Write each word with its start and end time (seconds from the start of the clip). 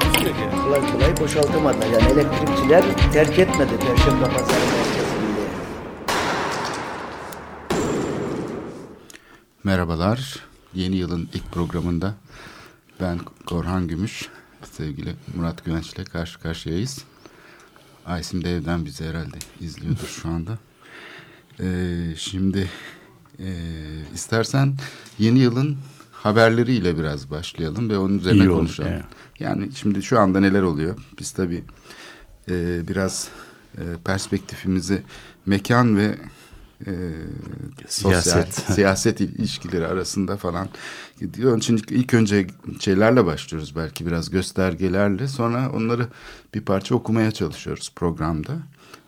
Takusuyor 0.00 0.34
ki. 0.34 0.56
Kolay 0.64 0.92
kolay 0.92 1.16
boşaltamadılar. 1.20 1.86
Yani 1.86 2.12
elektrikçiler 2.12 3.12
terk 3.12 3.38
etmedi 3.38 3.78
Perşembe 3.78 4.24
Pazarı 4.24 4.64
merkezini. 4.66 5.48
Merhabalar. 9.64 10.36
Yeni 10.74 10.96
yılın 10.96 11.28
ilk 11.34 11.52
programında 11.52 12.14
ben 13.00 13.18
Korhan 13.46 13.88
Gümüş, 13.88 14.28
sevgili 14.72 15.16
Murat 15.36 15.64
Güvenç 15.64 15.92
ile 15.92 16.04
karşı 16.04 16.40
karşıyayız. 16.40 17.04
Aysim 18.06 18.44
de 18.44 18.56
evden 18.56 18.84
bizi 18.84 19.04
herhalde 19.04 19.38
izliyordur 19.60 20.06
şu 20.22 20.28
anda. 20.28 20.58
Ee, 21.60 22.14
şimdi 22.16 22.70
e, 23.38 23.48
istersen 24.14 24.76
yeni 25.18 25.38
yılın 25.38 25.78
haberleriyle 26.24 26.98
biraz 26.98 27.30
başlayalım 27.30 27.90
ve 27.90 27.98
onun 27.98 28.18
üzerine 28.18 28.44
İyi 28.44 28.48
konuşalım. 28.48 28.90
evet. 28.92 29.04
Yani 29.40 29.68
şimdi 29.74 30.02
şu 30.02 30.20
anda 30.20 30.40
neler 30.40 30.62
oluyor? 30.62 30.96
Biz 31.18 31.30
tabii 31.32 31.64
e, 32.50 32.88
biraz 32.88 33.28
e, 33.78 33.82
perspektifimizi 34.04 35.02
mekan 35.46 35.96
ve 35.96 36.18
e, 36.86 36.92
sosyal, 37.88 38.20
Siyaset. 38.22 38.54
siyaset 38.74 39.20
ilişkileri 39.20 39.86
arasında 39.86 40.36
falan 40.36 40.68
gidiyor. 41.20 41.50
Onun 41.50 41.58
için 41.58 41.82
ilk 41.90 42.14
önce 42.14 42.46
şeylerle 42.80 43.26
başlıyoruz 43.26 43.76
belki 43.76 44.06
biraz 44.06 44.30
göstergelerle. 44.30 45.28
Sonra 45.28 45.70
onları 45.74 46.08
bir 46.54 46.60
parça 46.60 46.94
okumaya 46.94 47.30
çalışıyoruz 47.30 47.92
programda. 47.96 48.52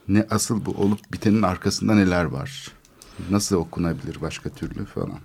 Ne 0.09 0.27
asıl 0.31 0.67
bu 0.67 0.71
olup 0.71 1.13
bitenin 1.13 1.43
arkasında 1.43 1.95
neler 1.95 2.25
var? 2.25 2.69
Nasıl 3.31 3.57
okunabilir 3.57 4.21
başka 4.21 4.51
türlü 4.51 4.85
falan. 4.85 5.19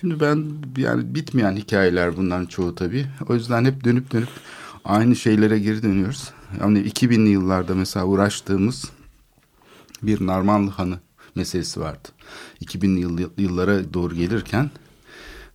Şimdi 0.00 0.20
ben 0.20 0.44
yani 0.76 1.14
bitmeyen 1.14 1.56
hikayeler 1.56 2.16
bunların 2.16 2.46
çoğu 2.46 2.74
tabii. 2.74 3.06
O 3.28 3.34
yüzden 3.34 3.64
hep 3.64 3.84
dönüp 3.84 4.12
dönüp 4.12 4.28
aynı 4.84 5.16
şeylere 5.16 5.58
geri 5.58 5.82
dönüyoruz. 5.82 6.30
Yani 6.60 6.78
2000'li 6.78 7.28
yıllarda 7.28 7.74
mesela 7.74 8.06
uğraştığımız 8.06 8.90
bir 10.02 10.26
Narmanlı 10.26 10.70
Hanı 10.70 10.98
meselesi 11.34 11.80
vardı. 11.80 12.08
2000'li 12.64 13.00
yıl, 13.00 13.30
yıllara 13.38 13.94
doğru 13.94 14.14
gelirken 14.14 14.70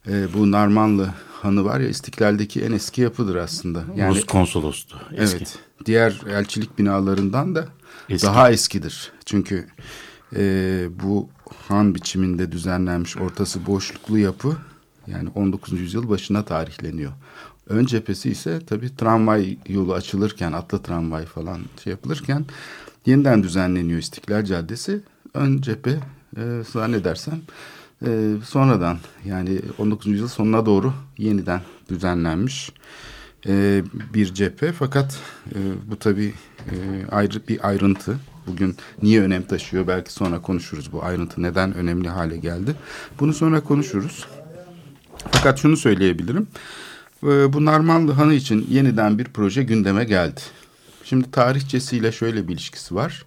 e, 0.07 0.33
bu 0.33 0.51
Narmanlı 0.51 1.13
Hanı 1.41 1.65
var 1.65 1.79
ya 1.79 1.87
İstiklal'deki 1.87 2.61
en 2.61 2.71
eski 2.71 3.01
yapıdır 3.01 3.35
aslında. 3.35 3.83
Yani 3.95 4.15
Rus 4.15 4.25
konsolostu. 4.25 5.01
Eski. 5.15 5.37
Evet. 5.37 5.59
Diğer 5.85 6.21
elçilik 6.29 6.79
binalarından 6.79 7.55
da 7.55 7.67
Eski. 8.09 8.27
daha 8.27 8.51
eskidir. 8.51 9.11
Çünkü 9.25 9.67
e, 10.35 10.85
bu 11.03 11.29
han 11.67 11.95
biçiminde 11.95 12.51
düzenlenmiş 12.51 13.17
ortası 13.17 13.65
boşluklu 13.65 14.17
yapı 14.17 14.57
yani 15.07 15.29
19. 15.35 15.79
yüzyıl 15.79 16.09
başına 16.09 16.45
tarihleniyor. 16.45 17.11
Ön 17.67 17.85
cephesi 17.85 18.29
ise 18.29 18.59
tabii 18.67 18.95
tramvay 18.95 19.57
yolu 19.67 19.93
açılırken, 19.93 20.51
atlı 20.51 20.81
tramvay 20.81 21.25
falan 21.25 21.59
şey 21.83 21.91
yapılırken 21.91 22.45
yeniden 23.05 23.43
düzenleniyor 23.43 23.99
İstiklal 23.99 24.45
Caddesi. 24.45 25.01
Ön 25.33 25.61
cephe 25.61 25.99
e, 26.37 26.61
zannedersem 26.71 27.41
e, 28.05 28.33
sonradan 28.45 28.97
yani 29.25 29.59
19. 29.77 30.07
yüzyıl 30.07 30.27
sonuna 30.27 30.65
doğru 30.65 30.93
yeniden 31.17 31.61
düzenlenmiş 31.89 32.71
e, 33.47 33.83
bir 34.13 34.33
cephe. 34.33 34.71
Fakat 34.71 35.19
e, 35.55 35.59
bu 35.91 35.95
tabii 35.95 36.33
e, 36.71 36.75
ayrı 37.11 37.47
bir 37.47 37.67
ayrıntı. 37.67 38.19
Bugün 38.47 38.75
niye 39.01 39.21
önem 39.21 39.43
taşıyor 39.43 39.87
belki 39.87 40.13
sonra 40.13 40.41
konuşuruz 40.41 40.91
bu 40.91 41.03
ayrıntı 41.03 41.41
neden 41.41 41.73
önemli 41.73 42.09
hale 42.09 42.37
geldi. 42.37 42.75
Bunu 43.19 43.33
sonra 43.33 43.61
konuşuruz. 43.61 44.25
Fakat 45.31 45.59
şunu 45.59 45.77
söyleyebilirim. 45.77 46.47
E, 47.23 47.53
bu 47.53 47.65
Narmanlı 47.65 48.11
Hanı 48.11 48.33
için 48.33 48.67
yeniden 48.69 49.19
bir 49.19 49.25
proje 49.25 49.63
gündeme 49.63 50.03
geldi. 50.03 50.41
Şimdi 51.03 51.31
tarihçesiyle 51.31 52.11
şöyle 52.11 52.47
bir 52.47 52.53
ilişkisi 52.53 52.95
var. 52.95 53.25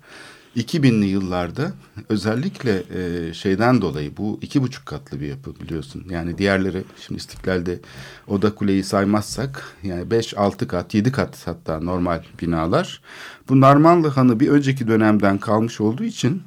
2000'li 0.57 1.07
yıllarda 1.07 1.73
özellikle 2.09 2.83
e, 2.95 3.35
şeyden 3.35 3.83
dolayı 3.83 4.17
bu 4.17 4.39
iki 4.43 4.63
buçuk 4.63 4.87
katlı 4.87 5.21
bir 5.21 5.27
yapı 5.27 5.61
biliyorsun. 5.61 6.05
Yani 6.11 6.39
diğerleri 6.39 6.85
şimdi 7.07 7.19
İstiklal'de 7.19 7.81
Oda 8.29 8.55
Kuleyi 8.55 8.85
saymazsak 8.85 9.77
yani 9.83 10.11
5, 10.11 10.39
6 10.39 10.69
kat, 10.69 10.95
7 10.95 11.13
kat 11.13 11.47
hatta 11.47 11.81
normal 11.81 12.23
binalar. 12.43 13.01
Bu 13.49 13.61
Narmanlı 13.61 14.09
Hanı 14.09 14.41
bir 14.41 14.49
önceki 14.49 14.89
dönemden 14.89 15.39
kalmış 15.39 15.81
olduğu 15.81 16.05
için 16.05 16.43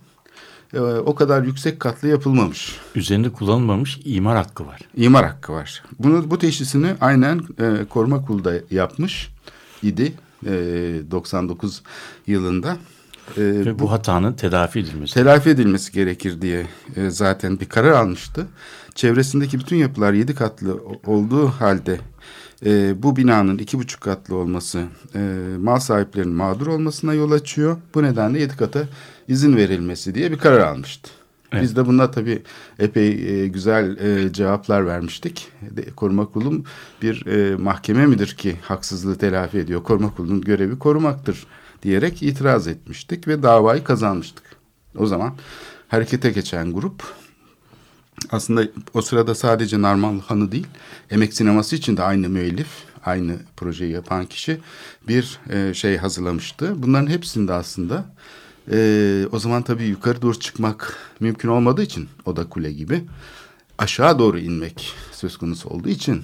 e, 0.74 0.80
o 0.80 1.16
kadar 1.16 1.44
yüksek 1.44 1.80
katlı 1.80 2.08
yapılmamış. 2.08 2.76
Üzerinde 2.96 3.30
kullanılmamış 3.30 4.00
imar 4.06 4.38
hakkı 4.38 4.68
var. 4.68 4.80
İmar 4.96 5.26
hakkı 5.26 5.54
var. 5.54 5.84
Bunu 6.00 6.32
bu 6.32 6.38
teşhisini 6.38 6.96
aynen 7.02 7.42
e, 7.60 7.86
Koruma 7.90 8.26
Kurulu 8.26 8.46
da 8.46 8.54
yapmış 8.72 9.30
idi 9.84 10.14
e, 10.46 10.52
99 11.12 11.82
yılında. 12.28 12.78
E, 13.38 13.42
Ve 13.42 13.80
bu, 13.80 13.92
hatanın 13.92 14.34
telafi 14.34 14.80
edilmesi. 14.80 15.14
telafi 15.14 15.50
edilmesi 15.50 15.92
gerekir 15.92 16.42
diye 16.42 16.68
e, 16.96 17.10
zaten 17.10 17.60
bir 17.60 17.66
karar 17.66 17.92
almıştı. 17.92 18.48
Çevresindeki 18.96 19.60
bütün 19.60 19.76
yapılar 19.76 20.14
yedi 20.14 20.36
katlı 20.36 20.78
olduğu 21.06 21.48
halde 21.48 22.00
e, 22.66 23.04
bu 23.04 23.16
binanın 23.16 23.58
iki 23.58 23.78
buçuk 23.80 24.02
katlı 24.02 24.36
olması 24.36 24.84
e, 25.16 25.20
mal 25.60 25.80
sahiplerinin 25.80 26.36
mağdur 26.36 26.68
olmasına 26.68 27.14
yol 27.14 27.32
açıyor. 27.32 27.78
Bu 27.96 28.04
nedenle 28.04 28.40
yedi 28.40 28.58
kata 28.58 28.84
izin 29.28 29.56
verilmesi 29.58 30.16
diye 30.16 30.32
bir 30.32 30.38
karar 30.38 30.60
almıştı. 30.60 31.10
Evet. 31.52 31.64
Biz 31.64 31.76
de 31.76 31.86
buna 31.86 32.12
tabii 32.12 32.44
epey 32.80 33.10
e, 33.44 33.48
güzel 33.48 33.98
e, 33.98 34.34
cevaplar 34.34 34.86
vermiştik. 34.86 35.48
De, 35.62 35.86
koruma 35.92 36.26
kurulu 36.26 36.64
bir 37.02 37.26
e, 37.26 37.56
mahkeme 37.56 38.06
midir 38.06 38.28
ki 38.38 38.56
haksızlığı 38.62 39.18
telafi 39.18 39.58
ediyor? 39.58 39.84
Koruma 39.84 40.16
kurulunun 40.16 40.42
görevi 40.42 40.80
korumaktır 40.80 41.48
diyerek 41.84 42.24
itiraz 42.24 42.68
etmiştik 42.68 43.28
ve 43.28 43.44
davayı 43.44 43.84
kazanmıştık. 43.84 44.44
O 44.98 45.06
zaman 45.06 45.36
harekete 45.88 46.30
geçen 46.30 46.74
grup 46.74 47.04
aslında 48.32 48.68
o 48.94 49.02
sırada 49.02 49.36
sadece 49.36 49.82
Narmanlı 49.82 50.22
Hanı 50.22 50.52
değil, 50.52 50.68
Emek 51.10 51.34
Sineması 51.34 51.76
için 51.76 51.98
de 51.98 52.04
aynı 52.04 52.30
müellif, 52.30 52.68
aynı 53.06 53.36
projeyi 53.58 53.92
yapan 53.92 54.26
kişi 54.26 54.60
bir 55.08 55.40
e, 55.50 55.74
şey 55.74 55.98
hazırlamıştı. 55.98 56.84
Bunların 56.84 57.08
hepsinde 57.08 57.54
aslında 57.54 58.06
e, 58.72 59.28
o 59.32 59.40
zaman 59.40 59.64
tabii 59.64 59.84
yukarı 59.84 60.22
doğru 60.22 60.40
çıkmak 60.40 60.98
mümkün 61.20 61.50
olmadığı 61.50 61.84
için 61.84 62.10
o 62.26 62.36
da 62.36 62.50
kule 62.50 62.72
gibi 62.72 63.04
aşağı 63.78 64.20
doğru 64.20 64.40
inmek 64.40 64.94
söz 65.12 65.38
konusu 65.38 65.70
olduğu 65.70 65.90
için 65.90 66.24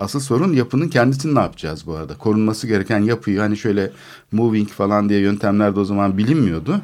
asıl 0.00 0.20
sorun 0.20 0.52
yapının 0.52 0.88
kendisini 0.88 1.34
ne 1.34 1.40
yapacağız 1.40 1.86
bu 1.86 1.96
arada? 1.96 2.18
Korunması 2.18 2.66
gereken 2.66 2.98
yapıyı 2.98 3.40
hani 3.40 3.56
şöyle 3.56 3.92
moving 4.32 4.68
falan 4.68 5.08
diye 5.08 5.20
yöntemler 5.20 5.76
de 5.76 5.80
o 5.80 5.84
zaman 5.84 6.18
bilinmiyordu. 6.18 6.80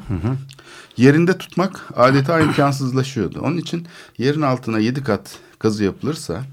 Yerinde 0.97 1.37
tutmak 1.37 1.85
adeta 1.95 2.39
imkansızlaşıyordu. 2.39 3.39
Onun 3.41 3.57
için 3.57 3.87
yerin 4.17 4.41
altına 4.41 4.79
yedi 4.79 5.03
kat 5.03 5.39
kazı 5.59 5.83
yapılırsa 5.83 6.43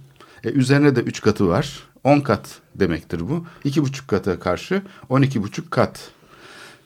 e, 0.44 0.49
üzerine 0.50 0.97
de 0.97 1.00
üç 1.00 1.21
katı 1.21 1.49
var. 1.49 1.83
On 2.05 2.21
kat 2.21 2.59
demektir 2.75 3.21
bu. 3.29 3.47
İki 3.65 3.83
buçuk 3.83 4.09
kata 4.09 4.39
karşı 4.39 4.83
on 5.09 5.23
iki 5.23 5.43
buçuk 5.43 5.71
kat. 5.71 6.11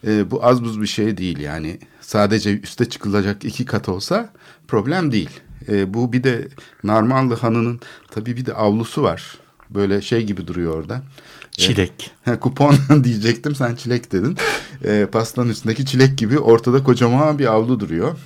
E, 0.07 0.31
bu 0.31 0.45
az 0.45 0.65
buz 0.65 0.81
bir 0.81 0.87
şey 0.87 1.17
değil 1.17 1.39
yani. 1.39 1.79
Sadece 2.01 2.61
üste 2.61 2.89
çıkılacak 2.89 3.45
iki 3.45 3.65
kat 3.65 3.89
olsa 3.89 4.33
problem 4.69 5.13
değil. 5.13 5.31
E, 5.69 5.95
bu 5.95 6.13
bir 6.13 6.25
de 6.25 6.49
Narmanlı 6.85 7.35
Hanı'nın 7.35 7.81
tabii 8.11 8.37
bir 8.37 8.47
de 8.47 8.55
avlusu 8.55 9.03
var. 9.03 9.39
Böyle 9.71 10.03
şey 10.03 10.27
gibi 10.27 10.47
duruyor 10.47 10.75
orada. 10.75 11.03
Çilek. 11.51 12.11
Ha, 12.25 12.41
kupon 12.41 12.77
diyecektim 13.05 13.55
sen 13.55 13.75
çilek 13.75 14.13
dedin. 14.13 14.37
E, 14.85 15.07
pastanın 15.13 15.51
üstündeki 15.51 15.87
çilek 15.87 16.19
gibi 16.19 16.39
ortada 16.39 16.85
kocaman 16.85 17.39
bir 17.39 17.47
avlu 17.47 17.81
duruyor. 17.81 18.19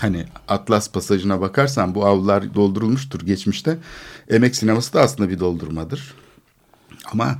Hani 0.00 0.24
Atlas 0.48 0.92
pasajına 0.92 1.40
bakarsan 1.40 1.94
bu 1.94 2.06
avlular 2.06 2.54
doldurulmuştur 2.54 3.20
geçmişte. 3.20 3.78
Emek 4.28 4.56
sineması 4.56 4.92
da 4.92 5.00
aslında 5.00 5.30
bir 5.30 5.40
doldurmadır. 5.40 6.14
Ama 7.12 7.38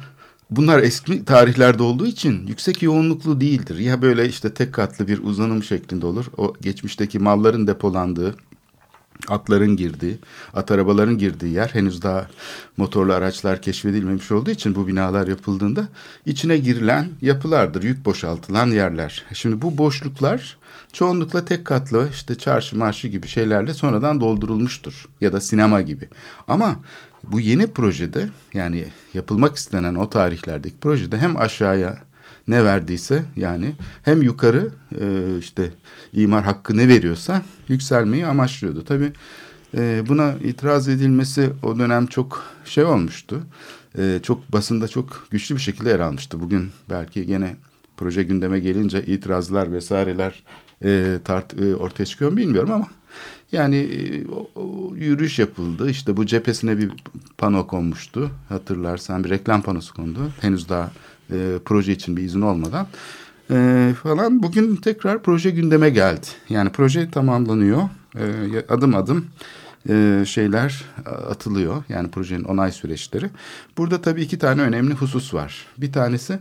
bunlar 0.51 0.83
eski 0.83 1.25
tarihlerde 1.25 1.83
olduğu 1.83 2.07
için 2.07 2.47
yüksek 2.47 2.83
yoğunluklu 2.83 3.41
değildir. 3.41 3.79
Ya 3.79 4.03
böyle 4.03 4.29
işte 4.29 4.55
tek 4.55 4.73
katlı 4.73 5.09
bir 5.09 5.23
uzanım 5.23 5.63
şeklinde 5.63 6.07
olur. 6.07 6.27
O 6.37 6.55
geçmişteki 6.61 7.19
malların 7.19 7.67
depolandığı 7.67 8.37
atların 9.29 9.77
girdiği, 9.77 10.19
at 10.55 10.71
arabaların 10.71 11.19
girdiği 11.19 11.53
yer 11.53 11.69
henüz 11.69 12.03
daha 12.03 12.27
motorlu 12.77 13.13
araçlar 13.13 13.63
keşfedilmemiş 13.63 14.33
olduğu 14.33 14.51
için 14.51 14.75
bu 14.75 14.87
binalar 14.87 15.29
yapıldığında 15.29 15.89
içine 16.27 16.59
girilen 16.59 17.09
yapılardır, 17.23 17.83
yük 17.83 18.05
boşaltılan 18.05 18.67
yerler. 18.67 19.25
Şimdi 19.33 19.63
bu 19.63 19.79
boşluklar 19.79 20.57
çoğunlukla 20.93 21.45
tek 21.45 21.65
katlı 21.65 22.09
işte 22.13 22.35
çarşı 22.35 22.79
marşı 22.79 23.09
gibi 23.09 23.29
şeylerle 23.29 23.75
sonradan 23.75 24.21
doldurulmuştur 24.21 25.09
ya 25.21 25.33
da 25.33 25.41
sinema 25.41 25.81
gibi. 25.81 26.09
Ama 26.49 26.77
bu 27.25 27.41
yeni 27.41 27.67
projede 27.67 28.29
yani 28.55 28.87
yapılmak 29.15 29.57
istenen 29.57 29.95
o 29.95 30.11
tarihlerdeki 30.11 30.77
projede 30.77 31.19
hem 31.19 31.37
aşağıya 31.37 31.99
ne 32.49 32.65
verdiyse 32.65 33.25
yani 33.37 33.73
hem 34.03 34.23
yukarı 34.23 34.71
e, 35.01 35.39
işte 35.39 35.71
imar 36.13 36.45
hakkı 36.45 36.77
ne 36.77 36.89
veriyorsa 36.89 37.43
yükselmeyi 37.69 38.27
amaçlıyordu. 38.27 38.85
Tabii 38.85 39.13
e, 39.77 40.03
buna 40.09 40.33
itiraz 40.33 40.89
edilmesi 40.89 41.51
o 41.63 41.79
dönem 41.79 42.07
çok 42.07 42.45
şey 42.65 42.85
olmuştu. 42.85 43.43
E, 43.99 44.21
çok 44.23 44.53
basında 44.53 44.89
çok 44.89 45.27
güçlü 45.31 45.55
bir 45.55 45.61
şekilde 45.61 45.89
yer 45.91 46.01
almıştı. 46.01 46.41
Bugün 46.41 46.71
belki 46.91 47.27
gene 47.27 47.57
proje 47.97 48.23
gündeme 48.23 48.61
gelince 48.61 49.07
itirazlar 49.07 49.73
vesaireler 49.73 50.43
e, 50.85 51.19
tart, 51.25 51.61
e, 51.61 51.77
ortaya 51.77 52.07
çıkıyor 52.07 52.31
mu 52.31 52.37
bilmiyorum 52.37 52.71
ama 52.73 52.87
yani 53.53 53.77
e, 53.77 54.27
o, 54.29 54.51
o, 54.55 54.95
yürüyüş 54.97 55.39
yapıldı. 55.39 55.91
İşte 55.91 56.17
bu 56.17 56.27
cephesine 56.27 56.79
bir 56.79 56.91
pano 57.39 57.67
konmuştu. 57.67 58.31
Hatırlarsan 58.49 59.25
bir 59.25 59.31
reklam 59.31 59.63
panosu 59.63 59.95
kondu. 59.95 60.19
Henüz 60.41 60.69
daha 60.69 60.93
e, 61.33 61.59
proje 61.65 61.93
için 61.93 62.17
bir 62.17 62.23
izin 62.23 62.41
olmadan 62.41 62.87
e, 63.51 63.91
falan. 64.03 64.43
Bugün 64.43 64.77
tekrar 64.77 65.23
proje 65.23 65.51
gündeme 65.51 65.91
geldi. 65.91 66.27
Yani 66.49 66.71
proje 66.71 67.11
tamamlanıyor. 67.11 67.83
E, 68.17 68.25
adım 68.69 68.95
adım 68.95 69.27
e, 69.89 70.25
şeyler 70.27 70.85
atılıyor. 71.07 71.85
Yani 71.89 72.11
projenin 72.11 72.45
onay 72.45 72.73
süreçleri. 72.73 73.31
Burada 73.79 74.03
tabii 74.03 74.23
iki 74.23 74.39
tane 74.39 74.63
önemli 74.63 74.95
husus 74.95 75.35
var. 75.35 75.67
Bir 75.79 75.93
tanesi 75.93 76.39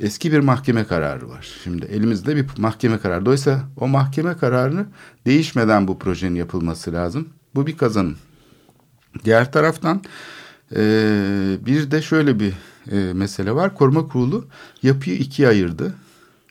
eski 0.00 0.32
bir 0.32 0.38
mahkeme 0.38 0.84
kararı 0.84 1.28
var. 1.28 1.48
Şimdi 1.64 1.86
elimizde 1.86 2.36
bir 2.36 2.46
mahkeme 2.58 2.98
kararı. 2.98 3.26
Dolayısıyla 3.26 3.60
o 3.80 3.88
mahkeme 3.88 4.36
kararını 4.36 4.86
değişmeden 5.26 5.88
bu 5.88 5.98
projenin 5.98 6.34
yapılması 6.34 6.92
lazım. 6.92 7.28
Bu 7.54 7.66
bir 7.66 7.76
kazanım. 7.76 8.16
Diğer 9.24 9.52
taraftan 9.52 10.02
e, 10.76 10.80
bir 11.66 11.90
de 11.90 12.02
şöyle 12.02 12.40
bir 12.40 12.52
e, 12.90 12.96
mesele 12.96 13.54
var. 13.54 13.74
Koruma 13.74 14.08
kurulu 14.08 14.46
yapıyı 14.82 15.16
ikiye 15.16 15.48
ayırdı. 15.48 15.94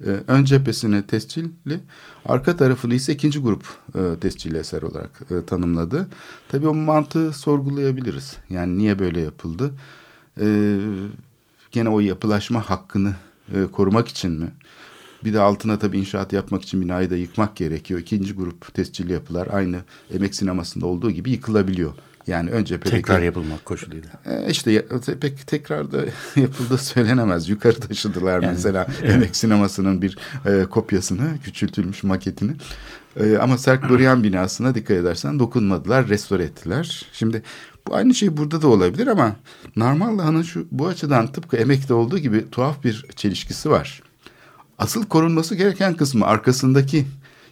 E, 0.06 0.10
ön 0.28 0.46
cephesini 0.46 1.08
tescilli, 1.08 1.80
arka 2.26 2.58
tarafını 2.58 2.94
ise 2.94 3.14
ikinci 3.14 3.40
grup 3.40 3.64
e, 3.96 4.20
tescilli 4.20 4.58
eser 4.58 4.82
olarak 4.82 5.22
e, 5.32 5.46
tanımladı. 5.46 6.08
Tabii 6.50 6.68
o 6.68 6.74
mantığı 6.74 7.34
sorgulayabiliriz. 7.34 8.38
Yani 8.50 8.78
niye 8.78 9.00
böyle 9.00 9.22
yapıldı? 9.22 9.72
E, 10.40 10.78
gene 11.72 11.90
o 11.90 12.00
yapılaşma 12.00 12.70
hakkını 12.70 13.16
e, 13.54 13.66
korumak 13.72 14.08
için 14.08 14.32
mi? 14.32 14.52
Bir 15.24 15.34
de 15.34 15.40
altına 15.40 15.80
tabii 15.80 16.00
inşaat 16.00 16.34
yapmak 16.34 16.64
için 16.64 16.82
binayı 16.82 17.10
da 17.10 17.16
yıkmak 17.16 17.56
gerekiyor. 17.56 18.00
İkinci 18.00 18.34
grup 18.34 18.74
tescilli 18.74 19.14
yapılar 19.14 19.48
aynı 19.52 19.82
emek 20.14 20.36
sinemasında 20.36 20.86
olduğu 20.86 21.12
gibi 21.12 21.32
yıkılabiliyor. 21.32 21.94
Yani 22.28 22.50
önce 22.50 22.76
cephedeki... 22.76 22.96
Tekrar 22.96 23.22
yapılmak 23.22 23.66
koşuluyla. 23.66 24.10
E, 24.26 24.52
işte 24.52 24.86
pek 25.22 25.48
tekrar 25.48 25.92
da 25.92 25.98
yapıldığı 26.36 26.78
söylenemez. 26.78 27.50
Yukarı 27.50 27.80
taşıdılar 27.80 28.44
yani, 28.44 28.52
mesela 28.52 28.88
evet. 29.02 29.12
Emek 29.12 29.36
Sineması'nın 29.36 30.02
bir 30.02 30.18
e, 30.46 30.66
kopyasını, 30.66 31.40
küçültülmüş 31.44 32.04
maketini. 32.04 32.52
E, 33.20 33.38
ama 33.38 33.58
Serk 33.58 33.90
Dorian 33.90 34.24
binasına 34.24 34.76
dikkat 34.76 34.98
edersen 34.98 35.40
dokunmadılar, 35.40 36.08
restore 36.08 36.44
ettiler. 36.44 37.06
Şimdi 37.14 37.44
bu 37.88 37.96
aynı 37.96 38.14
şey 38.14 38.38
burada 38.38 38.62
da 38.62 38.68
olabilir 38.68 39.08
ama 39.08 39.36
Narmanlıhan'ın 39.76 40.42
şu 40.42 40.68
bu 40.72 40.88
açıdan 40.88 41.32
tıpkı 41.32 41.58
emekte 41.58 41.94
olduğu 41.94 42.18
gibi 42.18 42.50
tuhaf 42.52 42.84
bir 42.84 43.06
çelişkisi 43.16 43.70
var. 43.70 44.02
Asıl 44.78 45.06
korunması 45.06 45.56
gereken 45.56 45.94
kısmı 45.94 46.26
arkasındaki 46.26 47.06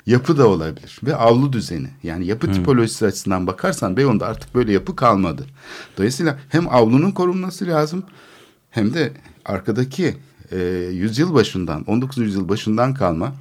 yapı 0.05 0.37
da 0.37 0.47
olabilir 0.47 0.99
ve 1.03 1.15
avlu 1.15 1.53
düzeni. 1.53 1.89
Yani 2.03 2.25
yapı 2.25 2.47
hmm. 2.47 2.53
tipolojisi 2.53 3.05
açısından 3.05 3.47
bakarsan 3.47 3.97
Beyoğlu'nda 3.97 4.27
artık 4.27 4.55
böyle 4.55 4.71
yapı 4.71 4.95
kalmadı. 4.95 5.45
Dolayısıyla 5.97 6.39
hem 6.49 6.67
avlunun 6.67 7.11
korunması 7.11 7.67
lazım 7.67 8.03
hem 8.69 8.93
de 8.93 9.13
arkadaki 9.45 10.15
e, 10.51 10.57
yüzyıl 10.91 11.33
başından 11.33 11.83
19. 11.83 12.17
yüzyıl 12.17 12.49
başından 12.49 12.93
kalma 12.93 13.35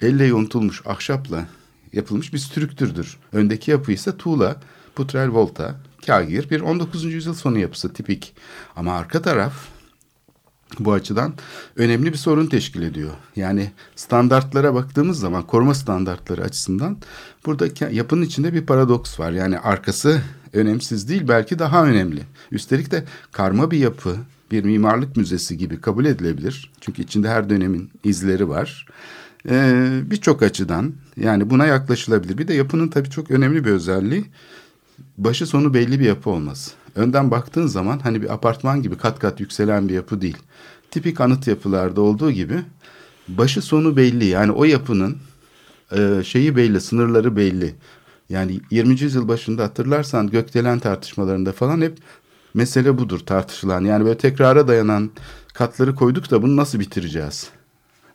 elle 0.00 0.24
yontulmuş 0.24 0.82
ahşapla 0.86 1.46
yapılmış 1.92 2.32
bir 2.32 2.38
strüktürdür. 2.38 3.16
Öndeki 3.32 3.70
yapı 3.70 3.92
ise 3.92 4.16
tuğla, 4.16 4.56
putrel 4.94 5.28
volta, 5.28 5.74
kagir 6.06 6.50
bir 6.50 6.60
19. 6.60 7.04
yüzyıl 7.04 7.34
sonu 7.34 7.58
yapısı 7.58 7.92
tipik. 7.92 8.34
Ama 8.76 8.92
arka 8.92 9.22
taraf 9.22 9.52
bu 10.78 10.92
açıdan 10.92 11.32
önemli 11.76 12.12
bir 12.12 12.18
sorun 12.18 12.46
teşkil 12.46 12.82
ediyor. 12.82 13.10
Yani 13.36 13.70
standartlara 13.96 14.74
baktığımız 14.74 15.20
zaman 15.20 15.46
koruma 15.46 15.74
standartları 15.74 16.42
açısından 16.42 16.96
burada 17.46 17.90
yapının 17.90 18.22
içinde 18.22 18.52
bir 18.52 18.66
paradoks 18.66 19.20
var. 19.20 19.32
Yani 19.32 19.58
arkası 19.58 20.22
önemsiz 20.52 21.08
değil 21.08 21.28
belki 21.28 21.58
daha 21.58 21.84
önemli. 21.84 22.22
Üstelik 22.52 22.90
de 22.90 23.04
karma 23.32 23.70
bir 23.70 23.78
yapı 23.78 24.16
bir 24.50 24.64
mimarlık 24.64 25.16
müzesi 25.16 25.58
gibi 25.58 25.80
kabul 25.80 26.04
edilebilir. 26.04 26.70
Çünkü 26.80 27.02
içinde 27.02 27.28
her 27.28 27.50
dönemin 27.50 27.90
izleri 28.04 28.48
var. 28.48 28.86
Ee, 29.48 30.00
Birçok 30.04 30.42
açıdan 30.42 30.92
yani 31.16 31.50
buna 31.50 31.66
yaklaşılabilir. 31.66 32.38
Bir 32.38 32.48
de 32.48 32.54
yapının 32.54 32.88
tabii 32.88 33.10
çok 33.10 33.30
önemli 33.30 33.64
bir 33.64 33.70
özelliği 33.70 34.24
başı 35.18 35.46
sonu 35.46 35.74
belli 35.74 36.00
bir 36.00 36.04
yapı 36.04 36.30
olması. 36.30 36.70
Önden 36.94 37.30
baktığın 37.30 37.66
zaman 37.66 37.98
hani 37.98 38.22
bir 38.22 38.34
apartman 38.34 38.82
gibi 38.82 38.96
kat 38.96 39.18
kat 39.18 39.40
yükselen 39.40 39.88
bir 39.88 39.94
yapı 39.94 40.20
değil. 40.20 40.36
Tipik 40.90 41.20
anıt 41.20 41.46
yapılarda 41.46 42.00
olduğu 42.00 42.30
gibi 42.30 42.62
başı 43.28 43.62
sonu 43.62 43.96
belli. 43.96 44.24
Yani 44.24 44.52
o 44.52 44.64
yapının 44.64 45.18
e, 45.96 46.22
şeyi 46.24 46.56
belli, 46.56 46.80
sınırları 46.80 47.36
belli. 47.36 47.74
Yani 48.28 48.60
20. 48.70 49.00
yüzyıl 49.00 49.28
başında 49.28 49.64
hatırlarsan 49.64 50.26
gökdelen 50.26 50.78
tartışmalarında 50.78 51.52
falan 51.52 51.80
hep 51.80 51.98
mesele 52.54 52.98
budur 52.98 53.18
tartışılan. 53.18 53.84
Yani 53.84 54.04
böyle 54.04 54.18
tekrara 54.18 54.68
dayanan 54.68 55.10
katları 55.54 55.94
koyduk 55.94 56.30
da 56.30 56.42
bunu 56.42 56.56
nasıl 56.56 56.80
bitireceğiz? 56.80 57.50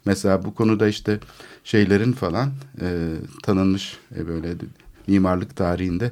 Mesela 0.06 0.46
bu 0.46 0.56
konuda 0.56 0.88
işte 0.88 1.20
şeylerin 1.64 2.12
falan 2.12 2.52
e, 2.82 3.16
tanınmış 3.44 3.98
e, 4.16 4.28
böyle 4.28 4.56
mimarlık 5.08 5.56
tarihinde 5.56 6.12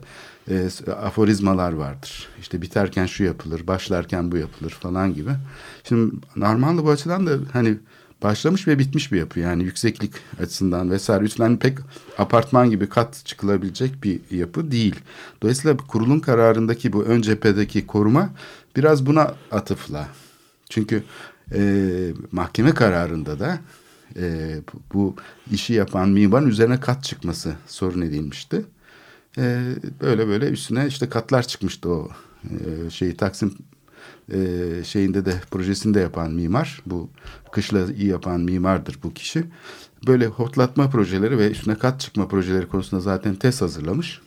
e, 0.50 0.70
aforizmalar 0.92 1.74
vardır. 1.74 2.28
İşte 2.40 2.62
biterken 2.62 3.06
şu 3.06 3.24
yapılır, 3.24 3.68
başlarken 3.68 4.32
bu 4.32 4.38
yapılır 4.38 4.70
falan 4.70 5.14
gibi. 5.14 5.32
Şimdi 5.84 6.16
Narmanlı 6.36 6.86
bu 6.86 6.90
açıdan 6.90 7.28
da 7.28 7.38
hani 7.54 7.78
başlamış 8.24 8.68
ve 8.68 8.80
bitmiş 8.80 9.12
bir 9.12 9.18
yapı 9.18 9.40
yani 9.40 9.64
yükseklik 9.64 10.14
açısından 10.40 10.92
vesaire. 10.92 11.24
Üstten 11.24 11.58
pek 11.58 11.78
apartman 12.18 12.70
gibi 12.70 12.90
kat 12.90 13.22
çıkılabilecek 13.26 14.04
bir 14.04 14.20
yapı 14.32 14.72
değil. 14.72 14.96
Dolayısıyla 15.42 15.78
kurulun 15.78 16.20
kararındaki 16.20 16.94
bu 16.94 17.04
ön 17.04 17.22
cephedeki 17.22 17.88
koruma 17.88 18.30
biraz 18.76 19.06
buna 19.06 19.36
atıfla. 19.52 20.08
Çünkü 20.70 21.04
e, 21.54 21.62
mahkeme 22.32 22.74
kararında 22.74 23.40
da 23.40 23.60
e, 24.20 24.56
bu 24.94 25.16
işi 25.52 25.74
yapan 25.74 26.10
mimarın 26.10 26.48
üzerine 26.48 26.80
kat 26.80 27.04
çıkması 27.04 27.54
sorun 27.68 28.02
edilmişti. 28.02 28.66
E, 29.38 29.76
böyle 30.02 30.28
böyle 30.28 30.50
üstüne 30.50 30.88
işte 30.88 31.10
katlar 31.10 31.48
çıkmıştı 31.48 31.90
o 31.90 32.10
e, 32.44 32.90
şeyi 32.90 33.18
Taksim 33.18 33.56
e, 34.34 34.38
şeyinde 34.84 35.26
de 35.26 35.42
projesinde 35.52 36.00
yapan 36.00 36.32
mimar. 36.32 36.82
Bu 36.86 37.10
kışla 37.52 37.94
iyi 37.94 38.08
yapan 38.08 38.42
mimardır 38.42 39.00
bu 39.04 39.14
kişi. 39.14 39.44
Böyle 40.08 40.26
hortlatma 40.26 40.90
projeleri 40.90 41.38
ve 41.38 41.52
üstüne 41.52 41.76
kat 41.76 42.00
çıkma 42.00 42.28
projeleri 42.28 42.68
konusunda 42.68 43.02
zaten 43.02 43.36
test 43.36 43.62
hazırlamış. 43.62 44.22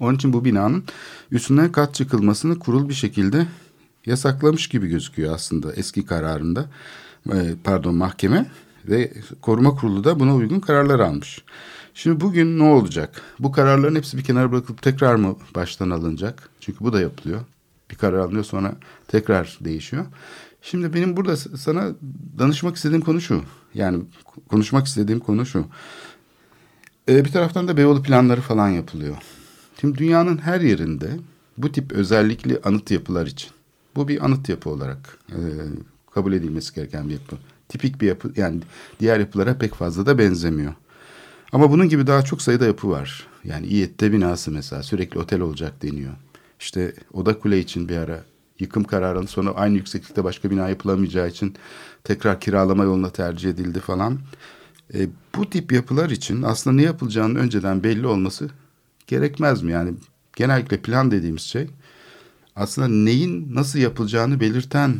Onun 0.00 0.14
için 0.14 0.32
bu 0.32 0.44
binanın 0.44 0.84
üstüne 1.30 1.72
kat 1.72 1.94
çıkılmasını 1.94 2.58
kurul 2.58 2.88
bir 2.88 2.94
şekilde 2.94 3.46
yasaklamış 4.06 4.68
gibi 4.68 4.88
gözüküyor 4.88 5.34
aslında 5.34 5.72
eski 5.72 6.06
kararında. 6.06 6.66
E, 7.32 7.54
pardon 7.64 7.94
mahkeme 7.94 8.50
ve 8.84 9.12
koruma 9.42 9.74
kurulu 9.74 10.04
da 10.04 10.20
buna 10.20 10.34
uygun 10.34 10.60
kararlar 10.60 11.00
almış. 11.00 11.44
Şimdi 12.02 12.20
bugün 12.20 12.58
ne 12.58 12.62
olacak? 12.62 13.22
Bu 13.38 13.52
kararların 13.52 13.94
hepsi 13.94 14.18
bir 14.18 14.24
kenara 14.24 14.52
bırakılıp 14.52 14.82
tekrar 14.82 15.14
mı 15.14 15.36
baştan 15.54 15.90
alınacak? 15.90 16.48
Çünkü 16.60 16.84
bu 16.84 16.92
da 16.92 17.00
yapılıyor. 17.00 17.40
Bir 17.90 17.96
karar 17.96 18.18
alınıyor 18.18 18.44
sonra 18.44 18.74
tekrar 19.08 19.58
değişiyor. 19.60 20.06
Şimdi 20.62 20.94
benim 20.94 21.16
burada 21.16 21.36
sana 21.36 21.88
danışmak 22.38 22.76
istediğim 22.76 23.02
konu 23.02 23.20
şu. 23.20 23.42
Yani 23.74 24.02
konuşmak 24.48 24.86
istediğim 24.86 25.20
konu 25.20 25.46
şu. 25.46 25.64
Ee, 27.08 27.24
bir 27.24 27.32
taraftan 27.32 27.68
da 27.68 27.76
Beyoğlu 27.76 28.02
planları 28.02 28.40
falan 28.40 28.68
yapılıyor. 28.68 29.16
Şimdi 29.80 29.98
dünyanın 29.98 30.38
her 30.38 30.60
yerinde 30.60 31.10
bu 31.58 31.72
tip 31.72 31.92
özellikli 31.92 32.60
anıt 32.64 32.90
yapılar 32.90 33.26
için. 33.26 33.50
Bu 33.96 34.08
bir 34.08 34.24
anıt 34.24 34.48
yapı 34.48 34.70
olarak 34.70 35.18
e, 35.28 35.38
kabul 36.10 36.32
edilmesi 36.32 36.74
gereken 36.74 37.08
bir 37.08 37.14
yapı. 37.14 37.36
Tipik 37.68 38.00
bir 38.00 38.06
yapı 38.06 38.32
yani 38.36 38.60
diğer 39.00 39.20
yapılara 39.20 39.58
pek 39.58 39.74
fazla 39.74 40.06
da 40.06 40.18
benzemiyor. 40.18 40.74
Ama 41.52 41.70
bunun 41.70 41.88
gibi 41.88 42.06
daha 42.06 42.22
çok 42.22 42.42
sayıda 42.42 42.66
yapı 42.66 42.90
var. 42.90 43.26
Yani 43.44 43.66
İETT 43.66 44.02
binası 44.02 44.50
mesela 44.50 44.82
sürekli 44.82 45.18
otel 45.18 45.40
olacak 45.40 45.82
deniyor. 45.82 46.12
İşte 46.60 46.94
Oda 47.12 47.38
Kule 47.38 47.58
için 47.58 47.88
bir 47.88 47.96
ara 47.96 48.24
yıkım 48.58 48.84
kararının 48.84 49.26
sonra 49.26 49.50
aynı 49.50 49.76
yükseklikte 49.76 50.24
başka 50.24 50.50
bina 50.50 50.68
yapılamayacağı 50.68 51.28
için 51.28 51.54
tekrar 52.04 52.40
kiralama 52.40 52.84
yoluna 52.84 53.10
tercih 53.10 53.50
edildi 53.50 53.80
falan. 53.80 54.18
E, 54.94 55.08
bu 55.36 55.50
tip 55.50 55.72
yapılar 55.72 56.10
için 56.10 56.42
aslında 56.42 56.76
ne 56.76 56.82
yapılacağının 56.82 57.34
önceden 57.34 57.84
belli 57.84 58.06
olması 58.06 58.50
gerekmez 59.06 59.62
mi? 59.62 59.72
Yani 59.72 59.94
genellikle 60.36 60.76
plan 60.76 61.10
dediğimiz 61.10 61.42
şey 61.42 61.66
aslında 62.56 62.88
neyin 62.88 63.54
nasıl 63.54 63.78
yapılacağını 63.78 64.40
belirten 64.40 64.96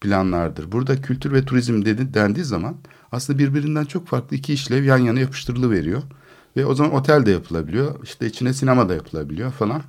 planlardır. 0.00 0.72
Burada 0.72 1.02
kültür 1.02 1.32
ve 1.32 1.44
turizm 1.44 1.84
dedi, 1.84 2.14
dendiği 2.14 2.44
zaman 2.44 2.76
aslında 3.12 3.38
birbirinden 3.38 3.84
çok 3.84 4.08
farklı 4.08 4.36
iki 4.36 4.52
işlev 4.52 4.84
yan 4.84 4.98
yana 4.98 5.20
yapıştırılıveriyor. 5.20 6.02
Ve 6.56 6.66
o 6.66 6.74
zaman 6.74 6.94
otel 6.94 7.26
de 7.26 7.30
yapılabiliyor. 7.30 8.04
İşte 8.04 8.26
içine 8.26 8.54
sinema 8.54 8.88
da 8.88 8.94
yapılabiliyor 8.94 9.52
falan. 9.52 9.82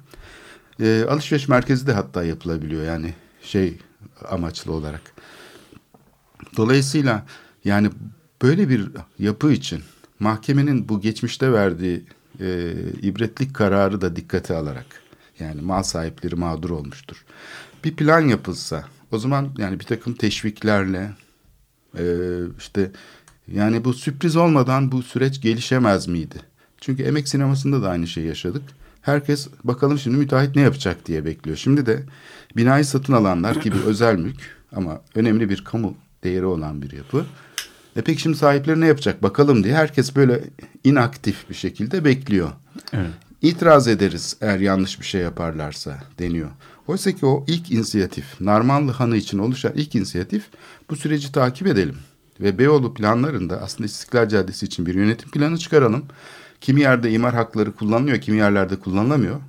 E, 0.80 1.06
alışveriş 1.10 1.48
merkezi 1.48 1.88
de 1.88 1.94
hatta 1.94 2.24
yapılabiliyor 2.24 2.84
yani 2.84 3.14
şey 3.42 3.78
amaçlı 4.30 4.72
olarak. 4.72 5.02
Dolayısıyla 6.58 7.26
yani 7.66 7.90
böyle 8.42 8.70
bir 8.70 8.90
yapı 9.20 9.52
için 9.52 9.84
mahkemenin 10.20 10.90
bu 10.90 11.02
geçmişte 11.02 11.52
verdiği 11.52 12.04
e, 12.40 12.74
ibretlik 13.02 13.54
kararı 13.54 14.02
da 14.02 14.16
dikkate 14.16 14.56
alarak 14.56 14.86
yani 15.40 15.62
mal 15.62 15.84
sahipleri 15.84 16.36
mağdur 16.36 16.70
olmuştur. 16.70 17.26
Bir 17.84 17.96
plan 17.96 18.22
yapılsa 18.22 18.86
o 19.12 19.18
zaman 19.18 19.50
yani 19.58 19.80
bir 19.80 19.86
takım 19.86 20.14
teşviklerle 20.14 21.12
e, 21.98 22.04
işte 22.58 22.92
yani 23.48 23.84
bu 23.84 23.94
sürpriz 23.94 24.36
olmadan 24.36 24.92
bu 24.92 25.04
süreç 25.04 25.42
gelişemez 25.42 26.08
miydi? 26.08 26.36
Çünkü 26.82 27.04
emek 27.04 27.28
sinemasında 27.28 27.82
da 27.82 27.90
aynı 27.90 28.08
şeyi 28.08 28.28
yaşadık. 28.28 28.64
Herkes 29.02 29.48
bakalım 29.64 30.00
şimdi 30.00 30.18
müteahhit 30.18 30.56
ne 30.56 30.62
yapacak 30.62 31.06
diye 31.06 31.26
bekliyor. 31.26 31.58
Şimdi 31.58 31.86
de 31.86 32.04
binayı 32.58 32.86
satın 32.86 33.14
alanlar 33.14 33.56
gibi 33.56 33.76
özel 33.86 34.16
mülk 34.16 34.42
ama 34.76 35.02
önemli 35.16 35.50
bir 35.50 35.64
kamu 35.64 35.96
değeri 36.24 36.46
olan 36.46 36.82
bir 36.82 36.92
yapı. 36.92 37.26
E 37.96 38.02
peki 38.02 38.22
şimdi 38.22 38.38
sahipleri 38.38 38.82
ne 38.82 38.88
yapacak 38.88 39.24
bakalım 39.24 39.64
diye 39.64 39.76
herkes 39.76 40.16
böyle 40.16 40.44
inaktif 40.84 41.50
bir 41.50 41.56
şekilde 41.56 42.06
bekliyor. 42.06 42.52
Evet. 42.94 43.10
İtiraz 43.42 43.88
ederiz 43.88 44.38
eğer 44.42 44.60
yanlış 44.60 45.00
bir 45.00 45.06
şey 45.06 45.22
yaparlarsa 45.22 46.04
deniyor. 46.20 46.50
Oysa 46.88 47.12
ki 47.12 47.26
o 47.26 47.44
ilk 47.48 47.72
inisiyatif, 47.72 48.42
Narmanlı 48.42 48.92
Hanı 48.92 49.18
için 49.18 49.38
oluşan 49.38 49.72
ilk 49.76 49.96
inisiyatif 49.96 50.44
bu 50.90 50.96
süreci 50.96 51.32
takip 51.32 51.68
edelim. 51.68 51.96
Ve 52.40 52.58
Beyoğlu 52.58 52.94
planlarında 52.94 53.62
aslında 53.62 53.86
İstiklal 53.86 54.30
Caddesi 54.30 54.66
için 54.66 54.86
bir 54.86 54.96
yönetim 54.96 55.32
planı 55.32 55.58
çıkaralım. 55.58 56.06
Kimi 56.62 56.82
yerde 56.82 57.12
imar 57.12 57.34
hakları 57.34 57.72
kullanılıyor, 57.72 58.22
kimi 58.22 58.38
yerlerde 58.38 58.76
kullanılamıyor. 58.76 59.42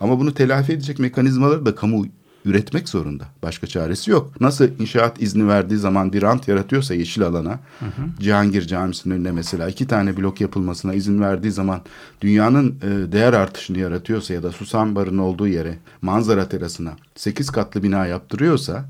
Ama 0.00 0.18
bunu 0.18 0.34
telafi 0.34 0.72
edecek 0.72 0.98
mekanizmaları 0.98 1.66
da 1.66 1.74
kamu 1.74 2.06
üretmek 2.44 2.88
zorunda. 2.88 3.24
Başka 3.42 3.66
çaresi 3.66 4.10
yok. 4.10 4.40
Nasıl 4.40 4.68
inşaat 4.78 5.22
izni 5.22 5.48
verdiği 5.48 5.76
zaman 5.76 6.12
bir 6.12 6.22
rant 6.22 6.48
yaratıyorsa 6.48 6.94
yeşil 6.94 7.22
alana, 7.22 7.50
hı 7.50 7.86
hı. 7.86 8.20
Cihangir 8.20 8.66
Camisi'nin 8.66 9.14
önüne 9.14 9.32
mesela 9.32 9.68
iki 9.68 9.86
tane 9.86 10.16
blok 10.16 10.40
yapılmasına 10.40 10.94
izin 10.94 11.20
verdiği 11.20 11.52
zaman 11.52 11.80
dünyanın 12.20 12.76
e, 12.82 13.12
değer 13.12 13.32
artışını 13.32 13.78
yaratıyorsa 13.78 14.34
ya 14.34 14.42
da 14.42 14.52
Susam 14.52 14.94
Barı'nın 14.94 15.18
olduğu 15.18 15.48
yere, 15.48 15.78
manzara 16.02 16.48
terasına 16.48 16.92
sekiz 17.14 17.50
katlı 17.50 17.82
bina 17.82 18.06
yaptırıyorsa 18.06 18.84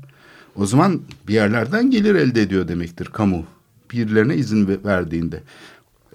o 0.55 0.65
zaman 0.65 1.01
bir 1.27 1.33
yerlerden 1.33 1.91
gelir 1.91 2.15
elde 2.15 2.41
ediyor 2.41 2.67
demektir 2.67 3.05
kamu. 3.05 3.45
Birilerine 3.91 4.35
izin 4.35 4.79
verdiğinde. 4.85 5.43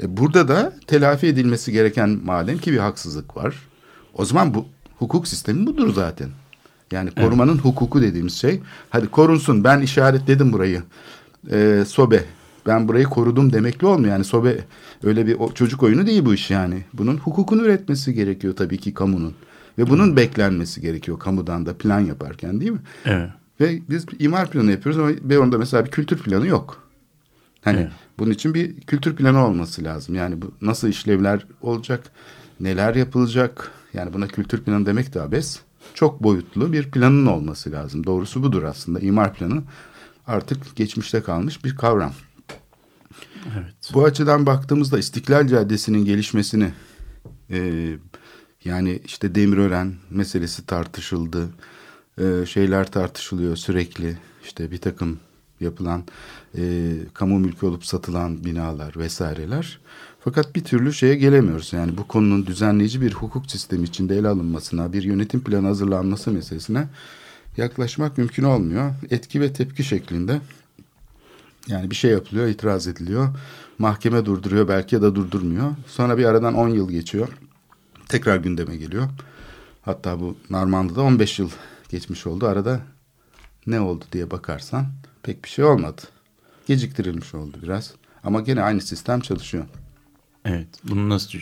E, 0.02 0.16
burada 0.16 0.48
da 0.48 0.72
telafi 0.86 1.26
edilmesi 1.26 1.72
gereken 1.72 2.20
malum 2.24 2.58
ki 2.58 2.72
bir 2.72 2.78
haksızlık 2.78 3.36
var. 3.36 3.56
O 4.14 4.24
zaman 4.24 4.54
bu 4.54 4.66
hukuk 4.98 5.28
sistemi 5.28 5.66
budur 5.66 5.94
zaten. 5.94 6.28
Yani 6.92 7.10
korumanın 7.10 7.52
evet. 7.52 7.64
hukuku 7.64 8.02
dediğimiz 8.02 8.34
şey. 8.34 8.60
Hadi 8.90 9.08
korunsun 9.08 9.64
ben 9.64 9.80
işaretledim 9.80 10.52
burayı. 10.52 10.82
Ee, 11.50 11.84
sobe 11.86 12.24
ben 12.66 12.88
burayı 12.88 13.04
korudum 13.04 13.52
demekli 13.52 13.86
olmuyor. 13.86 14.12
Yani 14.12 14.24
sobe 14.24 14.58
öyle 15.02 15.26
bir 15.26 15.36
çocuk 15.54 15.82
oyunu 15.82 16.06
değil 16.06 16.24
bu 16.24 16.34
iş 16.34 16.50
yani. 16.50 16.84
Bunun 16.92 17.16
hukukunu 17.16 17.62
üretmesi 17.62 18.14
gerekiyor 18.14 18.56
tabii 18.56 18.78
ki 18.78 18.94
kamunun. 18.94 19.34
Ve 19.78 19.90
bunun 19.90 20.06
evet. 20.06 20.16
beklenmesi 20.16 20.80
gerekiyor 20.80 21.18
kamudan 21.18 21.66
da 21.66 21.78
plan 21.78 22.00
yaparken 22.00 22.60
değil 22.60 22.72
mi? 22.72 22.80
Evet. 23.04 23.30
Ve 23.60 23.80
biz 23.90 24.06
imar 24.18 24.50
planı 24.50 24.70
yapıyoruz 24.70 25.00
ama 25.00 25.10
Beyoğlu'nda 25.22 25.58
mesela 25.58 25.84
bir 25.84 25.90
kültür 25.90 26.18
planı 26.18 26.46
yok. 26.46 26.82
Hani 27.62 27.80
evet. 27.80 27.90
bunun 28.18 28.30
için 28.30 28.54
bir 28.54 28.80
kültür 28.80 29.16
planı 29.16 29.46
olması 29.46 29.84
lazım. 29.84 30.14
Yani 30.14 30.42
bu 30.42 30.52
nasıl 30.60 30.88
işlevler 30.88 31.46
olacak, 31.60 32.02
neler 32.60 32.94
yapılacak. 32.94 33.72
Yani 33.94 34.12
buna 34.12 34.28
kültür 34.28 34.62
planı 34.62 34.86
demek 34.86 35.14
de 35.14 35.20
abes 35.20 35.60
çok 35.96 36.22
boyutlu 36.22 36.72
bir 36.72 36.90
planın 36.90 37.26
olması 37.26 37.72
lazım. 37.72 38.06
Doğrusu 38.06 38.42
budur 38.42 38.62
aslında. 38.62 39.00
İmar 39.00 39.34
planı 39.34 39.62
artık 40.26 40.76
geçmişte 40.76 41.22
kalmış 41.22 41.64
bir 41.64 41.76
kavram. 41.76 42.12
Evet. 43.56 43.90
Bu 43.94 44.04
açıdan 44.04 44.46
baktığımızda 44.46 44.98
İstiklal 44.98 45.46
Caddesi'nin 45.46 46.04
gelişmesini 46.04 46.72
e, 47.50 47.90
yani 48.64 49.00
işte 49.04 49.34
Demirören 49.34 49.94
meselesi 50.10 50.66
tartışıldı. 50.66 51.48
E, 52.18 52.46
şeyler 52.46 52.90
tartışılıyor 52.90 53.56
sürekli. 53.56 54.18
İşte 54.44 54.70
bir 54.70 54.78
takım 54.78 55.18
yapılan 55.60 56.04
e, 56.58 56.92
kamu 57.14 57.38
mülkü 57.38 57.66
olup 57.66 57.86
satılan 57.86 58.44
binalar 58.44 58.96
vesaireler. 58.96 59.80
Fakat 60.26 60.56
bir 60.56 60.64
türlü 60.64 60.92
şeye 60.92 61.14
gelemiyoruz. 61.14 61.73
Yani 61.73 61.97
bu 61.97 62.09
konunun 62.09 62.47
düzenleyici 62.47 63.00
bir 63.00 63.12
hukuk 63.12 63.50
sistemi 63.50 63.85
içinde 63.85 64.16
ele 64.16 64.28
alınmasına, 64.28 64.92
bir 64.92 65.02
yönetim 65.02 65.45
planı 65.45 65.66
hazırlanması 65.66 66.30
meselesine 66.30 66.88
yaklaşmak 67.56 68.18
mümkün 68.18 68.42
olmuyor. 68.42 68.95
Etki 69.11 69.40
ve 69.40 69.52
tepki 69.52 69.85
şeklinde. 69.85 70.40
Yani 71.68 71.90
bir 71.90 71.95
şey 71.95 72.11
yapılıyor, 72.11 72.47
itiraz 72.47 72.87
ediliyor. 72.87 73.28
Mahkeme 73.78 74.25
durduruyor 74.25 74.68
belki 74.68 74.95
ya 74.95 75.02
da 75.02 75.14
durdurmuyor. 75.14 75.71
Sonra 75.87 76.18
bir 76.18 76.25
aradan 76.25 76.54
10 76.54 76.68
yıl 76.68 76.90
geçiyor. 76.90 77.28
Tekrar 78.09 78.37
gündeme 78.37 78.76
geliyor. 78.76 79.09
Hatta 79.83 80.21
bu 80.21 80.37
Narmandı'da 80.50 81.02
15 81.02 81.38
yıl 81.38 81.50
geçmiş 81.88 82.26
oldu. 82.26 82.47
Arada 82.47 82.80
ne 83.66 83.80
oldu 83.80 84.04
diye 84.12 84.30
bakarsan 84.30 84.87
pek 85.23 85.45
bir 85.45 85.49
şey 85.49 85.64
olmadı. 85.64 86.02
Geciktirilmiş 86.66 87.35
oldu 87.35 87.56
biraz. 87.62 87.95
Ama 88.25 88.40
gene 88.40 88.62
aynı 88.62 88.80
sistem 88.80 89.21
çalışıyor. 89.21 89.64
Evet. 90.46 90.68
Bunu 90.84 91.08
nasıl 91.08 91.38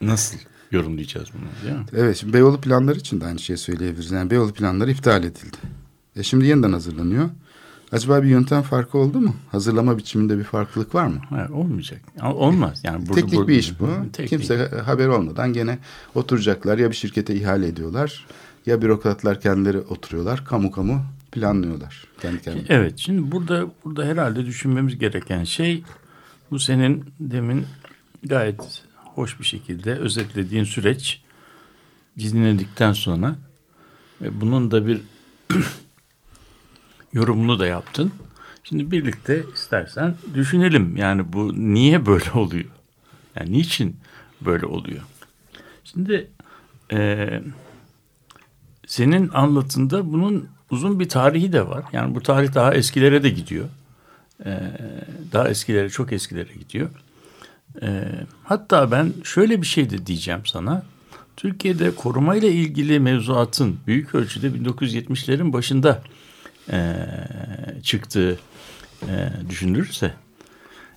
nasıl 0.00 0.38
yorumlayacağız 0.70 1.28
bunu 1.34 1.42
değil 1.64 1.78
mi? 1.78 1.84
Evet. 1.92 2.16
Şimdi 2.16 2.32
Beyoğlu 2.32 2.60
planları 2.60 2.98
için 2.98 3.20
de 3.20 3.26
aynı 3.26 3.38
şeyi 3.38 3.56
söyleyebiliriz. 3.56 4.10
Yani 4.10 4.30
Beyoğlu 4.30 4.52
planları 4.52 4.90
iptal 4.90 5.24
edildi. 5.24 5.56
E 6.16 6.22
şimdi 6.22 6.46
yeniden 6.46 6.72
hazırlanıyor. 6.72 7.30
Acaba 7.92 8.22
bir 8.22 8.28
yöntem 8.28 8.62
farkı 8.62 8.98
oldu 8.98 9.20
mu? 9.20 9.36
Hazırlama 9.50 9.98
biçiminde 9.98 10.38
bir 10.38 10.44
farklılık 10.44 10.94
var 10.94 11.06
mı? 11.06 11.20
Hayır, 11.30 11.48
olmayacak. 11.48 12.00
Olmaz. 12.22 12.80
Yani 12.84 13.06
burada, 13.06 13.14
Teknik 13.14 13.34
burada, 13.34 13.48
bir 13.48 13.56
iş 13.56 13.80
bu. 13.80 13.88
Teknik. 14.12 14.28
Kimse 14.28 14.68
haber 14.84 15.06
olmadan 15.06 15.52
gene 15.52 15.78
oturacaklar 16.14 16.78
ya 16.78 16.90
bir 16.90 16.94
şirkete 16.96 17.34
ihale 17.34 17.66
ediyorlar 17.66 18.26
ya 18.66 18.82
bürokratlar 18.82 19.40
kendileri 19.40 19.78
oturuyorlar. 19.78 20.44
Kamu 20.44 20.70
kamu 20.70 21.02
planlıyorlar 21.32 22.04
kendi 22.20 22.42
kendine. 22.42 22.64
Evet. 22.68 22.98
Şimdi 22.98 23.32
burada 23.32 23.66
burada 23.84 24.04
herhalde 24.04 24.46
düşünmemiz 24.46 24.98
gereken 24.98 25.44
şey 25.44 25.84
bu 26.50 26.58
senin 26.58 27.04
demin 27.20 27.66
gayet 28.22 28.82
hoş 28.94 29.40
bir 29.40 29.44
şekilde 29.44 29.94
özetlediğin 29.94 30.64
süreç 30.64 31.22
dinledikten 32.18 32.92
sonra 32.92 33.36
ve 34.20 34.40
bunun 34.40 34.70
da 34.70 34.86
bir 34.86 35.00
yorumunu 37.12 37.58
da 37.58 37.66
yaptın. 37.66 38.12
Şimdi 38.64 38.90
birlikte 38.90 39.44
istersen 39.54 40.14
düşünelim. 40.34 40.96
Yani 40.96 41.32
bu 41.32 41.52
niye 41.74 42.06
böyle 42.06 42.30
oluyor? 42.30 42.70
Yani 43.36 43.52
niçin 43.52 43.96
böyle 44.40 44.66
oluyor? 44.66 45.02
Şimdi 45.84 46.30
e, 46.92 47.28
senin 48.86 49.28
anlatında 49.28 50.12
bunun 50.12 50.48
uzun 50.70 51.00
bir 51.00 51.08
tarihi 51.08 51.52
de 51.52 51.68
var. 51.68 51.84
Yani 51.92 52.14
bu 52.14 52.22
tarih 52.22 52.54
daha 52.54 52.74
eskilere 52.74 53.22
de 53.22 53.30
gidiyor. 53.30 53.68
E, 54.44 54.60
daha 55.32 55.48
eskilere, 55.48 55.88
çok 55.88 56.12
eskilere 56.12 56.52
gidiyor. 56.54 56.90
E, 57.82 58.04
hatta 58.44 58.90
ben 58.90 59.12
şöyle 59.24 59.62
bir 59.62 59.66
şey 59.66 59.90
de 59.90 60.06
diyeceğim 60.06 60.40
sana. 60.46 60.82
Türkiye'de 61.36 61.94
korumayla 61.94 62.48
ilgili 62.48 63.00
mevzuatın 63.00 63.78
büyük 63.86 64.14
ölçüde 64.14 64.46
1970'lerin 64.46 65.52
başında 65.52 66.02
e, 66.70 66.94
çıktığı 67.82 68.38
e, 69.02 69.30
düşünülürse 69.48 70.14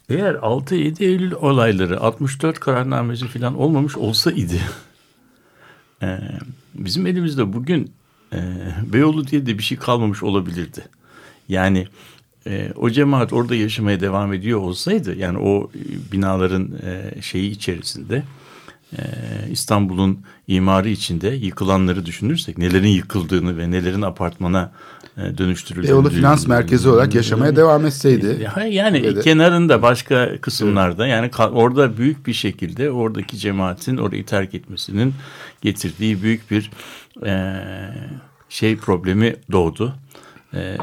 eğer 0.10 0.34
6-7 0.34 1.04
Eylül 1.04 1.32
olayları 1.32 2.00
64 2.00 2.60
kararnamesi 2.60 3.28
falan 3.28 3.60
olmamış 3.60 3.98
olsa 3.98 4.32
idi 4.32 4.62
e, 6.02 6.20
bizim 6.74 7.08
elimizde 7.08 7.54
bugün 7.54 7.92
e, 8.34 8.40
Beyoğlu 8.94 9.28
diye 9.28 9.46
de 9.46 9.58
bir 9.58 9.64
şey 9.64 9.78
kalmamış 9.78 10.24
olabilirdi. 10.24 10.86
Yani 11.50 11.88
e, 12.48 12.72
o 12.76 12.90
cemaat 12.90 13.34
orada 13.34 13.56
yaşamaya 13.56 14.00
devam 14.00 14.34
ediyor 14.34 14.60
olsaydı 14.60 15.16
yani 15.16 15.38
o 15.38 15.72
binaların 16.12 16.70
e, 16.86 17.22
şeyi 17.22 17.52
içerisinde 17.52 18.24
e, 18.94 19.02
İstanbul'un 19.52 20.20
imarı 20.48 20.90
içinde 20.90 21.28
yıkılanları 21.28 22.06
düşünürsek 22.06 22.58
nelerin 22.58 22.88
yıkıldığını 22.88 23.58
ve 23.58 23.72
nelerin 23.72 24.02
apartmana 24.02 24.72
e, 25.18 25.38
dönüştürüldüğünü. 25.38 25.92
Beyoğlu 25.92 26.10
Finans 26.10 26.48
Merkezi 26.48 26.90
olarak 26.90 27.16
yaşamaya 27.16 27.56
devam 27.56 27.86
etseydi. 27.86 28.50
Yani 28.70 29.04
Ve 29.04 29.16
de- 29.16 29.22
kenarında 29.22 29.82
başka 29.82 30.42
kısımlarda 30.42 31.08
yani 31.08 31.32
orada 31.38 31.98
büyük 31.98 32.28
bir 32.28 32.34
şekilde 32.34 32.92
oradaki 32.92 33.38
cemaatin 33.38 33.98
orayı 33.98 34.26
terk 34.26 34.56
etmesinin 34.56 35.14
getirdiği 35.62 36.22
büyük 36.22 36.52
bir 36.52 36.72
e, 37.26 37.54
şey 38.50 38.78
problemi 38.78 39.36
doğdu. 39.52 39.96
E, 40.56 40.78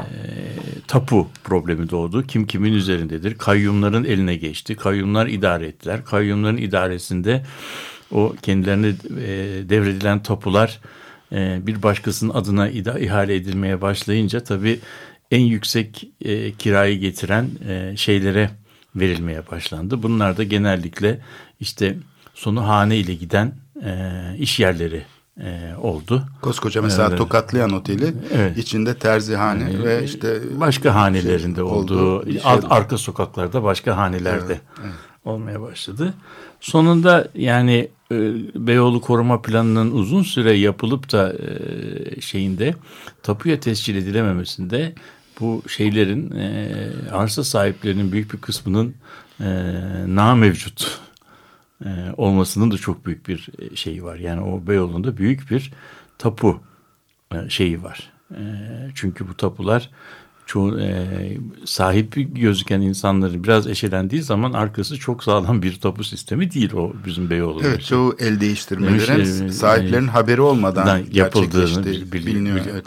tapu 0.87 1.27
problemi 1.43 1.89
doğdu. 1.89 2.27
Kim 2.27 2.47
kimin 2.47 2.73
üzerindedir? 2.73 3.37
Kayyumların 3.37 4.03
eline 4.03 4.35
geçti. 4.35 4.75
Kayyumlar 4.75 5.27
idare 5.27 5.65
ettiler. 5.65 6.05
Kayyumların 6.05 6.57
idaresinde 6.57 7.43
o 8.11 8.35
kendilerine 8.41 8.87
e, 8.87 9.69
devredilen 9.69 10.23
tapular 10.23 10.79
e, 11.31 11.67
bir 11.67 11.83
başkasının 11.83 12.33
adına 12.33 12.69
ida, 12.69 12.99
ihale 12.99 13.35
edilmeye 13.35 13.81
başlayınca 13.81 14.39
tabii 14.39 14.79
en 15.31 15.41
yüksek 15.41 16.07
e, 16.21 16.51
kirayı 16.51 16.99
getiren 16.99 17.49
e, 17.69 17.97
şeylere 17.97 18.49
verilmeye 18.95 19.47
başlandı. 19.51 20.03
Bunlar 20.03 20.37
da 20.37 20.43
genellikle 20.43 21.21
işte 21.59 21.97
sonu 22.33 22.67
hane 22.67 22.97
ile 22.97 23.13
giden 23.13 23.53
e, 23.85 24.11
iş 24.37 24.59
yerleri 24.59 25.03
e, 25.41 25.73
oldu. 25.81 26.23
Koskoca 26.41 26.81
mesela 26.81 27.07
Evet. 27.07 27.17
Tokatlayan 27.17 27.73
Oteli 27.73 28.13
Evet. 28.33 28.57
içinde 28.57 28.97
terzihane 28.97 29.83
ve 29.83 30.03
işte 30.03 30.39
başka 30.59 30.95
hanelerinde 30.95 31.55
şey 31.55 31.63
olduğu, 31.63 32.25
bir 32.25 32.31
şey 32.31 32.51
arka 32.69 32.97
sokaklarda 32.97 33.63
başka 33.63 33.97
hanelerde 33.97 34.59
olmaya 35.25 35.61
başladı. 35.61 36.13
Sonunda 36.61 37.27
yani 37.35 37.89
e, 38.11 38.15
Beyoğlu 38.67 39.01
koruma 39.01 39.41
planının 39.41 39.91
uzun 39.91 40.23
süre 40.23 40.53
yapılıp 40.53 41.11
da 41.11 41.33
e, 41.33 42.21
şeyinde 42.21 42.75
tapuya 43.23 43.59
tescil 43.59 43.95
edilememesinde 43.95 44.93
bu 45.39 45.63
şeylerin 45.67 46.31
e, 46.31 46.71
arsa 47.11 47.43
sahiplerinin 47.43 48.11
büyük 48.11 48.33
bir 48.33 48.37
kısmının 48.37 48.93
e, 49.39 49.45
na 50.07 50.35
mevcut 50.35 50.99
e, 51.85 51.89
olmasının 52.17 52.71
da 52.71 52.77
çok 52.77 53.05
büyük 53.05 53.27
bir 53.27 53.49
e, 53.59 53.75
şeyi 53.75 54.03
var. 54.03 54.15
Yani 54.15 54.41
o 54.41 54.67
Beyoğlu'nda 54.67 55.17
büyük 55.17 55.51
bir 55.51 55.71
tapu 56.17 56.59
e, 57.33 57.49
şeyi 57.49 57.83
var. 57.83 58.11
E, 58.31 58.41
çünkü 58.95 59.27
bu 59.27 59.37
tapular 59.37 59.89
çoğu 60.45 60.79
e, 60.79 61.07
sahip 61.65 62.13
gözüken 62.35 62.81
insanların 62.81 63.43
biraz 63.43 63.67
eşelendiği 63.67 64.21
zaman 64.21 64.53
arkası 64.53 64.97
çok 64.99 65.23
sağlam 65.23 65.61
bir 65.61 65.79
tapu 65.79 66.03
sistemi 66.03 66.51
değil 66.51 66.73
o 66.73 66.93
bizim 67.05 67.29
Beyoğlu'nda. 67.29 67.67
evet 67.67 67.85
çoğu 67.85 68.15
el 68.19 68.39
değiştirmelerin 68.39 69.13
Demiş, 69.25 69.29
e, 69.41 69.49
sahiplerin 69.49 70.07
e, 70.07 70.11
haberi 70.11 70.41
olmadan 70.41 70.87
Dan 70.87 71.01
yapıldığını 71.11 71.51
gerçekleştiği 71.65 72.11
bil- 72.11 72.11
bil- 72.11 72.25
biliniyor. 72.25 72.55
bil- 72.55 72.69
Evet. 72.71 72.85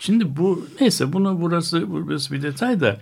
Şimdi 0.00 0.36
bu 0.36 0.66
neyse 0.80 1.12
bunu 1.12 1.40
burası 1.40 1.90
burası 1.90 2.34
bir 2.34 2.42
detay 2.42 2.80
da 2.80 2.98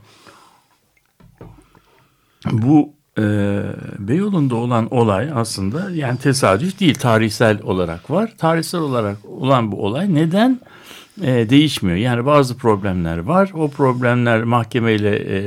bu 2.52 2.94
e, 3.20 3.62
Beyoğlu'nda 3.98 4.54
olan 4.54 4.94
olay 4.94 5.30
aslında 5.34 5.90
yani 5.90 6.18
tesadüf 6.18 6.80
değil 6.80 6.94
tarihsel 6.94 7.62
olarak 7.62 8.10
var. 8.10 8.32
Tarihsel 8.38 8.80
olarak 8.80 9.16
olan 9.24 9.72
bu 9.72 9.86
olay 9.86 10.14
neden 10.14 10.60
e, 11.22 11.50
değişmiyor? 11.50 11.96
Yani 11.96 12.26
bazı 12.26 12.56
problemler 12.56 13.18
var. 13.18 13.50
O 13.54 13.70
problemler 13.70 14.44
mahkemeyle 14.44 15.16
e, 15.16 15.40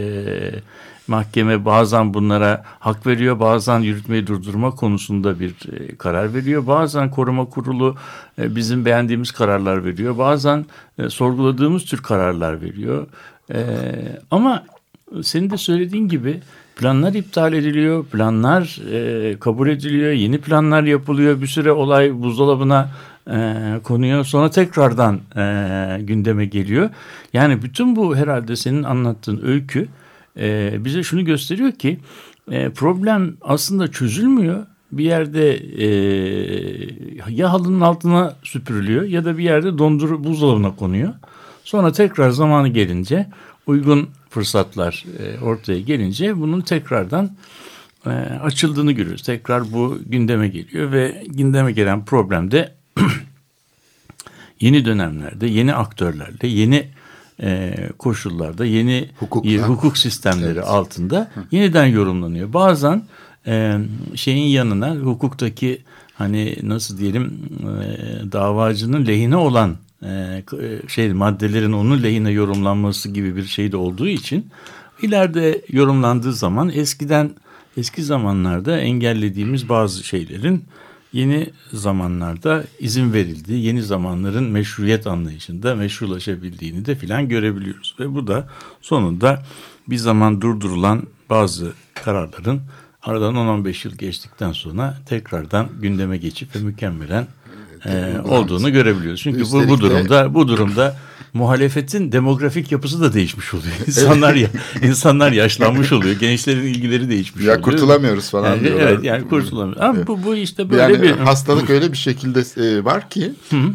mahkeme 1.08 1.66
bazen 1.66 2.14
bunlara 2.14 2.64
hak 2.80 3.08
veriyor, 3.08 3.40
bazen 3.40 3.80
yürütmeyi 3.80 4.28
durdurma 4.28 4.72
konusunda 4.72 5.40
bir 5.40 5.56
e, 5.74 5.96
karar 5.96 6.34
veriyor. 6.34 6.68
Bazen 6.68 7.12
koruma 7.12 7.46
kurulu 7.46 7.96
e, 8.40 8.56
bizim 8.56 8.86
beğendiğimiz 8.86 9.32
kararlar 9.32 9.86
veriyor. 9.86 10.18
Bazen 10.18 10.66
e, 10.98 11.10
sorguladığımız 11.10 11.86
tür 11.86 12.02
kararlar 12.02 12.62
veriyor. 12.62 13.08
E, 13.54 13.62
ama 14.32 14.66
senin 15.24 15.50
de 15.50 15.58
söylediğin 15.58 16.08
gibi 16.08 16.42
planlar 16.76 17.14
iptal 17.14 17.54
ediliyor, 17.54 18.06
planlar 18.06 18.80
e, 18.92 19.40
kabul 19.40 19.70
ediliyor, 19.70 20.12
yeni 20.12 20.38
planlar 20.38 20.84
yapılıyor, 20.84 21.42
bir 21.42 21.48
süre 21.48 21.72
olay 21.72 22.22
buzdolabına 22.22 22.90
e, 23.32 23.56
konuyor, 23.84 24.26
sonra 24.26 24.50
tekrardan 24.50 25.20
e, 25.36 26.02
gündeme 26.02 26.46
geliyor. 26.46 26.90
Yani 27.34 27.62
bütün 27.62 27.96
bu 27.96 28.16
herhalde 28.16 28.56
senin 28.56 28.84
anlattığın 28.84 29.42
öykü 29.46 29.88
e, 30.38 30.74
bize 30.86 31.04
şunu 31.04 31.26
gösteriyor 31.26 31.72
ki 31.72 32.00
e, 32.52 32.70
problem 32.70 33.34
aslında 33.42 33.92
çözülmüyor. 33.92 34.66
Bir 34.92 35.04
yerde 35.04 35.54
e, 35.56 35.88
ya 37.30 37.54
halının 37.54 37.82
altına 37.82 38.36
süpürülüyor 38.44 39.04
ya 39.04 39.26
da 39.26 39.38
bir 39.38 39.44
yerde 39.44 39.78
dondur 39.78 40.24
buzdolabına 40.24 40.76
konuyor. 40.76 41.14
Sonra 41.64 41.92
tekrar 41.92 42.30
zamanı 42.30 42.68
gelince 42.68 43.28
uygun 43.68 44.10
fırsatlar 44.34 45.06
e, 45.20 45.40
ortaya 45.40 45.80
gelince 45.82 46.40
bunun 46.40 46.62
tekrardan 46.62 47.36
e, 48.06 48.10
açıldığını 48.44 48.92
görüyoruz. 48.92 49.22
Tekrar 49.24 49.72
bu 49.72 50.00
gündeme 50.06 50.48
geliyor 50.48 50.92
ve 50.92 51.24
gündeme 51.28 51.72
gelen 51.72 52.06
problem 52.06 52.52
de 52.52 52.74
yeni 54.60 54.86
dönemlerde, 54.86 55.48
yeni 55.48 55.74
aktörlerle, 55.74 56.48
yeni 56.48 56.88
e, 57.42 57.76
koşullarda, 57.98 58.66
yeni 58.66 59.10
Hukukla. 59.20 59.52
e, 59.52 59.58
hukuk 59.58 59.98
sistemleri 59.98 60.52
Evet. 60.54 60.68
altında 60.68 61.32
yeniden 61.52 61.86
yorumlanıyor. 61.86 62.54
Bazen 62.54 63.04
e, 63.48 63.78
şeyin 64.16 64.46
yanına 64.48 64.96
hukuktaki 64.96 65.82
hani 66.14 66.56
nasıl 66.64 66.98
diyelim 66.98 67.40
e, 67.62 68.32
davacının 68.32 69.06
lehine 69.08 69.36
olan 69.36 69.76
e, 70.04 70.44
k- 70.46 70.58
e, 70.58 70.88
şey 70.88 71.14
maddelerin 71.14 71.74
onun 71.74 72.04
lehine 72.04 72.32
yorumlanması 72.32 73.10
gibi 73.10 73.36
bir 73.36 73.46
şey 73.46 73.72
de 73.72 73.78
olduğu 73.78 74.08
için 74.08 74.48
ileride 75.02 75.62
yorumlandığı 75.70 76.34
zaman 76.34 76.70
eskiden 76.70 77.32
eski 77.78 78.04
zamanlarda 78.04 78.80
engellediğimiz 78.80 79.70
bazı 79.70 80.04
şeylerin 80.04 80.66
yeni 81.14 81.50
zamanlarda 81.74 82.64
izin 82.80 83.14
verildiği, 83.14 83.64
yeni 83.66 83.82
zamanların 83.84 84.44
meşruiyet 84.44 85.08
anlayışında 85.08 85.76
meşrulaşabildiğini 85.76 86.86
de 86.86 86.96
filan 86.96 87.30
görebiliyoruz. 87.30 87.96
Ve 88.00 88.16
bu 88.16 88.28
da 88.28 88.50
sonunda 88.82 89.44
bir 89.88 89.98
zaman 89.98 90.42
durdurulan 90.42 91.04
bazı 91.30 91.74
kararların 91.94 92.62
aradan 93.04 93.36
10-15 93.36 93.88
yıl 93.88 93.96
geçtikten 93.98 94.52
sonra 94.52 94.98
tekrardan 95.06 95.68
gündeme 95.82 96.18
geçip 96.18 96.56
ve 96.56 96.60
mükemmelen 96.60 97.28
e, 97.86 98.20
olduğunu 98.28 98.72
görebiliyoruz. 98.72 99.22
Çünkü 99.22 99.40
bu, 99.40 99.44
Üstelik 99.44 99.70
bu 99.70 99.80
durumda 99.80 100.34
bu 100.34 100.48
durumda 100.48 100.96
muhalefetin 101.34 102.12
demografik 102.12 102.72
yapısı 102.72 103.02
da 103.02 103.14
değişmiş 103.14 103.54
oluyor. 103.54 103.74
İnsanlar 103.88 104.34
ya, 104.36 104.48
insanlar 104.84 105.32
yaşlanmış 105.32 105.92
oluyor. 105.92 106.16
Gençlerin 106.20 106.62
ilgileri 106.64 107.10
değişmiş 107.10 107.46
Ya 107.46 107.52
oluyor. 107.52 107.64
kurtulamıyoruz 107.64 108.30
falan 108.30 108.50
Yani, 108.50 108.62
diyorlar. 108.64 108.88
Evet 108.88 109.04
yani 109.04 109.28
kurtulamıyoruz. 109.30 109.82
Ama 109.82 110.08
bu, 110.08 110.24
bu 110.24 110.36
işte 110.36 110.70
böyle 110.70 110.82
yani 110.82 111.02
bir... 111.02 111.12
hastalık 111.12 111.70
öyle 111.70 111.92
bir 111.92 111.98
şekilde 111.98 112.40
e, 112.40 112.86
var 112.86 113.10
ki 113.10 113.32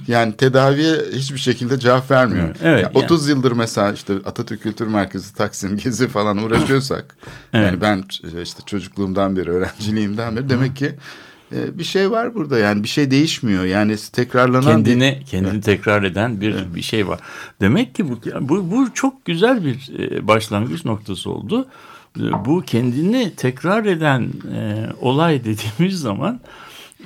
yani 0.08 0.32
tedaviye 0.36 0.96
hiçbir 1.14 1.38
şekilde 1.38 1.78
cevap 1.78 2.10
vermiyor. 2.10 2.48
Evet, 2.64 2.82
Yani 2.94 3.04
30 3.04 3.28
yıldır 3.28 3.52
mesela 3.52 3.92
işte 3.92 4.12
Atatürk 4.26 4.62
Kültür 4.62 4.86
Merkezi, 4.86 5.34
Taksim, 5.34 5.76
Gezi 5.76 6.08
falan 6.08 6.38
uğraşıyorsak 6.38 7.16
yani 7.52 7.80
ben 7.80 7.98
ç- 7.98 8.42
işte 8.42 8.62
çocukluğumdan 8.66 9.36
beri, 9.36 9.50
öğrenciliğimden 9.50 10.36
beri 10.36 10.48
demek 10.48 10.76
ki 10.76 10.94
e, 11.52 11.78
bir 11.78 11.84
şey 11.84 12.10
var 12.10 12.34
burada 12.34 12.58
yani 12.58 12.82
bir 12.82 12.88
şey 12.88 13.10
değişmiyor. 13.10 13.64
Yani 13.64 13.96
tekrarlanan 14.12 14.62
bir- 14.84 14.90
kendini 14.90 15.22
kendini 15.30 15.60
tekrar 15.60 16.02
eden 16.02 16.40
bir 16.40 16.54
bir 16.74 16.82
şey 16.82 17.08
var. 17.08 17.20
Demek 17.60 17.94
ki 17.94 18.08
bu 18.08 18.18
bu, 18.40 18.70
bu 18.70 18.94
çok 18.94 19.24
güzel 19.24 19.64
bir 19.64 19.98
e, 19.98 20.26
başlangıç 20.28 20.84
noktası 20.84 21.30
oldu. 21.30 21.68
E, 22.20 22.22
Bu 22.44 22.62
kendini 22.66 23.32
tekrar 23.36 23.84
eden 23.84 24.28
e, 24.54 24.86
olay 25.00 25.44
dediğimiz 25.44 26.00
zaman 26.00 26.40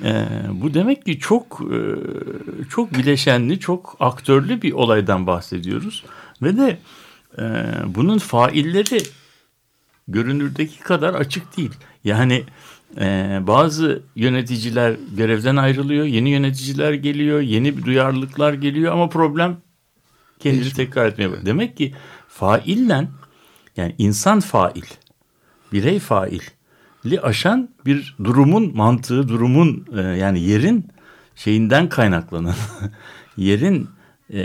e, 0.03 0.25
bu 0.53 0.73
demek 0.73 1.05
ki 1.05 1.19
çok 1.19 1.61
e, 1.71 1.77
çok 2.69 2.93
bileşenli, 2.93 3.59
çok 3.59 3.95
aktörlü 3.99 4.61
bir 4.61 4.71
olaydan 4.71 5.27
bahsediyoruz 5.27 6.03
ve 6.41 6.57
de 6.57 6.77
e, 7.39 7.43
bunun 7.85 8.17
failleri 8.17 8.97
görünürdeki 10.07 10.79
kadar 10.79 11.13
açık 11.13 11.57
değil. 11.57 11.71
Yani 12.03 12.43
e, 12.99 13.39
bazı 13.47 14.03
yöneticiler 14.15 14.95
görevden 15.17 15.55
ayrılıyor, 15.55 16.05
yeni 16.05 16.29
yöneticiler 16.29 16.93
geliyor, 16.93 17.41
yeni 17.41 17.77
bir 17.77 17.83
duyarlılıklar 17.83 18.53
geliyor 18.53 18.93
ama 18.93 19.09
problem 19.09 19.57
kendini 20.39 20.73
tekrar 20.73 21.05
etmeye 21.05 21.27
başlıyor. 21.27 21.45
Demek 21.45 21.77
ki 21.77 21.93
faillen 22.27 23.09
yani 23.77 23.95
insan 23.97 24.39
fail, 24.39 24.83
birey 25.73 25.99
faili 25.99 27.21
aşan 27.21 27.69
bir 27.85 28.15
durumun 28.23 28.75
mantığı, 28.75 29.27
durumun 29.27 29.87
e, 29.97 30.01
yani 30.01 30.39
yerin 30.39 30.87
şeyinden 31.35 31.89
kaynaklanan, 31.89 32.55
yerin 33.37 33.89
e, 34.33 34.43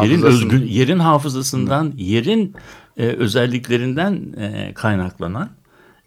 Yerin 0.00 0.22
özgün, 0.22 0.66
yerin 0.66 0.98
hafızasından, 0.98 1.92
yerin 1.96 2.54
e, 2.96 3.06
özelliklerinden 3.06 4.32
e, 4.38 4.74
kaynaklanan 4.74 5.50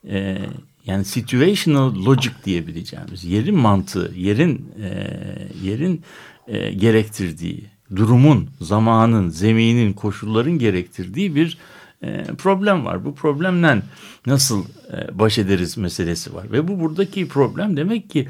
e, 0.09 0.37
yani 0.85 1.05
situational 1.05 2.05
logic 2.05 2.31
diyebileceğimiz 2.45 3.23
yerin 3.23 3.57
mantığı, 3.57 4.11
yerin 4.15 4.71
e, 4.81 5.11
yerin 5.63 6.01
e, 6.47 6.71
gerektirdiği, 6.71 7.63
durumun, 7.95 8.49
zamanın, 8.61 9.29
zeminin, 9.29 9.93
koşulların 9.93 10.59
gerektirdiği 10.59 11.35
bir 11.35 11.57
e, 12.03 12.23
problem 12.23 12.85
var. 12.85 13.05
Bu 13.05 13.15
problemle 13.15 13.81
nasıl 14.25 14.65
e, 14.93 15.19
baş 15.19 15.37
ederiz 15.37 15.77
meselesi 15.77 16.33
var. 16.33 16.51
Ve 16.51 16.67
bu 16.67 16.79
buradaki 16.79 17.27
problem 17.27 17.77
demek 17.77 18.09
ki 18.09 18.27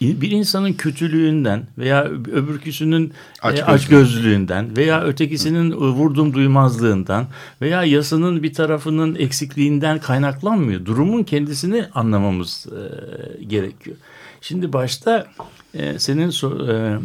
bir 0.00 0.30
insanın 0.30 0.72
kötülüğünden 0.72 1.66
veya 1.78 2.04
öbürküsünün 2.04 3.12
Açgözlüğü. 3.42 3.64
aç 3.64 3.68
açgözlülüğünden 3.68 4.76
veya 4.76 5.02
ötekisinin 5.04 5.72
vurdum 5.72 6.34
duymazlığından 6.34 7.26
veya 7.60 7.84
yasanın 7.84 8.42
bir 8.42 8.54
tarafının 8.54 9.14
eksikliğinden 9.14 9.98
kaynaklanmıyor. 9.98 10.84
Durumun 10.84 11.22
kendisini 11.22 11.86
anlamamız 11.94 12.66
e, 12.66 13.44
gerekiyor. 13.44 13.96
Şimdi 14.40 14.72
başta 14.72 15.26
e, 15.74 15.98
senin 15.98 16.30
so- 16.30 16.72
e, 16.72 17.00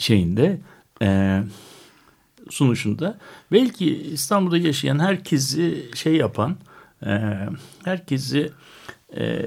şeyinde 0.00 0.60
e, 1.02 1.40
sunuşunda 2.50 3.18
belki 3.52 4.02
İstanbul'da 4.02 4.58
yaşayan 4.58 4.98
herkesi 4.98 5.84
şey 5.94 6.16
yapan 6.16 6.56
e, 7.06 7.36
herkesi 7.84 8.50
e, 9.16 9.46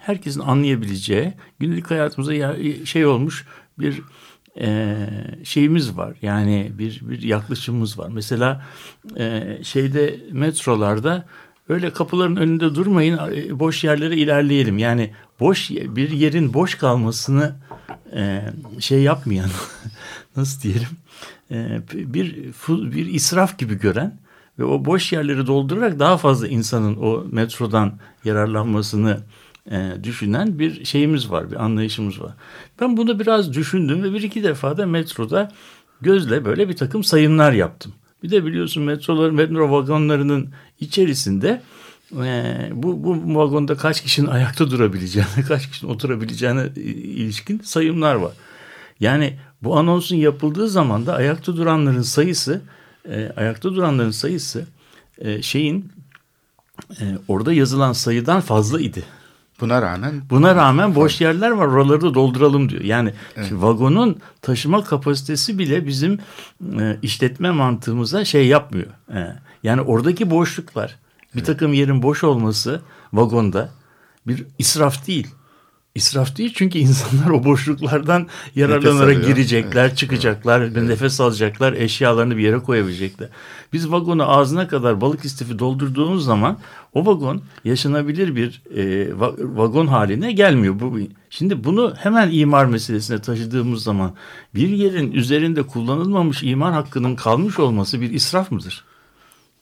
herkesin 0.00 0.40
anlayabileceği 0.40 1.32
günlük 1.58 1.90
hayatımıza 1.90 2.34
ya- 2.34 2.86
şey 2.86 3.06
olmuş 3.06 3.46
bir 3.78 4.02
e, 4.60 4.96
şeyimiz 5.44 5.96
var. 5.96 6.16
Yani 6.22 6.72
bir 6.78 7.00
bir 7.02 7.22
yaklaşımımız 7.22 7.98
var. 7.98 8.08
Mesela 8.12 8.66
e, 9.18 9.58
şeyde 9.62 10.20
metrolarda 10.32 11.26
öyle 11.68 11.92
kapıların 11.92 12.36
önünde 12.36 12.74
durmayın 12.74 13.18
e, 13.18 13.58
boş 13.58 13.84
yerlere 13.84 14.16
ilerleyelim. 14.16 14.78
Yani 14.78 15.10
boş 15.40 15.70
bir 15.70 16.10
yerin 16.10 16.54
boş 16.54 16.74
kalmasını 16.74 17.54
şey 18.78 19.02
yapmayan 19.02 19.50
nasıl 20.36 20.62
diyelim 20.62 20.88
bir 21.92 22.36
bir 22.68 23.06
israf 23.06 23.58
gibi 23.58 23.78
gören 23.78 24.18
ve 24.58 24.64
o 24.64 24.84
boş 24.84 25.12
yerleri 25.12 25.46
doldurarak 25.46 25.98
daha 25.98 26.16
fazla 26.18 26.48
insanın 26.48 26.96
o 26.96 27.24
metrodan 27.30 27.98
yararlanmasını 28.24 29.20
e, 29.70 29.92
düşünen 30.02 30.58
bir 30.58 30.84
şeyimiz 30.84 31.30
var, 31.30 31.50
bir 31.50 31.64
anlayışımız 31.64 32.20
var. 32.20 32.32
Ben 32.80 32.96
bunu 32.96 33.20
biraz 33.20 33.52
düşündüm 33.52 34.02
ve 34.02 34.12
bir 34.12 34.22
iki 34.22 34.44
defa 34.44 34.76
da 34.76 34.86
metroda 34.86 35.52
gözle 36.00 36.44
böyle 36.44 36.68
bir 36.68 36.76
takım 36.76 37.04
sayımlar 37.04 37.52
yaptım. 37.52 37.92
Bir 38.22 38.30
de 38.30 38.44
biliyorsun 38.44 38.82
metroların, 38.82 39.34
metro 39.34 39.70
vagonlarının 39.70 40.50
içerisinde 40.80 41.62
e, 42.12 42.68
bu, 42.72 43.04
bu 43.04 43.36
vagonda 43.38 43.76
kaç 43.76 44.02
kişinin 44.02 44.26
ayakta 44.30 44.70
durabileceğine, 44.70 45.42
kaç 45.48 45.70
kişinin 45.70 45.92
oturabileceğine 45.92 46.68
ilişkin 46.76 47.60
sayımlar 47.64 48.14
var. 48.14 48.32
Yani 49.00 49.38
bu 49.62 49.78
anonsun 49.78 50.16
yapıldığı 50.16 50.68
zaman 50.68 51.06
da 51.06 51.14
ayakta 51.14 51.56
duranların 51.56 52.02
sayısı, 52.02 52.62
e, 53.08 53.32
ayakta 53.36 53.74
duranların 53.74 54.10
sayısı 54.10 54.66
e, 55.18 55.42
şeyin 55.42 55.92
e, 57.00 57.04
orada 57.28 57.52
yazılan 57.52 57.92
sayıdan 57.92 58.40
fazla 58.40 58.80
idi. 58.80 59.04
Buna 59.60 59.82
rağmen 59.82 60.22
Buna 60.30 60.54
rağmen 60.54 60.94
boş 60.94 61.20
yerler 61.20 61.50
var 61.50 61.66
oraları 61.66 62.00
da 62.00 62.14
dolduralım 62.14 62.68
diyor. 62.68 62.84
Yani 62.84 63.14
şimdi 63.34 63.62
vagonun 63.62 64.18
taşıma 64.42 64.84
kapasitesi 64.84 65.58
bile 65.58 65.86
bizim 65.86 66.18
e, 66.80 66.96
işletme 67.02 67.50
mantığımıza 67.50 68.24
şey 68.24 68.46
yapmıyor. 68.46 68.88
E, 69.14 69.36
yani 69.62 69.80
oradaki 69.80 70.30
boşluklar 70.30 70.98
bir 71.36 71.44
takım 71.44 71.72
yerin 71.72 72.02
boş 72.02 72.24
olması 72.24 72.80
vagonda 73.12 73.70
bir 74.26 74.46
israf 74.58 75.06
değil. 75.06 75.28
İsraf 75.94 76.36
değil 76.38 76.52
çünkü 76.54 76.78
insanlar 76.78 77.30
o 77.30 77.44
boşluklardan 77.44 78.26
yararlanarak 78.54 79.26
girecekler, 79.26 79.96
çıkacaklar, 79.96 80.88
nefes 80.88 81.20
alacaklar, 81.20 81.72
eşyalarını 81.72 82.36
bir 82.36 82.42
yere 82.42 82.58
koyabilecekler. 82.58 83.28
Biz 83.72 83.90
vagonu 83.90 84.30
ağzına 84.30 84.68
kadar 84.68 85.00
balık 85.00 85.24
istifi 85.24 85.58
doldurduğumuz 85.58 86.24
zaman 86.24 86.58
o 86.92 87.06
vagon 87.06 87.42
yaşanabilir 87.64 88.36
bir 88.36 88.62
e, 88.74 89.10
va- 89.10 89.56
vagon 89.56 89.86
haline 89.86 90.32
gelmiyor. 90.32 90.80
Bu 90.80 90.98
Şimdi 91.30 91.64
bunu 91.64 91.94
hemen 91.98 92.30
imar 92.32 92.66
meselesine 92.66 93.18
taşıdığımız 93.18 93.82
zaman 93.82 94.14
bir 94.54 94.68
yerin 94.68 95.12
üzerinde 95.12 95.62
kullanılmamış 95.62 96.42
imar 96.42 96.72
hakkının 96.72 97.16
kalmış 97.16 97.58
olması 97.58 98.00
bir 98.00 98.10
israf 98.10 98.50
mıdır? 98.50 98.84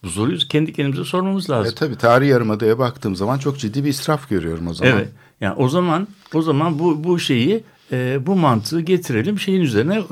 Bu 0.05 0.11
soruyu 0.11 0.39
kendi 0.39 0.73
kendimize 0.73 1.05
sormamız 1.05 1.51
lazım. 1.51 1.73
e, 1.73 1.75
tabii 1.75 1.97
tarihi 1.97 2.31
yarımadaya 2.31 2.79
baktığım 2.79 3.17
zaman 3.17 3.39
çok 3.39 3.59
ciddi 3.59 3.85
bir 3.85 3.89
israf 3.89 4.29
görüyorum 4.29 4.67
o 4.67 4.75
zaman. 4.75 4.93
Evet. 4.93 5.09
Yani 5.41 5.55
o 5.55 5.69
zaman 5.69 6.09
o 6.35 6.43
zaman 6.43 6.79
bu 6.79 7.05
bu 7.05 7.19
şeyi 7.19 7.65
e, 7.93 8.27
bu 8.27 8.37
mantığı 8.37 8.81
getirelim 8.81 9.39
şeyin 9.39 9.61
üzerine 9.61 10.03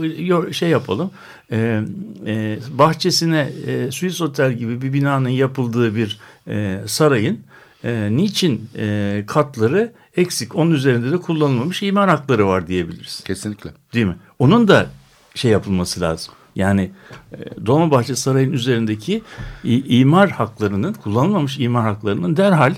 e, 0.49 0.53
şey 0.53 0.68
yapalım. 0.68 1.11
E, 1.53 1.83
e, 2.27 2.59
bahçesine 2.70 3.49
e, 3.66 3.90
Swiss 3.90 4.20
Otel 4.20 4.53
gibi 4.53 4.83
bir 4.83 4.92
binanın 4.92 5.29
yapıldığı 5.29 5.96
bir 5.96 6.20
e, 6.49 6.81
sarayın 6.87 7.40
e, 7.85 8.09
niçin 8.11 8.68
e, 8.77 9.25
katları 9.27 9.92
eksik 10.16 10.57
onun 10.57 10.70
üzerinde 10.70 11.12
de 11.12 11.16
kullanılmamış 11.16 11.83
imar 11.83 12.09
hakları 12.09 12.46
var 12.46 12.66
diyebiliriz. 12.66 13.20
Kesinlikle. 13.25 13.70
Değil 13.94 14.07
mi? 14.07 14.16
Onun 14.38 14.68
da 14.68 14.87
şey 15.35 15.51
yapılması 15.51 16.01
lazım. 16.01 16.35
Yani 16.57 16.90
e, 17.33 17.66
Dolmabahçe 17.66 18.16
Sarayı'nın 18.16 18.53
üzerindeki 18.53 19.23
imar 19.64 20.31
haklarının, 20.31 20.92
kullanılmamış 20.92 21.59
imar 21.59 21.83
haklarının 21.83 22.37
derhal 22.37 22.75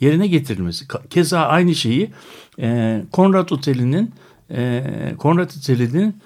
yerine 0.00 0.26
getirilmesi. 0.26 0.84
Keza 1.10 1.40
aynı 1.40 1.74
şeyi 1.74 2.10
e, 2.60 3.02
Konrad 3.12 3.50
Oteli'nin 3.50 4.10
e, 4.50 4.84
Konrad 5.18 5.50
Oteli'nin 5.58 6.16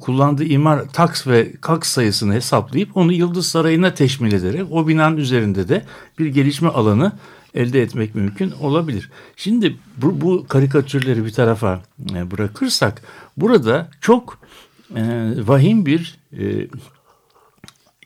kullandığı 0.00 0.44
imar 0.44 0.88
taks 0.88 1.26
ve 1.26 1.52
kaks 1.60 1.92
sayısını 1.92 2.34
hesaplayıp 2.34 2.96
onu 2.96 3.12
Yıldız 3.12 3.46
Sarayı'na 3.46 3.94
teşmil 3.94 4.32
ederek 4.32 4.66
o 4.70 4.88
binanın 4.88 5.16
üzerinde 5.16 5.68
de 5.68 5.84
bir 6.18 6.26
gelişme 6.26 6.68
alanı 6.68 7.12
elde 7.54 7.82
etmek 7.82 8.14
mümkün 8.14 8.50
olabilir. 8.50 9.10
Şimdi 9.36 9.76
bu, 9.96 10.20
bu 10.20 10.46
karikatürleri 10.48 11.24
bir 11.24 11.32
tarafa 11.32 11.82
bırakırsak 12.30 13.02
burada 13.36 13.88
çok 14.00 14.38
e, 14.94 15.02
vahim 15.46 15.86
bir 15.86 16.18
e, 16.38 16.68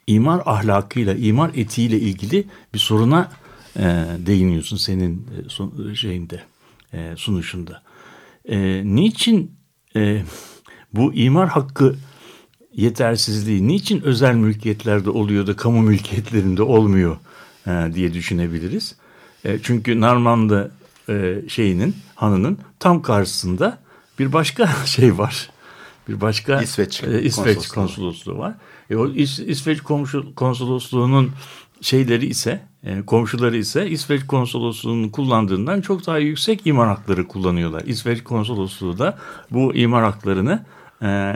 imar 0.07 0.43
ahlakıyla, 0.47 1.15
imar 1.15 1.51
etiğiyle 1.55 2.01
ilgili 2.01 2.45
bir 2.75 2.79
soruna 2.79 3.31
e, 3.77 4.07
değiniyorsun 4.27 4.77
senin 4.77 5.17
e, 5.17 5.49
son, 5.49 5.95
şeyinde, 5.95 6.43
e, 6.93 7.15
sunuşunda. 7.17 7.83
E, 8.49 8.83
niçin 8.85 9.53
e, 9.97 10.23
bu 10.93 11.15
imar 11.15 11.49
hakkı 11.49 11.97
yetersizliği 12.73 13.69
niçin 13.69 14.01
özel 14.01 14.35
mülkiyetlerde 14.35 15.11
oluyor 15.11 15.47
da 15.47 15.57
kamu 15.57 15.83
mülkiyetlerinde 15.83 16.63
olmuyor 16.63 17.17
e, 17.67 17.95
diye 17.95 18.15
düşünebiliriz. 18.15 18.97
E, 19.45 19.59
çünkü 19.63 20.01
Narmanlı 20.01 20.71
e, 21.09 21.43
şeyinin 21.49 21.97
hanının 22.15 22.59
tam 22.79 23.03
karşısında 23.03 23.79
bir 24.19 24.33
başka 24.33 24.67
şey 24.87 25.19
var. 25.19 25.51
Bir 26.11 26.21
başka 26.21 26.63
İsveç 26.63 27.03
e, 27.05 27.23
İsveç 27.23 27.35
konsolosluğu. 27.57 27.75
konsolosluğu 27.75 28.39
var. 28.39 28.55
E, 28.91 28.97
o 28.97 29.09
İs- 29.09 29.45
İsveç 29.45 29.81
komşu, 29.81 30.35
konsolosluğunun 30.35 31.31
şeyleri 31.81 32.27
ise 32.27 32.63
e, 32.85 33.03
komşuları 33.03 33.57
ise 33.57 33.91
İsveç 33.91 34.27
konsolosluğunun 34.27 35.09
kullandığından 35.09 35.81
çok 35.81 36.07
daha 36.07 36.19
yüksek 36.19 36.67
imar 36.67 36.89
hakları 36.89 37.29
kullanıyorlar. 37.29 37.83
İsveç 37.87 38.25
konsolosluğu 38.25 38.99
da 38.99 39.19
bu 39.51 39.75
imar 39.75 40.05
haklarını 40.05 40.65
e, 41.03 41.35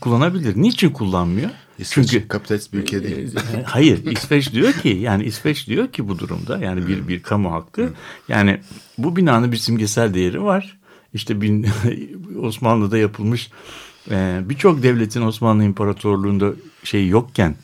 kullanabilir. 0.00 0.56
Niçin 0.56 0.90
kullanmıyor? 0.90 1.50
İsveç 1.78 2.10
Çünkü 2.10 2.28
kapitalist 2.28 2.72
bir 2.72 2.78
ülke 2.78 3.02
değil. 3.04 3.36
e, 3.36 3.62
Hayır 3.62 4.04
İsveç 4.06 4.52
diyor 4.52 4.72
ki 4.72 4.88
yani 4.88 5.24
İsveç 5.24 5.66
diyor 5.66 5.88
ki 5.92 6.08
bu 6.08 6.18
durumda 6.18 6.58
yani 6.58 6.88
bir 6.88 7.08
bir 7.08 7.22
kamu 7.22 7.52
hakkı 7.52 7.92
yani 8.28 8.60
bu 8.98 9.16
binanın 9.16 9.52
bir 9.52 9.56
simgesel 9.56 10.14
değeri 10.14 10.42
var. 10.42 10.78
İşte 11.14 11.40
bin, 11.40 11.66
Osmanlı'da 12.42 12.98
yapılmış 12.98 13.50
e, 14.10 14.40
birçok 14.44 14.82
devletin 14.82 15.22
Osmanlı 15.22 15.64
İmparatorluğu'nda 15.64 16.52
şey 16.84 17.08
yokken 17.08 17.54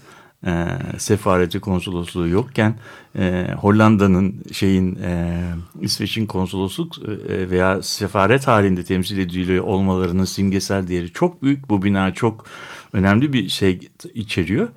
e, 0.47 0.67
sefareti 0.99 1.61
konsolosluğu 1.61 2.29
yokken 2.29 2.79
e, 3.19 3.49
Hollanda'nın 3.59 4.43
şeyin 4.53 4.97
e, 4.97 5.41
İsveç'in 5.81 6.27
konsolosluk 6.27 6.99
e, 6.99 7.51
veya 7.51 7.83
sefaret 7.83 8.47
halinde 8.47 8.85
temsil 8.85 9.19
ediliyor 9.19 9.65
olmalarının 9.65 10.25
simgesel 10.25 10.89
değeri 10.89 11.13
çok 11.13 11.43
büyük. 11.43 11.69
Bu 11.69 11.83
bina 11.83 12.15
çok 12.15 12.45
önemli 12.93 13.33
bir 13.33 13.49
şey 13.49 13.81
içeriyor. 14.15 14.69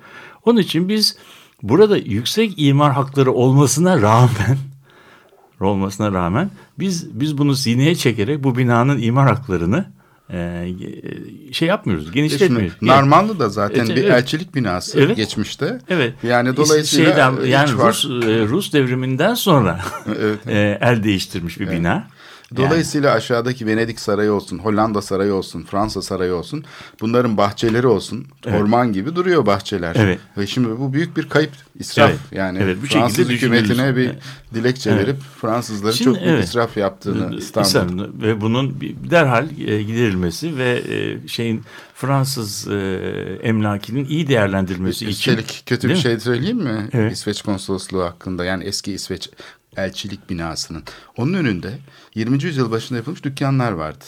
Onun 0.44 0.60
için 0.60 0.88
biz 0.88 1.16
burada 1.62 1.96
yüksek 1.96 2.54
imar 2.56 2.92
hakları 2.92 3.32
olmasına 3.32 4.00
rağmen 4.02 4.58
olmasına 5.60 6.12
rağmen 6.12 6.50
biz 6.78 7.20
biz 7.20 7.38
bunu 7.38 7.54
sineye 7.54 7.94
çekerek 7.94 8.44
bu 8.44 8.56
binanın 8.56 9.02
imar 9.02 9.28
haklarını 9.28 9.99
şey 11.52 11.68
yapmıyoruz, 11.68 12.04
Şimdi 12.04 12.14
genişletmiyoruz. 12.14 12.72
Narmanlı 12.82 13.38
da 13.38 13.48
zaten 13.48 13.86
Evet, 13.86 13.96
bir 13.96 14.04
evet. 14.04 14.12
elçilik 14.12 14.54
binası 14.54 15.00
Evet. 15.00 15.16
geçmişte. 15.16 15.78
Evet. 15.88 16.14
Yani 16.22 16.56
dolayısıyla 16.56 17.10
Şeyden, 17.10 17.46
yani 17.46 17.78
var. 17.78 17.88
Rus, 17.88 18.04
e, 18.04 18.46
Rus 18.46 18.72
devriminden 18.72 19.34
sonra 19.34 19.80
Evet. 20.20 20.38
e, 20.46 20.78
el 20.80 21.04
değiştirmiş 21.04 21.60
bir 21.60 21.70
bina. 21.70 22.06
Dolayısıyla 22.56 23.12
aşağıdaki 23.12 23.66
Venedik 23.66 24.00
Sarayı 24.00 24.32
olsun, 24.32 24.58
Hollanda 24.58 25.02
Sarayı 25.02 25.34
olsun, 25.34 25.62
Fransa 25.62 26.02
Sarayı 26.02 26.34
olsun, 26.34 26.64
bunların 27.00 27.36
bahçeleri 27.36 27.86
olsun, 27.86 28.26
orman 28.46 28.92
gibi 28.92 29.16
duruyor 29.16 29.46
bahçeler. 29.46 29.96
Evet. 29.98 30.18
Ve 30.38 30.46
şimdi 30.46 30.68
bu 30.68 30.92
büyük 30.92 31.16
bir 31.16 31.28
kayıp, 31.28 31.50
israf. 31.78 32.10
Evet. 32.10 32.20
Yani 32.32 32.58
Evet, 32.62 32.76
bu 32.82 32.86
Fransız 32.86 33.28
hükümetine 33.28 33.96
bir 33.96 34.10
dilekçe 34.54 34.90
Evet. 34.90 35.06
verip 35.06 35.16
Fransızların 35.40 35.94
Şimdi, 35.94 36.04
çok 36.04 36.24
büyük 36.24 36.34
evet. 36.34 36.44
israf 36.44 36.76
yaptığını 36.76 37.36
İstanbul. 37.36 37.66
İstanbul. 37.66 38.22
ve 38.22 38.40
bunun 38.40 38.80
derhal 39.10 39.46
e, 39.66 39.82
giderilmesi 39.82 40.56
ve 40.56 40.82
e, 40.88 41.28
şeyin 41.28 41.62
Fransız 41.94 42.68
e, 42.68 42.78
emlakinin 43.42 44.04
iyi 44.04 44.28
değerlendirilmesi 44.28 45.06
için. 45.06 45.32
Üstelik 45.32 45.62
kötü 45.66 45.88
bir 45.88 45.94
mi? 45.94 46.00
şey 46.00 46.20
söyleyeyim 46.20 46.58
mi? 46.58 46.88
Evet. 46.92 47.12
İsveç 47.12 47.42
konsolosluğu 47.42 48.02
hakkında 48.02 48.44
yani 48.44 48.64
eski 48.64 48.92
İsveç 48.92 49.30
elçilik 49.76 50.30
binasının. 50.30 50.82
Onun 51.16 51.34
önünde 51.34 51.78
20. 52.14 52.44
yüzyıl 52.44 52.70
başında 52.70 52.98
yapılmış 52.98 53.24
dükkanlar 53.24 53.72
vardı. 53.72 54.04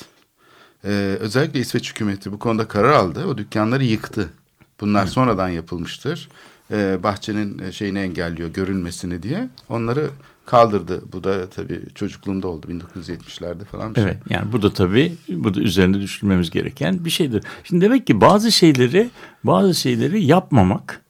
Ee, 0.84 1.16
özellikle 1.20 1.60
İsveç 1.60 1.90
hükümeti 1.90 2.32
bu 2.32 2.38
konuda 2.38 2.68
karar 2.68 2.92
aldı. 2.92 3.26
O 3.26 3.38
dükkanları 3.38 3.84
yıktı. 3.84 4.28
Bunlar 4.80 5.06
sonradan 5.06 5.48
yapılmıştır. 5.48 6.28
Ee, 6.70 7.02
bahçenin 7.02 7.58
e, 7.58 7.72
şeyini 7.72 7.98
engelliyor, 7.98 8.48
görünmesini 8.48 9.22
diye. 9.22 9.48
Onları 9.68 10.10
kaldırdı. 10.46 11.02
Bu 11.12 11.24
da 11.24 11.50
tabii 11.50 11.82
çocukluğumda 11.94 12.48
oldu 12.48 12.66
1970'lerde 12.66 13.64
falan 13.64 13.94
bir 13.94 14.00
şey. 14.00 14.04
Evet 14.04 14.16
yani 14.30 14.52
bu 14.52 14.62
da 14.62 14.72
tabii 14.72 15.12
bu 15.28 15.54
da 15.54 15.60
üzerinde 15.60 16.00
düşünmemiz 16.00 16.50
gereken 16.50 17.04
bir 17.04 17.10
şeydir. 17.10 17.44
Şimdi 17.64 17.84
demek 17.84 18.06
ki 18.06 18.20
bazı 18.20 18.52
şeyleri 18.52 19.10
bazı 19.44 19.74
şeyleri 19.74 20.24
yapmamak 20.24 21.00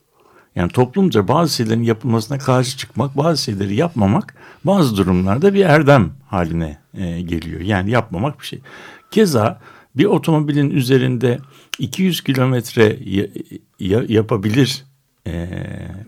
yani 0.56 0.68
toplumca 0.72 1.28
bazı 1.28 1.54
şeylerin 1.56 1.82
yapılmasına 1.82 2.38
karşı 2.38 2.76
çıkmak 2.78 3.16
bazı 3.16 3.42
şeyleri 3.42 3.74
yapmamak 3.74 4.34
bazı 4.64 4.96
durumlarda 4.96 5.54
bir 5.54 5.64
erdem 5.64 6.10
haline 6.26 6.78
e, 6.94 7.20
geliyor. 7.20 7.60
Yani 7.60 7.90
yapmamak 7.90 8.40
bir 8.40 8.46
şey. 8.46 8.60
Keza 9.10 9.60
bir 9.96 10.04
otomobilin 10.04 10.70
üzerinde 10.70 11.38
200 11.78 12.20
kilometre 12.20 12.98
ya- 13.04 13.26
ya- 13.80 14.04
yapabilir 14.08 14.84
e, 15.26 15.48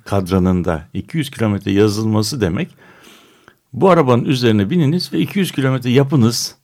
kadranında 0.04 0.88
200 0.94 1.30
kilometre 1.30 1.72
yazılması 1.72 2.40
demek 2.40 2.68
bu 3.72 3.90
arabanın 3.90 4.24
üzerine 4.24 4.70
bininiz 4.70 5.12
ve 5.12 5.18
200 5.18 5.52
kilometre 5.52 5.90
yapınız 5.90 6.54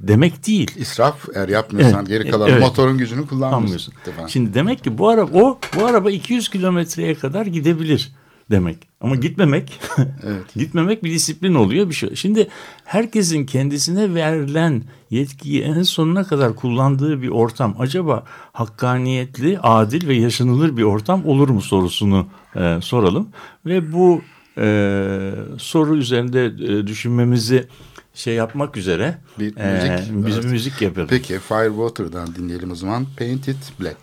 demek 0.00 0.46
değil. 0.46 0.70
İsraf 0.76 1.28
eğer 1.34 1.48
yapmıyorsan 1.48 1.98
Evet, 1.98 2.08
geri 2.08 2.30
kalan 2.30 2.50
evet. 2.50 2.60
motorun 2.60 2.98
gücünü 2.98 3.26
kullanmıyorsun. 3.26 3.92
Anlıyorsun. 4.06 4.26
Şimdi 4.32 4.54
demek 4.54 4.84
ki 4.84 4.98
bu 4.98 5.08
araba 5.08 5.38
o 5.38 5.58
bu 5.76 5.86
araba 5.86 6.10
200 6.10 6.48
kilometreye 6.48 7.14
kadar 7.14 7.46
gidebilir 7.46 8.12
demek. 8.50 8.88
Ama 9.00 9.16
gitmemek 9.16 9.80
gitmemek 10.56 11.04
bir 11.04 11.10
disiplin 11.10 11.54
oluyor 11.54 11.88
bir 11.88 11.94
şey. 11.94 12.14
Şimdi 12.14 12.48
herkesin 12.84 13.46
kendisine 13.46 14.14
verilen 14.14 14.82
yetkiyi 15.10 15.62
en 15.62 15.82
sonuna 15.82 16.24
kadar 16.24 16.56
kullandığı 16.56 17.22
bir 17.22 17.28
ortam 17.28 17.76
acaba 17.78 18.24
hakkaniyetli, 18.52 19.58
adil 19.58 20.08
ve 20.08 20.14
yaşanılır 20.14 20.76
bir 20.76 20.82
ortam 20.82 21.26
olur 21.26 21.48
mu 21.48 21.62
sorusunu 21.62 22.26
e, 22.56 22.78
soralım 22.82 23.28
ve 23.66 23.92
bu 23.92 24.22
e, 24.58 25.32
soru 25.58 25.96
üzerinde 25.96 26.44
e, 26.44 26.86
düşünmemizi 26.86 27.68
şey 28.14 28.34
yapmak 28.34 28.76
üzere 28.76 29.18
Bir 29.38 29.56
e, 29.56 29.60
müzik- 29.74 30.26
biz 30.26 30.34
evet. 30.34 30.44
bir 30.44 30.50
müzik 30.50 30.82
yapalım. 30.82 31.08
Peki 31.10 31.38
Firewater'dan 31.38 32.34
dinleyelim 32.34 32.70
o 32.70 32.74
zaman. 32.74 33.06
Paint 33.18 33.48
It 33.48 33.72
Black. 33.80 33.96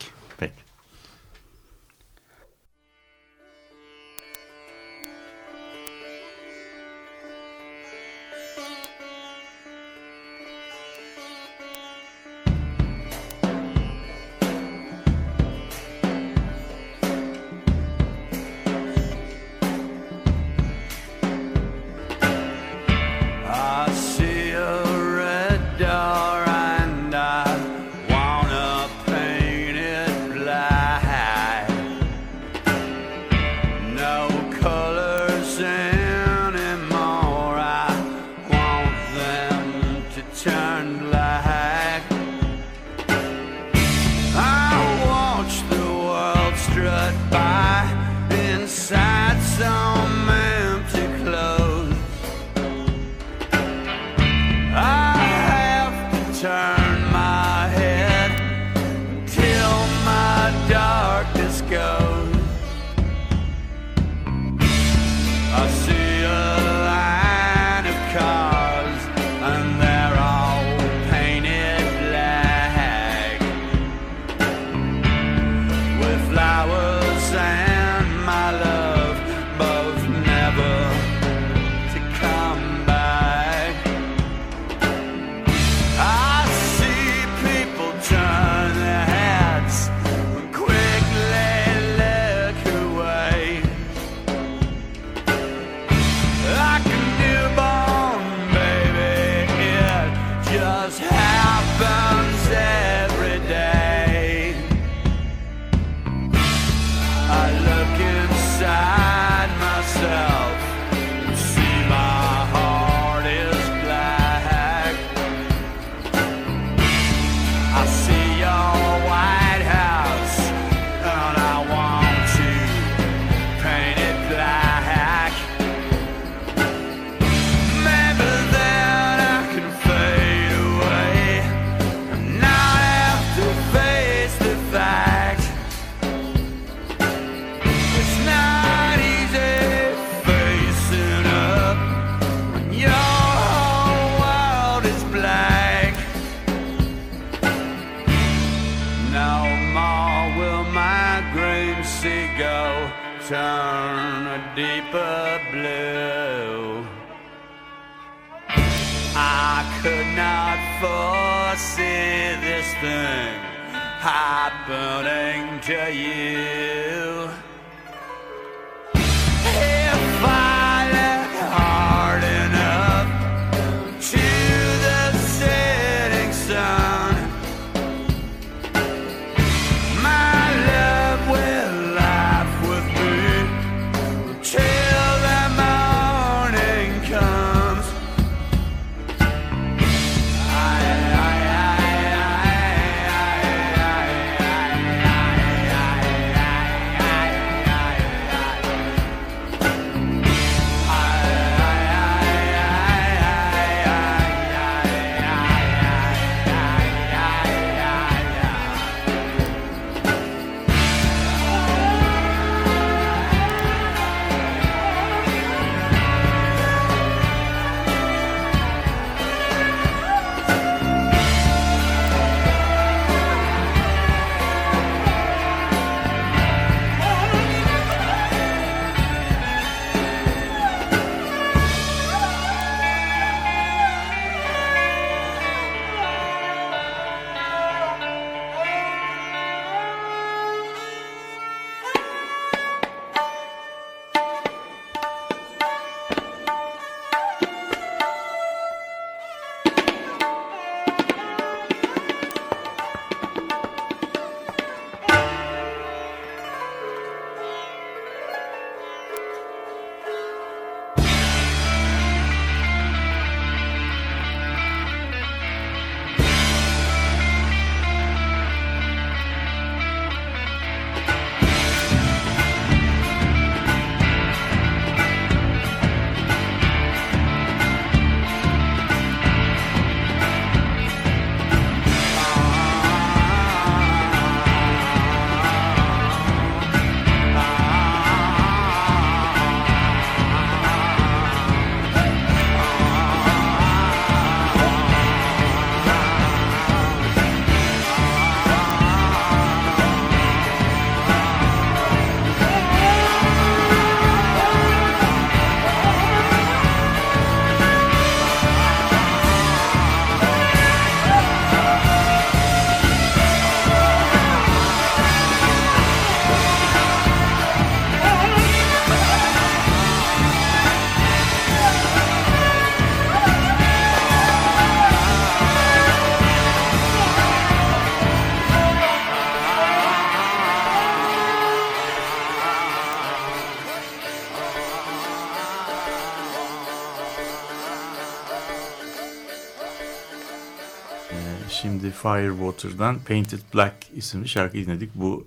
Firewater'dan 342.12 343.00
Painted 343.00 343.40
Black 343.54 343.76
isimli 343.96 344.28
şarkı 344.28 344.58
dinledik. 344.58 344.92
Bu 344.96 345.26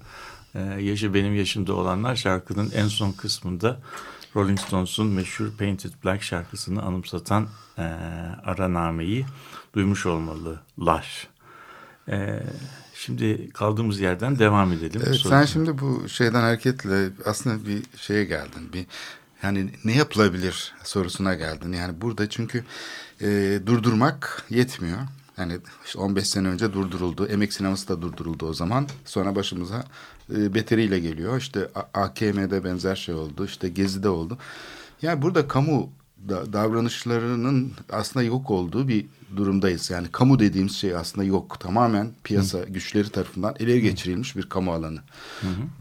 e, 0.54 0.60
yaşı 0.60 1.14
benim 1.14 1.34
yaşımda 1.34 1.74
olanlar 1.74 2.16
şarkının 2.16 2.70
en 2.74 2.88
son 2.88 3.12
kısmında 3.12 3.80
Rolling 4.36 4.60
Stones'un 4.60 5.06
meşhur 5.06 5.50
Painted 5.58 5.92
Black 6.04 6.22
şarkısını 6.22 6.82
anımsatan 6.82 7.48
e, 7.78 7.82
aranameyi 8.44 9.26
duymuş 9.74 10.06
olmalılar. 10.06 11.28
E, 12.08 12.42
şimdi 12.94 13.50
kaldığımız 13.50 14.00
yerden 14.00 14.38
devam 14.38 14.72
edelim. 14.72 15.02
Evet, 15.06 15.20
sen 15.28 15.44
şimdi 15.44 15.78
bu 15.78 16.08
şeyden 16.08 16.40
hareketle 16.40 17.08
aslında 17.26 17.66
bir 17.66 17.82
şeye 17.96 18.24
geldin. 18.24 18.72
Bir 18.72 18.86
yani 19.42 19.70
ne 19.84 19.92
yapılabilir 19.96 20.74
sorusuna 20.84 21.34
geldin. 21.34 21.72
Yani 21.72 22.00
burada 22.00 22.28
çünkü 22.28 22.64
e, 23.20 23.58
durdurmak 23.66 24.44
yetmiyor. 24.50 24.98
Yani 25.38 25.58
işte 25.86 25.98
15 25.98 26.28
sene 26.28 26.48
önce 26.48 26.72
durduruldu. 26.72 27.26
Emek 27.26 27.52
sineması 27.52 27.88
da 27.88 28.02
durduruldu 28.02 28.46
o 28.46 28.54
zaman. 28.54 28.86
Sonra 29.04 29.34
başımıza 29.36 29.84
e, 30.34 30.54
beteriyle 30.54 30.98
geliyor. 30.98 31.38
İşte 31.38 31.68
AKM'de 31.94 32.64
benzer 32.64 32.96
şey 32.96 33.14
oldu. 33.14 33.44
İşte 33.44 33.68
Gezi'de 33.68 34.08
oldu. 34.08 34.38
Yani 35.02 35.22
burada 35.22 35.48
kamu 35.48 35.90
da, 36.28 36.52
davranışlarının 36.52 37.72
aslında 37.92 38.24
yok 38.24 38.50
olduğu 38.50 38.88
bir 38.88 39.06
durumdayız. 39.36 39.90
Yani 39.90 40.08
kamu 40.12 40.38
dediğimiz 40.38 40.72
şey 40.72 40.96
aslında 40.96 41.24
yok. 41.26 41.60
Tamamen 41.60 42.10
piyasa 42.24 42.64
güçleri 42.64 43.10
tarafından 43.10 43.54
ele 43.60 43.80
geçirilmiş 43.80 44.36
bir 44.36 44.48
kamu 44.48 44.72
alanı. 44.72 45.00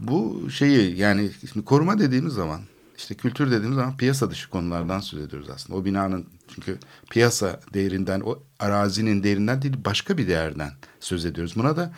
Bu 0.00 0.50
şeyi 0.50 0.98
yani 0.98 1.30
şimdi 1.52 1.64
koruma 1.66 1.98
dediğimiz 1.98 2.32
zaman 2.32 2.60
işte 2.96 3.14
kültür 3.14 3.46
dediğimiz 3.50 3.76
zaman 3.76 3.96
piyasa 3.96 4.30
dışı 4.30 4.50
konulardan 4.50 5.00
söz 5.00 5.20
ediyoruz 5.20 5.50
aslında. 5.54 5.78
O 5.78 5.84
binanın 5.84 6.26
çünkü 6.54 6.78
piyasa 7.10 7.60
değerinden, 7.74 8.20
o 8.20 8.38
arazinin 8.58 9.22
değerinden 9.22 9.62
değil 9.62 9.74
başka 9.84 10.18
bir 10.18 10.28
değerden 10.28 10.70
söz 11.00 11.24
ediyoruz. 11.24 11.52
Buna 11.56 11.76
da 11.76 11.92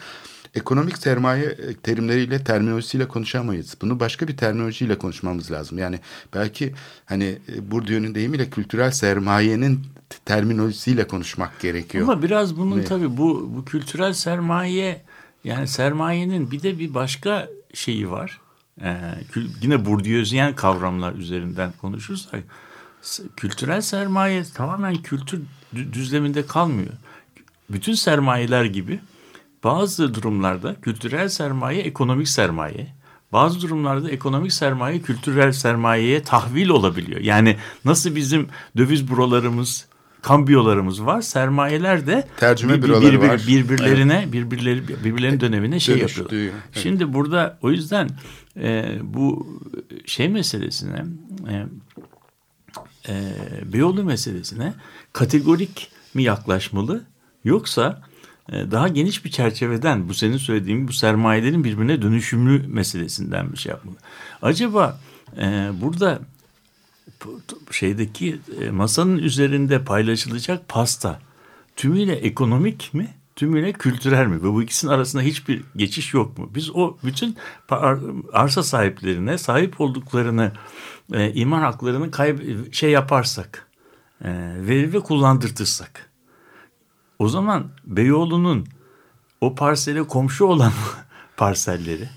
ekonomik 0.54 0.98
sermaye 0.98 1.44
e, 1.44 1.74
terimleriyle, 1.74 2.44
terminolojisiyle 2.44 3.08
konuşamayız. 3.08 3.76
Bunu 3.82 4.00
başka 4.00 4.28
bir 4.28 4.36
terminolojiyle 4.36 4.98
konuşmamız 4.98 5.50
lazım. 5.50 5.78
Yani 5.78 6.00
belki 6.34 6.74
hani 7.06 7.38
e, 7.54 7.70
Bourdieu'nun 7.70 8.14
deyimiyle 8.14 8.50
kültürel 8.50 8.90
sermayenin 8.90 9.80
terminolojisiyle 10.24 11.06
konuşmak 11.06 11.60
gerekiyor. 11.60 12.04
Ama 12.04 12.22
biraz 12.22 12.56
bunun 12.56 12.78
Ne? 12.78 12.84
tabii 12.84 13.16
bu, 13.16 13.52
bu 13.56 13.64
kültürel 13.64 14.12
sermaye 14.12 15.02
yani 15.44 15.68
sermayenin 15.68 16.50
bir 16.50 16.62
de 16.62 16.78
bir 16.78 16.94
başka 16.94 17.48
şeyi 17.74 18.10
var. 18.10 18.40
Kül- 19.32 19.48
yine 19.62 19.84
Bourdieu'syen 19.86 20.54
kavramlar 20.54 21.12
üzerinden 21.14 21.72
konuşursak 21.80 22.42
kültürel 23.36 23.80
sermaye 23.80 24.44
tamamen 24.54 24.96
kültür 24.96 25.40
dü- 25.76 25.92
düzleminde 25.92 26.46
kalmıyor. 26.46 26.92
Bütün 27.70 27.92
sermayeler 27.94 28.64
gibi 28.64 29.00
bazı 29.64 30.14
durumlarda 30.14 30.74
kültürel 30.82 31.28
sermaye 31.28 31.82
ekonomik 31.82 32.28
sermaye, 32.28 32.86
bazı 33.32 33.60
durumlarda 33.62 34.10
ekonomik 34.10 34.52
sermaye 34.52 35.00
kültürel 35.02 35.52
sermayeye 35.52 36.22
tahvil 36.22 36.68
olabiliyor. 36.68 37.20
Yani 37.20 37.56
nasıl 37.84 38.16
bizim 38.16 38.48
döviz 38.76 39.08
bürolarımız, 39.10 39.86
kambiyolarımız 40.22 41.04
var, 41.06 41.20
sermayeler 41.22 42.06
de 42.06 42.28
Tercüme 42.40 42.82
bir- 42.82 42.82
bir- 42.82 42.88
birbir- 42.88 43.28
var. 43.28 43.40
birbirlerine, 43.48 44.28
birbirleri 44.32 44.88
birbirlerinin 44.88 45.40
dönemine 45.40 45.80
şey 45.80 46.00
Dönüştüğü, 46.00 46.20
yapıyorlar. 46.22 46.52
evet. 46.72 46.82
Şimdi 46.82 47.14
burada 47.14 47.58
o 47.62 47.70
yüzden 47.70 48.08
e, 48.56 48.98
bu 49.02 49.46
şey 50.06 50.28
meselesine 50.28 51.04
e, 51.50 51.66
e, 53.08 53.32
Beyoğlu 53.72 54.04
meselesine 54.04 54.74
kategorik 55.12 55.90
mi 56.14 56.22
yaklaşmalı 56.22 57.04
yoksa 57.44 58.02
e, 58.52 58.70
daha 58.70 58.88
geniş 58.88 59.24
bir 59.24 59.30
çerçeveden 59.30 60.08
bu 60.08 60.14
senin 60.14 60.36
söylediğin 60.36 60.88
bu 60.88 60.92
sermayelerin 60.92 61.64
birbirine 61.64 62.02
dönüşümlü 62.02 62.68
meselesinden 62.68 63.52
bir 63.52 63.58
şey 63.58 63.70
yapmalı. 63.70 63.96
Acaba 64.42 65.00
e, 65.38 65.70
burada 65.80 66.18
bu- 67.24 67.40
şeydeki 67.72 68.40
e, 68.60 68.70
masanın 68.70 69.18
üzerinde 69.18 69.84
paylaşılacak 69.84 70.68
pasta 70.68 71.20
tümüyle 71.76 72.12
ekonomik 72.14 72.94
mi? 72.94 73.08
Tümüyle 73.36 73.72
kültürel 73.72 74.26
mi? 74.26 74.42
Ve 74.42 74.52
bu 74.52 74.62
ikisinin 74.62 74.92
arasında 74.92 75.22
hiçbir 75.22 75.62
geçiş 75.76 76.14
yok 76.14 76.38
mu? 76.38 76.50
Biz 76.54 76.70
o 76.74 76.96
bütün 77.04 77.36
arsa 78.32 78.62
sahiplerine 78.62 79.38
sahip 79.38 79.80
olduklarını 79.80 80.52
e, 81.12 81.32
iman 81.32 81.60
haklarını 81.60 82.06
kayb- 82.06 82.72
şey 82.72 82.90
yaparsak 82.90 83.66
e, 84.24 84.28
verir 84.58 84.92
ve 84.92 85.00
kullandırtırsak 85.00 86.10
o 87.18 87.28
zaman 87.28 87.66
Beyoğlu'nun 87.84 88.66
o 89.40 89.54
parsele 89.54 90.02
komşu 90.02 90.44
olan 90.44 90.72
parselleri 91.36 92.08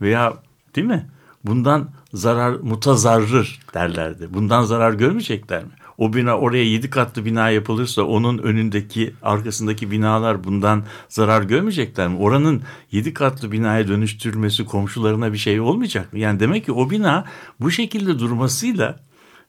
veya 0.00 0.34
değil 0.76 0.86
mi? 0.86 1.10
Bundan 1.44 1.90
zarar 2.14 2.52
mutazarrır 2.52 3.60
derlerdi. 3.74 4.34
Bundan 4.34 4.62
zarar 4.62 4.92
görmeyecekler 4.92 5.64
mi? 5.64 5.70
O 5.98 6.12
bina 6.12 6.38
oraya 6.38 6.64
yedi 6.64 6.90
katlı 6.90 7.24
bina 7.24 7.50
yapılırsa 7.50 8.02
onun 8.02 8.38
önündeki 8.38 9.14
arkasındaki 9.22 9.90
binalar 9.90 10.44
bundan 10.44 10.84
zarar 11.08 11.42
görmeyecekler 11.42 12.08
mi? 12.08 12.16
Oranın 12.16 12.62
yedi 12.92 13.14
katlı 13.14 13.52
binaya 13.52 13.88
dönüştürülmesi 13.88 14.64
komşularına 14.64 15.32
bir 15.32 15.38
şey 15.38 15.60
olmayacak 15.60 16.12
mı? 16.12 16.18
Yani 16.18 16.40
demek 16.40 16.64
ki 16.64 16.72
o 16.72 16.90
bina 16.90 17.24
bu 17.60 17.70
şekilde 17.70 18.18
durmasıyla 18.18 19.06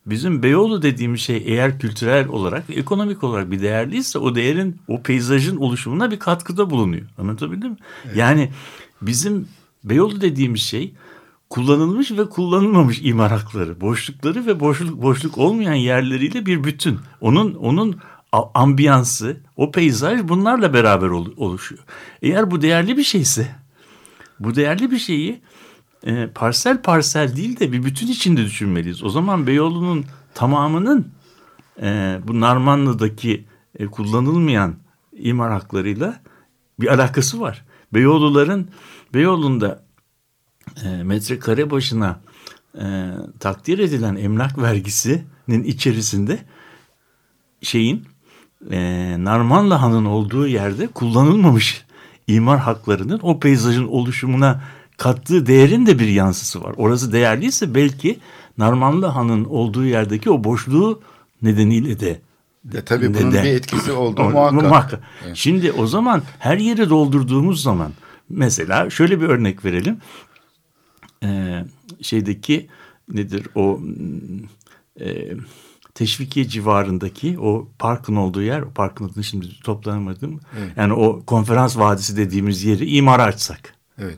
Bizim 0.07 0.43
Beyoğlu 0.43 0.81
dediğimiz 0.81 1.21
şey 1.21 1.43
eğer 1.45 1.79
kültürel 1.79 2.27
olarak 2.27 2.69
ve 2.69 2.73
ekonomik 2.73 3.23
olarak 3.23 3.51
bir 3.51 3.61
değerliyse 3.61 4.19
o 4.19 4.35
değerin 4.35 4.79
o 4.87 5.03
peyzajın 5.03 5.57
oluşumuna 5.57 6.11
bir 6.11 6.19
katkıda 6.19 6.69
bulunuyor. 6.69 7.07
Anlatabildim 7.17 7.71
mi? 7.71 7.77
Yani 8.15 8.51
bizim 9.01 9.47
Beyoğlu 9.83 10.21
dediğimiz 10.21 10.61
şey 10.61 10.93
kullanılmış 11.49 12.11
ve 12.11 12.29
kullanılmamış 12.29 12.99
imar 13.03 13.31
hakları, 13.31 13.81
boşlukları 13.81 14.45
ve 14.45 14.59
boşluk 14.59 15.01
boşluk 15.01 15.37
olmayan 15.37 15.73
yerleriyle 15.73 16.45
bir 16.45 16.63
bütün. 16.63 16.99
Onun 17.21 17.53
onun 17.53 17.99
ambiyansı, 18.53 19.37
o 19.55 19.71
peyzaj 19.71 20.27
bunlarla 20.27 20.73
beraber 20.73 21.07
ol- 21.07 21.33
oluşuyor. 21.37 21.83
Eğer 22.21 22.51
bu 22.51 22.61
değerli 22.61 22.97
bir 22.97 23.03
şeyse 23.03 23.55
bu 24.39 24.55
değerli 24.55 24.91
bir 24.91 24.97
şeyi 24.97 25.41
e, 26.03 26.27
parsel 26.27 26.81
parsel 26.81 27.35
değil 27.35 27.59
de 27.59 27.71
bir 27.71 27.83
bütün 27.83 28.07
içinde 28.07 28.45
düşünmeliyiz. 28.45 29.03
O 29.03 29.09
zaman 29.09 29.47
Beyoğlu'nun 29.47 30.05
tamamının 30.33 31.07
e, 31.81 32.19
bu 32.27 32.39
Narmanlı'daki 32.39 33.45
e, 33.79 33.85
kullanılmayan 33.85 34.75
imar 35.13 35.51
haklarıyla 35.51 36.21
bir 36.79 36.87
alakası 36.87 37.39
var. 37.39 37.65
Beyoğluların 37.93 38.67
Beyoğlu'nda 39.13 39.86
e, 40.86 41.03
metrekare 41.03 41.72
başına 41.72 42.20
e, 42.76 42.86
takdir 43.39 43.80
edilen 43.80 44.15
emlak 44.15 44.57
vergisinin 44.57 45.63
içerisinde 45.65 46.39
şeyin 47.61 48.05
e, 48.72 49.15
Narmanlı 49.20 49.74
Han'ın 49.74 50.05
olduğu 50.05 50.47
yerde 50.47 50.88
kullanılmamış 50.88 51.86
imar 52.28 52.59
haklarının 52.59 53.20
o 53.24 53.39
peyzajın 53.39 53.88
oluşumuna 53.88 54.61
kattığı 54.97 55.45
değerin 55.47 55.86
de 55.86 55.99
bir 55.99 56.07
yansısı 56.07 56.63
var. 56.63 56.74
Orası 56.78 57.11
değerliyse 57.11 57.76
belki 57.76 58.20
Narmanlı 58.57 59.05
Han'ın 59.05 59.45
olduğu 59.45 59.86
yerdeki 59.86 60.30
o 60.30 60.43
boşluğu 60.43 61.01
nedeniyle 61.41 61.99
de 61.99 62.20
E, 62.76 62.82
tabii 62.82 63.13
bunun 63.13 63.32
de- 63.32 63.43
bir 63.43 63.49
etkisi 63.49 63.91
olduğu 63.91 64.22
O- 64.22 64.51
muhakkak. 64.51 64.99
Evet. 65.26 65.36
Şimdi 65.36 65.72
o 65.72 65.88
zaman 65.88 66.22
her 66.39 66.57
yeri 66.57 66.89
doldurduğumuz 66.89 67.61
zaman 67.63 67.91
mesela 68.30 68.89
şöyle 68.89 69.22
bir 69.22 69.26
örnek 69.28 69.65
verelim. 69.65 69.97
Ee, 71.24 71.65
şeydeki 72.01 72.68
nedir 73.13 73.47
o 73.55 73.80
e, 75.01 75.32
Teşvikiye 75.93 76.47
civarındaki 76.47 77.39
o 77.39 77.68
parkın 77.80 78.15
olduğu 78.15 78.41
yer, 78.41 78.61
o 78.61 78.70
parkın 78.72 79.09
adını 79.09 79.24
şimdi 79.24 79.47
toplanamadım. 79.63 80.39
Yani 80.76 80.93
o 80.93 81.24
konferans 81.26 81.78
vadisi 81.78 82.18
dediğimiz 82.18 82.63
yeri 82.63 82.86
imara 82.89 83.24
açsak. 83.24 83.74
Evet. 84.01 84.18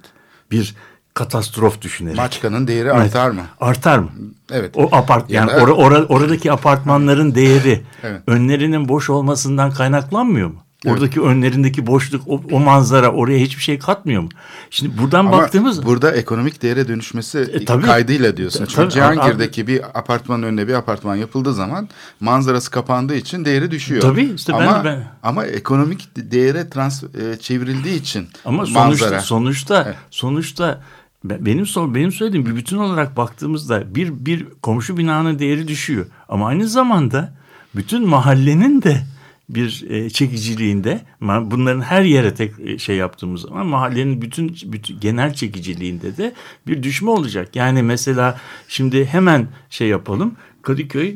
Bir 0.51 0.75
katastrof 1.13 1.81
düşünerek. 1.81 2.17
Maçkanın 2.17 2.67
değeri 2.67 2.87
Evet. 2.87 2.95
artar 3.15 3.29
mı? 3.31 3.41
Artar 3.59 3.99
mı? 3.99 4.09
Evet. 4.51 4.77
O 4.77 4.89
apart 4.91 5.29
yani 5.29 5.51
Yani- 5.51 5.61
ora- 5.63 5.73
ora- 5.73 6.05
oradaki 6.05 6.51
apartmanların 6.51 7.35
değeri 7.35 7.83
Evet. 8.03 8.21
önlerinin 8.27 8.89
boş 8.89 9.09
olmasından 9.09 9.71
kaynaklanmıyor 9.71 10.47
mu? 10.49 10.63
Oradaki 10.85 11.21
önlerindeki 11.21 11.87
boşluk, 11.87 12.23
o, 12.27 12.41
o 12.51 12.59
manzara 12.59 13.11
oraya 13.11 13.39
hiçbir 13.39 13.61
şey 13.61 13.79
katmıyor 13.79 14.21
mu? 14.21 14.29
Şimdi 14.69 14.97
buradan 14.97 15.19
Ama 15.19 15.31
baktığımız 15.31 15.85
burada 15.85 16.11
ekonomik 16.11 16.61
değere 16.61 16.87
dönüşmesi 16.87 17.39
E, 17.39 17.65
tabii. 17.65 17.85
kaydıyla 17.85 18.37
diyorsun. 18.37 18.63
E, 18.63 18.67
Çünkü 18.67 18.75
tabii. 18.81 18.91
Cihangir'deki 18.93 19.67
bir 19.67 19.99
apartmanın 19.99 20.43
önüne 20.43 20.67
bir 20.67 20.73
apartman 20.73 21.15
yapıldığı 21.15 21.53
zaman 21.53 21.89
manzarası 22.19 22.71
kapandığı 22.71 23.15
için 23.15 23.45
değeri 23.45 23.71
düşüyor. 23.71 24.01
Tabii, 24.01 24.31
işte 24.35 24.53
ben- 24.53 24.67
ama, 24.67 24.83
ben- 24.85 25.03
ama 25.23 25.45
ekonomik 25.45 26.09
değere 26.15 26.69
trans 26.69 27.03
e, 27.03 27.07
çevrildiği 27.39 27.95
için 28.01 28.27
ama 28.45 28.65
sonuçta 28.65 28.85
manzara. 28.85 29.21
sonuçta 29.21 29.83
Evet. 29.87 29.95
sonuçta 30.11 30.81
be- 31.23 31.45
benim 31.45 31.63
so- 31.65 31.95
benim 31.95 32.11
söylediğim 32.11 32.45
bir 32.45 32.55
bütün 32.55 32.77
olarak 32.77 33.17
baktığımızda 33.17 33.95
bir 33.95 34.25
bir 34.25 34.45
komşu 34.61 34.97
binanın 34.97 35.39
değeri 35.39 35.67
düşüyor. 35.67 36.05
Ama 36.29 36.47
aynı 36.47 36.67
zamanda 36.67 37.33
bütün 37.75 38.07
mahallenin 38.07 38.81
de 38.81 39.01
bir 39.49 39.85
e, 39.89 40.09
çekiciliğinde 40.09 41.01
bunların 41.21 41.81
her 41.81 42.01
yere 42.01 42.33
tek 42.33 42.51
e, 42.59 42.77
şey 42.77 42.95
yaptığımız 42.95 43.41
zaman 43.41 43.65
mahallenin 43.65 44.21
bütün, 44.21 44.57
bütün 44.65 44.99
genel 44.99 45.33
çekiciliğinde 45.33 46.17
de 46.17 46.33
bir 46.67 46.83
düşme 46.83 47.09
olacak. 47.09 47.55
Yani 47.55 47.83
mesela 47.83 48.39
şimdi 48.67 49.05
hemen 49.05 49.47
şey 49.69 49.87
yapalım 49.87 50.35
Kadıköy 50.61 51.15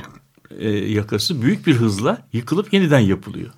e, 0.60 0.70
yakası 0.70 1.42
büyük 1.42 1.68
bir 1.68 1.74
hızla 1.74 2.28
yıkılıp 2.34 2.74
yeniden 2.74 3.00
yapılıyor. 3.00 3.50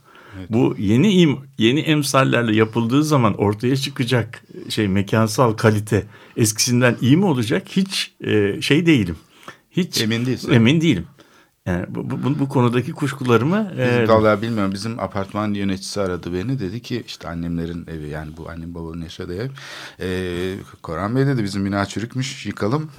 Bu 0.50 0.76
yeni 0.80 1.14
im, 1.14 1.38
yeni 1.58 1.80
emsallerle 1.80 2.56
yapıldığı 2.56 3.04
zaman 3.04 3.34
ortaya 3.34 3.76
çıkacak 3.76 4.44
şey 4.70 4.88
mekansal 4.88 5.54
kalite 5.54 6.06
eskisinden 6.38 6.98
iyi 7.02 7.18
mi 7.18 7.26
olacak? 7.26 7.64
Hiç 7.68 8.14
e, 8.24 8.62
şey 8.62 8.86
değilim. 8.86 9.16
Hiç 9.72 10.02
Emin 10.02 10.26
değilsin. 10.26 10.52
Emin 10.52 10.82
değilim. 10.82 11.06
Yani 11.66 11.86
bu, 11.90 12.10
bu, 12.10 12.40
bu, 12.40 12.50
konudaki 12.50 12.92
kuşkularımı 12.92 13.72
e, 13.78 14.42
bilmiyorum 14.42 14.74
bizim 14.74 15.00
apartman 15.00 15.54
yöneticisi 15.54 16.02
aradı 16.02 16.34
beni 16.34 16.60
dedi 16.60 16.82
ki 16.82 17.04
işte 17.08 17.28
annemlerin 17.28 17.86
evi 17.88 18.08
yani 18.08 18.38
bu 18.38 18.50
annem 18.50 18.76
babanın 18.76 19.02
yaşadığı 19.02 19.36
ev. 19.36 19.50
Ee, 20.00 20.56
Koran 20.82 21.16
Bey 21.16 21.28
dedi 21.28 21.44
bizim 21.44 21.66
bina 21.66 21.86
çürükmüş 21.86 22.46
yıkalım. 22.46 22.92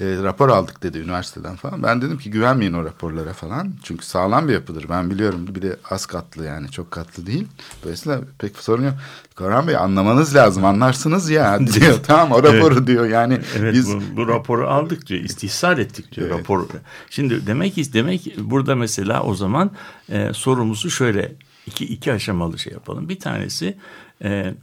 Ee, 0.00 0.04
rapor 0.22 0.48
aldık 0.48 0.82
dedi 0.82 0.98
üniversiteden 0.98 1.56
falan. 1.56 1.82
Ben 1.82 2.02
dedim 2.02 2.18
ki 2.18 2.30
güvenmeyin 2.30 2.72
o 2.72 2.84
raporlara 2.84 3.32
falan. 3.32 3.72
Çünkü 3.82 4.06
sağlam 4.06 4.48
bir 4.48 4.52
yapıdır 4.52 4.86
ben 4.88 5.10
biliyorum. 5.10 5.46
Bir 5.54 5.62
de 5.62 5.76
az 5.90 6.06
katlı 6.06 6.44
yani 6.44 6.70
çok 6.70 6.90
katlı 6.90 7.26
değil. 7.26 7.46
Dolayısıyla 7.82 8.20
pek 8.38 8.56
sorun 8.58 8.84
yok. 8.84 8.94
Koran 9.36 9.66
Bey 9.68 9.76
anlamanız 9.76 10.34
lazım 10.34 10.64
anlarsınız 10.64 11.30
ya 11.30 11.58
diyor. 11.74 11.98
tamam 12.06 12.32
o 12.32 12.42
raporu 12.42 12.86
diyor 12.86 13.06
yani. 13.06 13.38
Evet 13.58 13.74
biz 13.74 13.94
bu, 13.94 14.00
bu 14.16 14.28
raporu 14.28 14.68
aldık 14.68 15.06
diyor. 15.06 15.20
istihsar 15.20 15.78
ettik 15.78 16.12
diyor 16.16 16.26
Evet. 16.30 16.38
rapor. 16.40 16.66
Şimdi 17.10 17.46
demek 17.46 17.74
ki 17.74 17.92
demek 17.92 18.34
burada 18.38 18.74
mesela 18.76 19.22
o 19.22 19.34
zaman 19.34 19.70
e, 20.08 20.32
sorumuzu 20.32 20.90
şöyle 20.90 21.32
iki 21.66 21.84
iki 21.84 22.12
aşamalı 22.12 22.58
şey 22.58 22.72
yapalım. 22.72 23.08
Bir 23.08 23.20
tanesi 23.20 23.76
e, 24.24 24.54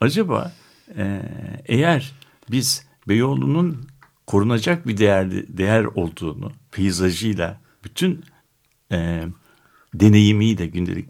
acaba 0.00 0.52
e, 0.96 1.22
eğer 1.66 2.12
biz 2.50 2.86
Beyoğlu'nun 3.08 3.91
korunacak 4.26 4.86
bir 4.88 4.96
değer 4.96 5.30
değer 5.32 5.84
olduğunu 5.84 6.52
peyzajıyla 6.70 7.60
bütün 7.84 8.24
e, 8.92 9.24
deneyimiyle 9.94 10.66
gündelik 10.66 11.08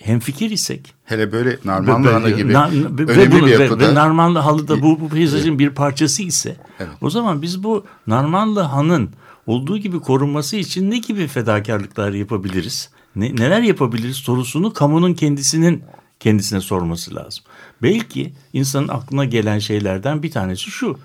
hemfikir 0.00 0.50
isek 0.50 0.94
hele 1.04 1.32
böyle 1.32 1.58
Narmanlı 1.64 2.08
Ve- 2.08 2.12
Hanı 2.12 2.30
gibi 2.30 2.52
na- 2.52 2.70
ve- 2.72 3.06
ve 3.08 3.12
önemli 3.12 3.32
bunu- 3.32 3.46
bir 3.46 3.58
ve- 3.58 3.62
yapıda. 3.62 3.88
Ve 3.88 3.94
Narmanlı 3.94 4.38
halı 4.38 4.68
da 4.68 4.82
bu, 4.82 5.00
bu 5.00 5.08
peyzajın 5.08 5.58
bir 5.58 5.70
parçası 5.70 6.22
ise 6.22 6.56
Evet. 6.78 6.90
o 7.00 7.10
zaman 7.10 7.42
biz 7.42 7.62
bu 7.62 7.86
Narmanlı 8.06 8.60
hanın 8.60 9.10
olduğu 9.46 9.78
gibi 9.78 10.00
korunması 10.00 10.56
için 10.56 10.90
ne 10.90 10.98
gibi 10.98 11.26
fedakarlıklar 11.26 12.12
yapabiliriz? 12.12 12.90
Ne, 13.16 13.36
neler 13.36 13.60
yapabiliriz 13.62 14.16
sorusunu 14.16 14.72
kamunun 14.72 15.14
kendisinin 15.14 15.82
kendisine 16.20 16.60
sorması 16.60 17.14
lazım. 17.14 17.44
Belki 17.82 18.32
insanın 18.52 18.88
aklına 18.88 19.24
gelen 19.24 19.58
şeylerden 19.58 20.22
bir 20.22 20.30
tanesi 20.30 20.70
şu. 20.70 20.98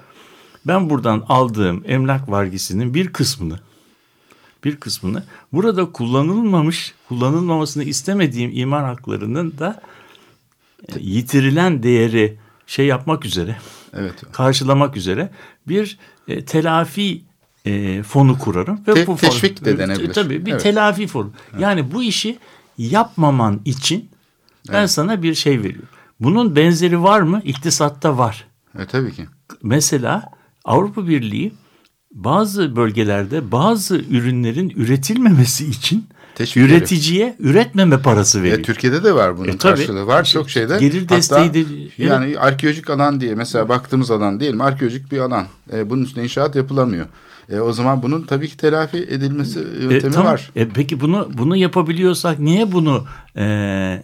Ben 0.68 0.90
buradan 0.90 1.26
aldığım 1.30 1.84
emlak 1.88 2.32
vergisinin 2.32 2.94
bir 2.94 3.14
kısmını 3.14 3.60
bir 4.64 4.76
kısmını 4.76 5.24
burada 5.54 5.92
kullanılmamış, 5.92 6.94
kullanılmamasını 7.08 7.84
istemediğim 7.84 8.52
imar 8.54 8.86
haklarının 8.86 9.54
da 9.60 9.82
e, 10.90 11.00
yitirilen 11.00 11.84
değeri 11.84 12.38
şey 12.68 12.86
yapmak 12.86 13.26
üzere, 13.26 13.58
Evet. 13.94 14.14
karşılamak 14.32 14.98
üzere 14.98 15.30
bir 15.68 15.98
e, 16.28 16.46
telafi 16.46 17.22
e, 17.66 18.04
fonu 18.04 18.40
kurarım. 18.40 18.80
Ve 18.88 18.94
Te- 18.94 19.08
bu 19.08 19.16
teşvik 19.18 19.66
de 19.66 19.78
denebilir. 19.78 20.14
Tabii 20.14 20.46
bir 20.46 20.52
Evet. 20.52 20.62
telafi 20.64 21.08
fonu. 21.08 21.32
Yani 21.60 21.92
bu 21.92 22.04
işi 22.04 22.40
yapmaman 22.78 23.62
için 23.66 24.10
ben 24.72 24.86
sana 24.86 25.24
bir 25.24 25.34
şey 25.36 25.60
veriyorum. 25.60 25.90
Bunun 26.20 26.56
benzeri 26.56 27.04
var 27.04 27.22
mı? 27.22 27.42
İktisatta 27.46 28.18
var. 28.18 28.48
E, 28.80 28.86
tabii 28.86 29.14
ki. 29.14 29.26
Mesela 29.64 30.37
Avrupa 30.68 31.08
Birliği 31.08 31.54
bazı 32.12 32.76
bölgelerde 32.76 33.52
bazı 33.52 33.98
ürünlerin 33.98 34.70
üretilmemesi 34.70 35.66
için 35.66 36.06
Teşvik 36.38 36.64
üreticiye 36.70 37.36
üretmeme 37.40 38.02
parası 38.02 38.40
E, 38.40 38.44
veriyor. 38.44 38.64
Türkiye'de 38.64 39.04
de 39.04 39.16
var 39.16 39.38
bunun 39.38 39.48
E, 39.48 39.58
tabii. 39.58 39.76
karşılığı. 39.76 40.08
Var 40.08 40.24
çok 40.24 40.50
şeyde. 40.50 40.78
Gelir 40.80 41.02
Hatta 41.02 41.16
desteği 41.16 41.54
de- 41.54 42.04
yani 42.04 42.40
arkeolojik 42.40 42.90
alan 42.90 43.22
diye 43.22 43.36
mesela 43.36 43.70
baktığımız 43.70 44.12
alan 44.12 44.40
değil 44.40 44.54
mi? 44.54 44.64
Arkeolojik 44.64 45.12
bir 45.12 45.18
alan. 45.20 45.46
E, 45.74 45.90
bunun 45.90 46.04
üstüne 46.04 46.24
inşaat 46.24 46.56
yapılamıyor. 46.56 47.06
E, 47.50 47.60
o 47.60 47.74
zaman 47.74 48.04
bunun 48.04 48.22
tabii 48.22 48.48
ki 48.48 48.58
telafi 48.58 48.98
edilmesi 48.98 49.60
yöntemi 49.60 49.96
E, 49.96 50.00
tamam. 50.12 50.32
var. 50.34 50.52
E, 50.56 50.68
peki 50.70 51.00
bunu 51.02 51.30
bunu 51.34 51.56
yapabiliyorsak 51.56 52.40
niye 52.40 52.72
bunu 52.72 53.06
e, 53.38 53.44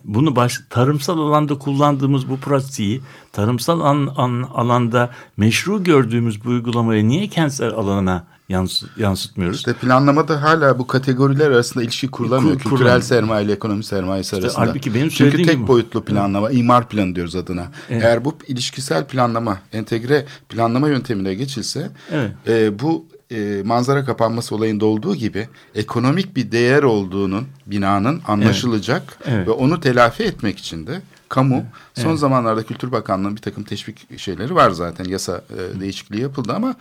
bunu 0.03 0.35
baş, 0.35 0.59
tarımsal 0.69 1.17
alanda 1.19 1.57
kullandığımız 1.57 2.29
bu 2.29 2.37
pratiği 2.37 3.01
tarımsal 3.31 3.79
an- 3.81 4.09
an- 4.17 4.49
alanda 4.53 5.09
meşru 5.37 5.83
gördüğümüz 5.83 6.45
bu 6.45 6.49
uygulamayı 6.49 7.07
niye 7.07 7.27
kentsel 7.27 7.69
alana 7.69 8.25
yansı- 8.53 8.85
yansıtmıyoruz? 8.97 9.57
İşte 9.57 9.73
planlamada 9.73 10.41
hala 10.41 10.79
bu 10.79 10.87
kategoriler 10.87 11.51
arasında 11.51 11.83
ilişki 11.83 12.07
kurulamıyor. 12.11 12.59
Kur- 12.59 12.69
Kültürel 12.69 13.01
sermaye 13.01 13.45
ile 13.45 13.51
ekonomi 13.53 13.83
sermayesi 13.83 14.35
arasında. 14.35 14.61
halbuki 14.67 14.93
benim 14.95 15.09
Çünkü 15.09 15.37
tek 15.43 15.55
gibi- 15.55 15.67
boyutlu 15.67 16.03
planlama, 16.03 16.51
imar 16.51 16.89
planı 16.89 17.15
diyoruz 17.15 17.35
adına. 17.35 17.65
Eğer 17.89 18.25
bu 18.25 18.35
ilişkisel 18.47 19.05
planlama, 19.07 19.57
entegre 19.73 20.25
planlama 20.49 20.89
yöntemine 20.89 21.33
geçilse 21.33 21.89
Evet. 22.11 22.31
e, 22.47 22.79
bu 22.79 23.05
e, 23.31 23.61
manzara 23.65 24.05
kapanması 24.05 24.55
olayında 24.55 24.85
olduğu 24.85 25.15
gibi 25.15 25.47
ekonomik 25.75 26.35
bir 26.35 26.51
değer 26.51 26.83
olduğunun 26.83 27.45
binanın 27.67 28.21
anlaşılacak 28.27 29.17
Evet. 29.25 29.47
ve 29.47 29.51
onu 29.51 29.79
telafi 29.79 30.23
etmek 30.23 30.59
için 30.59 30.87
de 30.87 31.01
kamu 31.33 31.65
son 31.93 32.15
zamanlarda 32.15 32.63
Kültür 32.63 32.91
Bakanlığı'nın 32.91 33.35
bir 33.35 33.41
takım 33.41 33.63
teşvik 33.63 34.19
şeyleri 34.19 34.55
var 34.55 34.71
zaten 34.71 35.05
yasa 35.05 35.43
e, 35.49 35.79
değişikliği 35.79 36.21
yapıldı 36.21 36.53
ama 36.53 36.75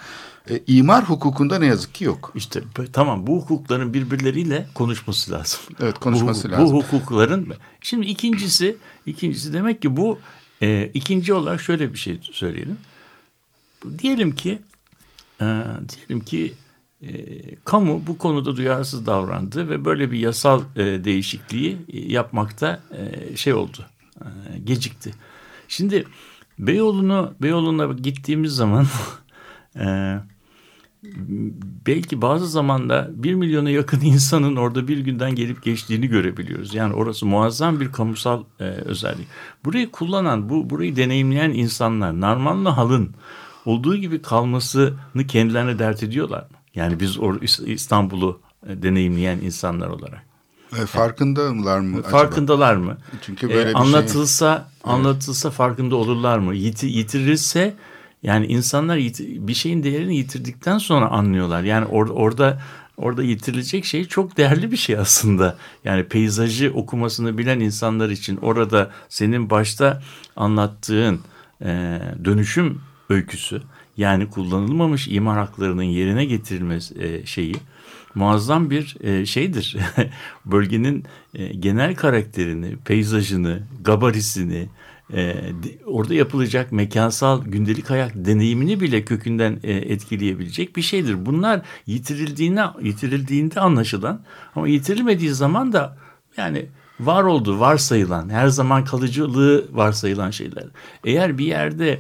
e, 0.51 0.61
imar 0.67 1.05
hukukunda 1.05 1.59
ne 1.59 1.67
yazık 1.67 1.95
ki 1.95 2.05
yok. 2.05 2.33
İşte 2.35 2.63
tamam 2.93 3.27
bu 3.27 3.41
hukukların 3.41 3.95
birbirleriyle 3.95 4.67
konuşması 4.75 5.33
lazım. 5.33 5.61
Evet, 5.81 5.99
konuşması 5.99 6.49
bu, 6.49 6.53
lazım. 6.53 6.77
Bu 6.77 6.83
hukukların 6.83 7.55
şimdi 7.81 8.07
ikincisi 8.07 8.77
ikincisi 9.07 9.53
demek 9.53 9.83
ki 9.83 9.97
bu 9.97 10.19
e, 10.63 10.91
ikinci 10.95 11.35
olarak 11.35 11.61
şöyle 11.61 11.93
bir 11.93 11.99
şey 11.99 12.21
söyleyelim. 12.33 12.79
Diyelim 13.99 14.35
ki 14.35 14.59
e, 15.41 15.47
diyelim 15.89 16.25
ki 16.25 16.55
e, 17.03 17.11
kamu 17.65 18.07
bu 18.07 18.19
konuda 18.19 18.57
duyarsız 18.57 19.07
davrandı 19.07 19.71
ve 19.71 19.85
böyle 19.85 20.11
bir 20.11 20.19
yasal 20.19 20.63
e, 20.77 21.05
değişikliği 21.05 21.79
e, 21.93 22.13
yapmakta 22.13 22.81
e, 22.91 23.37
şey 23.37 23.55
oldu 23.55 23.87
gecikti. 24.65 25.11
Şimdi 25.69 26.05
Beyoğlu'nu 26.59 27.35
Beyoğlu'na 27.43 27.93
gittiğimiz 27.93 28.53
zaman 28.53 28.87
e, 29.77 30.17
belki 31.87 32.23
bazı 32.23 32.49
zamanda 32.49 33.11
bir 33.15 33.35
milyona 33.35 33.71
yakın 33.71 34.01
insanın 34.01 34.57
orada 34.57 34.89
bir 34.89 34.99
günden 34.99 35.35
gelip 35.35 35.63
geçtiğini 35.63 36.07
görebiliyoruz. 36.07 36.75
Yani 36.75 36.95
orası 36.95 37.27
muazzam 37.27 37.81
bir 37.81 37.93
kamusal 37.93 38.45
e, 38.61 38.65
özellik. 38.65 39.27
Burayı 39.65 39.91
kullanan, 39.91 40.49
bu 40.49 40.71
burayı 40.71 40.97
deneyimleyen 40.97 41.51
insanlar 41.51 42.21
Narmanlı 42.21 42.69
halın 42.69 43.15
olduğu 43.65 43.97
gibi 43.97 44.23
kalmasını 44.23 45.27
kendilerine 45.29 45.79
dert 45.79 46.03
ediyorlar 46.03 46.41
mı? 46.41 46.57
Yani 46.75 47.01
biz 47.01 47.19
İstanbul'u 47.67 48.41
e, 48.69 48.83
deneyimleyen 48.83 49.39
insanlar 49.39 49.89
olarak. 49.89 50.32
E, 50.79 50.87
farkındalar 50.87 51.81
mı 51.81 51.97
acaba? 51.99 52.09
Farkındalar 52.09 52.77
mı? 52.77 52.97
Çünkü 53.23 53.47
E, 53.47 53.51
böyle 53.51 53.69
bir 53.69 53.73
şey- 53.73 53.81
anlatılsa 53.83 54.69
anlatılsa 54.85 55.51
farkında 55.51 55.97
olurlar 55.97 56.39
mı? 56.39 56.55
Yiti, 56.55 56.87
yitirilirse 56.87 57.75
yani 58.23 58.47
insanlar 58.47 58.97
yiti- 58.97 59.49
bir 59.49 59.55
şeyin 59.55 59.83
değerini 59.83 60.17
yitirdikten 60.17 60.79
sonra 60.79 61.09
anlıyorlar. 61.11 61.63
Yani 61.63 61.87
or, 61.87 62.09
orada 62.09 62.61
orada 62.97 63.23
yitirilecek 63.23 63.85
şey 63.85 64.05
çok 64.05 64.37
değerli 64.37 64.73
bir 64.73 64.77
şey 64.77 64.99
aslında. 64.99 65.57
Yani 65.85 66.05
peyzajı 66.05 66.73
okumasını 66.75 67.39
bilen 67.39 67.61
insanlar 67.61 68.11
için 68.11 68.37
orada 68.37 68.91
senin 69.09 69.51
başta 69.51 70.03
anlattığın 70.37 71.21
e, 71.65 72.01
dönüşüm 72.25 72.81
öyküsü 73.11 73.63
yani 73.97 74.31
kullanılmamış 74.31 75.09
imar 75.09 75.39
haklarının 75.39 75.83
yerine 75.83 76.25
getirilmesi 76.25 77.03
e, 77.03 77.27
şeyi 77.27 77.55
muazzam 78.15 78.71
bir 78.71 78.97
e, 79.01 79.27
şeydir. 79.27 79.77
Bölgenin 80.47 81.05
e, 81.35 81.47
genel 81.47 81.95
karakterini, 81.95 82.77
peyzajını, 82.77 83.63
gabarisini, 83.85 84.69
e, 85.15 85.37
orada 85.87 86.15
yapılacak 86.15 86.73
mekansal 86.73 87.45
gündelik 87.45 87.91
hayat 87.91 88.13
deneyimini 88.15 88.81
bile 88.81 89.05
kökünden 89.05 89.61
e, 89.63 89.73
etkileyebilecek 89.73 90.77
bir 90.77 90.83
şeydir. 90.83 91.27
Bunlar 91.27 91.63
yitirildiğine 91.87 92.65
yitirildiğinde 92.83 93.61
anlaşılan 93.61 94.25
ama 94.55 94.69
yitirilmediği 94.69 95.31
zaman 95.31 95.73
da 95.73 95.99
yani 96.37 96.67
var 97.01 97.25
olduğu 97.25 97.61
varsayılan, 97.61 98.29
her 98.29 98.49
zaman 98.49 98.85
kalıcılığı 98.85 99.65
varsayılan 99.73 100.31
şeyler. 100.31 100.65
Eğer 101.05 101.39
bir 101.39 101.47
yerde 101.47 101.99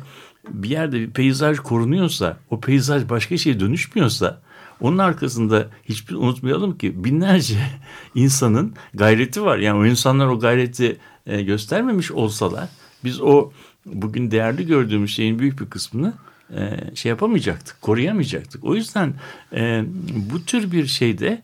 bir 0.49 0.69
yerde 0.69 1.01
bir 1.01 1.11
peyzaj 1.11 1.59
korunuyorsa, 1.59 2.37
o 2.51 2.61
peyzaj 2.61 3.09
başka 3.09 3.37
şeye 3.37 3.61
dönüşmüyorsa 3.61 4.43
Onun 4.83 4.99
arkasında 4.99 5.69
hiçbir 5.85 6.15
unutmayalım 6.15 6.79
ki 6.79 7.05
binlerce 7.05 7.59
insanın 8.15 8.75
gayreti 8.95 9.45
var. 9.45 9.59
Yani 9.59 9.79
o 9.79 9.87
insanlar 9.87 10.27
o 10.27 10.39
gayreti 10.39 10.97
e, 11.27 11.43
göstermemiş 11.43 12.11
olsalar 12.11 12.69
biz 13.05 13.21
o 13.21 13.51
bugün 13.87 14.31
değerli 14.31 14.67
gördüğümüz 14.67 15.15
şeyin 15.15 15.39
büyük 15.39 15.61
bir 15.61 15.71
kısmını 15.71 16.15
e, 16.57 16.77
şey 16.95 17.11
yapamayacaktık, 17.11 17.83
koruyamayacaktık. 17.83 18.65
O 18.65 18.75
yüzden 18.75 19.15
e, 19.53 19.85
bu 20.15 20.45
tür 20.45 20.73
bir 20.73 20.87
şeyde 20.87 21.43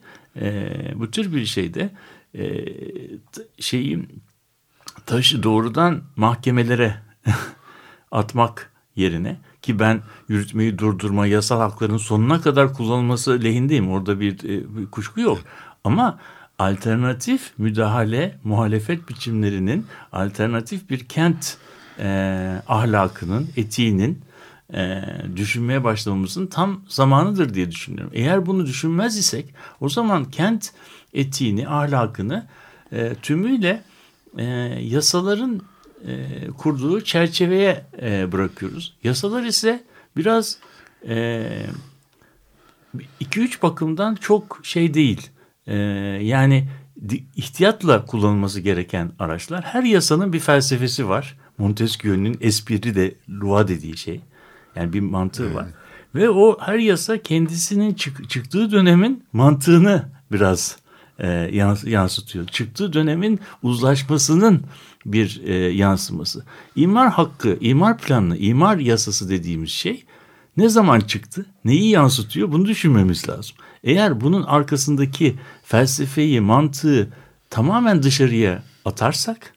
bu 0.94 1.10
tür 1.10 1.34
bir 1.34 1.44
şeyde 1.44 1.90
şeyi 3.58 4.08
taşı 5.06 5.42
doğrudan 5.42 6.02
mahkemelere 6.16 6.94
atmak 8.10 8.72
yerine 8.96 9.36
ki 9.68 9.78
ben 9.78 10.00
yürütmeyi 10.28 10.78
durdurma 10.78 11.26
yasal 11.26 11.60
hakların 11.60 11.96
sonuna 11.96 12.40
kadar 12.40 12.74
kullanılması 12.74 13.44
lehindeyim. 13.44 13.90
Orada 13.90 14.20
bir, 14.20 14.44
e, 14.44 14.76
bir 14.76 14.86
kuşku 14.86 15.20
yok. 15.20 15.38
Ama 15.84 16.18
alternatif 16.58 17.52
müdahale 17.58 18.38
muhalefet 18.44 19.08
biçimlerinin 19.08 19.86
alternatif 20.12 20.90
bir 20.90 21.04
kent 21.04 21.56
e, 21.98 22.08
ahlakının, 22.68 23.48
etiğinin 23.56 24.20
e, 24.74 25.04
düşünmeye 25.36 25.84
başlamamızın 25.84 26.46
tam 26.46 26.80
zamanıdır 26.88 27.54
diye 27.54 27.70
düşünüyorum. 27.70 28.12
Eğer 28.14 28.46
bunu 28.46 28.66
düşünmez 28.66 29.18
isek 29.18 29.54
o 29.80 29.88
zaman 29.88 30.24
kent 30.24 30.72
etiğini, 31.14 31.68
ahlakını 31.68 32.46
e, 32.92 33.14
tümüyle 33.14 33.82
e, 34.38 34.44
yasaların 34.82 35.60
e, 36.06 36.46
kurduğu 36.58 37.00
çerçeveye 37.04 37.86
e, 38.02 38.32
bırakıyoruz. 38.32 38.94
Yasalar 39.04 39.42
ise 39.42 39.84
biraz 40.16 40.58
e, 41.08 41.46
iki 43.20 43.40
üç 43.40 43.62
bakımdan 43.62 44.14
çok 44.14 44.60
şey 44.62 44.94
değil. 44.94 45.30
E, 45.66 45.76
yani 46.22 46.68
ihtiyatla 47.36 48.04
kullanılması 48.04 48.60
gereken 48.60 49.12
araçlar. 49.18 49.64
Her 49.64 49.82
yasanın 49.82 50.32
bir 50.32 50.40
felsefesi 50.40 51.08
var. 51.08 51.36
Montesquieu'nun 51.58 52.36
espri 52.40 52.94
de 52.94 53.14
loi 53.30 53.68
dediği 53.68 53.96
şey. 53.96 54.20
Yani 54.76 54.92
bir 54.92 55.00
mantığı 55.00 55.54
var. 55.54 55.66
Ve 56.14 56.30
o 56.30 56.58
her 56.60 56.78
yasa 56.78 57.22
kendisinin 57.22 57.94
çık- 57.94 58.30
çıktığı 58.30 58.70
dönemin 58.72 59.24
mantığını 59.32 60.08
biraz 60.32 60.76
e, 61.18 61.28
yans- 61.52 61.84
yansıtıyor. 61.88 62.46
Çıktığı 62.46 62.92
dönemin 62.92 63.40
uzlaşmasının 63.62 64.62
bir 65.12 65.40
e, 65.44 65.54
yansıması. 65.54 66.44
İmar 66.76 67.10
hakkı, 67.10 67.58
imar 67.60 67.98
planı, 67.98 68.36
imar 68.36 68.76
yasası 68.76 69.28
dediğimiz 69.28 69.70
şey 69.70 70.04
ne 70.56 70.68
zaman 70.68 71.00
çıktı, 71.00 71.46
neyi 71.64 71.90
yansıtıyor 71.90 72.52
bunu 72.52 72.66
düşünmemiz 72.66 73.28
lazım. 73.28 73.56
Eğer 73.84 74.20
bunun 74.20 74.42
arkasındaki 74.42 75.36
felsefeyi, 75.64 76.40
mantığı 76.40 77.08
tamamen 77.50 78.02
dışarıya 78.02 78.62
atarsak 78.84 79.54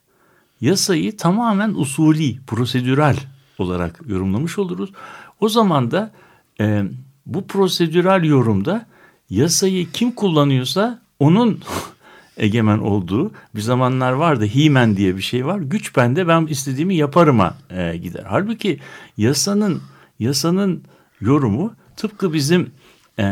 yasayı 0.61 1.17
tamamen 1.17 1.73
usulî, 1.73 2.39
prosedürel 2.47 3.17
olarak 3.57 4.01
yorumlamış 4.07 4.59
oluruz. 4.59 4.91
O 5.39 5.49
zaman 5.49 5.91
da 5.91 6.11
e, 6.59 6.83
bu 7.25 7.47
prosedürel 7.47 8.23
yorumda 8.23 8.85
yasayı 9.29 9.91
kim 9.91 10.11
kullanıyorsa 10.11 11.01
onun 11.19 11.59
egemen 12.37 12.77
olduğu 12.77 13.31
bir 13.55 13.61
zamanlar 13.61 14.11
vardı. 14.11 14.45
Himen 14.45 14.97
diye 14.97 15.17
bir 15.17 15.21
şey 15.21 15.45
var. 15.45 15.59
Güç 15.59 15.95
bende 15.95 16.27
ben 16.27 16.45
istediğimi 16.45 16.95
yaparıma 16.95 17.57
e, 17.69 17.97
gider. 17.97 18.23
Halbuki 18.27 18.79
yasanın 19.17 19.81
yasanın 20.19 20.83
yorumu 21.21 21.73
tıpkı 21.97 22.33
bizim 22.33 22.71
e, 23.19 23.23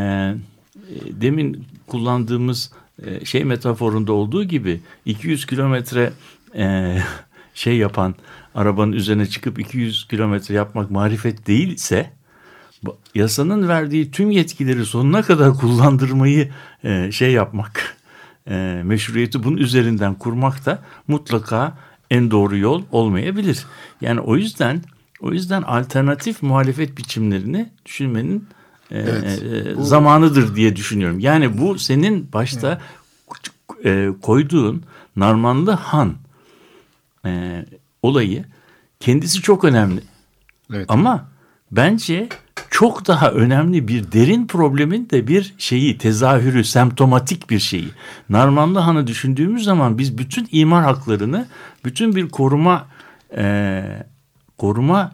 demin 1.11 1.65
kullandığımız 1.87 2.71
e, 3.05 3.25
şey 3.25 3.43
metaforunda 3.43 4.13
olduğu 4.13 4.43
gibi 4.43 4.81
200 5.05 5.45
kilometre 5.45 6.13
e, 6.55 6.97
şey 7.53 7.77
yapan 7.77 8.15
arabanın 8.55 8.91
üzerine 8.91 9.25
çıkıp 9.25 9.59
200 9.59 10.07
kilometre 10.07 10.55
yapmak 10.55 10.91
marifet 10.91 11.47
değilse 11.47 12.11
yasanın 13.15 13.67
verdiği 13.67 14.11
tüm 14.11 14.31
yetkileri 14.31 14.85
sonuna 14.85 15.21
kadar 15.21 15.53
kullandırmayı 15.53 16.49
e, 16.83 17.11
şey 17.11 17.31
yapmak 17.31 17.98
e, 18.47 18.81
meşruiyeti 18.85 19.43
bunun 19.43 19.57
üzerinden 19.57 20.13
kurmak 20.15 20.65
da 20.65 20.79
mutlaka 21.07 21.77
en 22.11 22.31
doğru 22.31 22.57
yol 22.57 22.83
olmayabilir. 22.91 23.65
Yani 24.01 24.19
o 24.19 24.35
yüzden 24.35 24.81
o 25.21 25.31
yüzden 25.33 25.61
alternatif 25.61 26.41
muhalefet 26.43 26.97
biçimlerini 26.97 27.69
düşünmenin 27.85 28.47
e, 28.91 28.99
Evet, 28.99 29.43
e, 29.43 29.77
bu- 29.77 29.83
zamanıdır 29.85 30.55
diye 30.55 30.75
düşünüyorum. 30.75 31.19
Yani 31.19 31.57
bu 31.57 31.79
senin 31.79 32.33
başta 32.33 32.81
e, 33.85 34.09
koyduğun 34.21 34.83
Narmanlı 35.15 35.71
Han 35.71 36.15
e, 37.25 37.65
olayı 38.01 38.45
kendisi 38.99 39.41
çok 39.41 39.63
önemli. 39.63 40.01
Evet. 40.73 40.85
Ama 40.89 41.27
bence 41.71 42.29
çok 42.79 43.07
daha 43.07 43.31
önemli 43.31 43.87
bir 43.87 44.11
derin 44.11 44.47
problemin 44.47 45.09
de 45.09 45.27
bir 45.27 45.53
şeyi, 45.57 45.97
tezahürü, 45.97 46.63
semptomatik 46.63 47.49
bir 47.49 47.59
şeyi. 47.59 47.87
Narmanlı 48.29 48.79
Han'ı 48.79 49.07
düşündüğümüz 49.07 49.63
zaman 49.63 49.97
biz 49.97 50.17
bütün 50.17 50.47
imar 50.51 50.83
haklarını, 50.83 51.47
bütün 51.85 52.15
bir 52.15 52.29
koruma 52.29 52.87
e, 53.37 53.83
koruma 54.57 55.11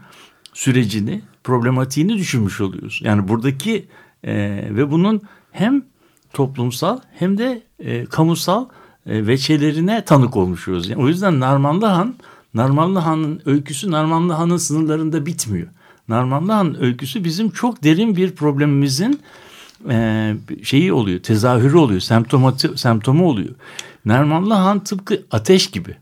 sürecini, 0.53 1.22
problematiğini 1.43 2.18
düşünmüş 2.18 2.61
oluyoruz. 2.61 2.99
Yani 3.03 3.28
buradaki 3.28 3.86
e, 4.24 4.34
ve 4.70 4.91
bunun 4.91 5.22
hem 5.51 5.84
toplumsal 6.34 6.99
hem 7.13 7.38
de 7.38 7.63
e, 7.80 8.05
kamusal 8.05 8.66
e, 9.05 9.28
veçelerine 9.28 10.05
tanık 10.05 10.36
olmuş 10.36 10.68
oluyoruz. 10.68 10.89
Yani 10.89 11.03
o 11.03 11.07
yüzden 11.07 11.39
Narmanlı 11.39 11.86
Han, 11.86 12.16
Narmanlı 12.53 12.99
Han'ın 12.99 13.41
öyküsü 13.45 13.91
Narmanlı 13.91 14.34
Han'ın 14.34 14.57
sınırlarında 14.57 15.26
bitmiyor. 15.26 15.68
Narmanlı 16.08 16.51
Han 16.51 16.84
öyküsü 16.84 17.24
bizim 17.24 17.49
çok 17.49 17.84
derin 17.84 18.16
bir 18.16 18.32
problemimizin 18.32 19.22
e, 19.89 20.36
şeyi 20.64 20.93
oluyor, 20.93 21.20
tezahürü 21.20 21.78
oluyor, 21.78 21.99
semptomati, 21.99 22.78
semptomu 22.78 23.28
oluyor. 23.28 23.56
Narmanlı 24.06 24.53
Han 24.53 24.84
tıpkı 24.84 25.24
ateş 25.32 25.72
gibi. 25.72 25.95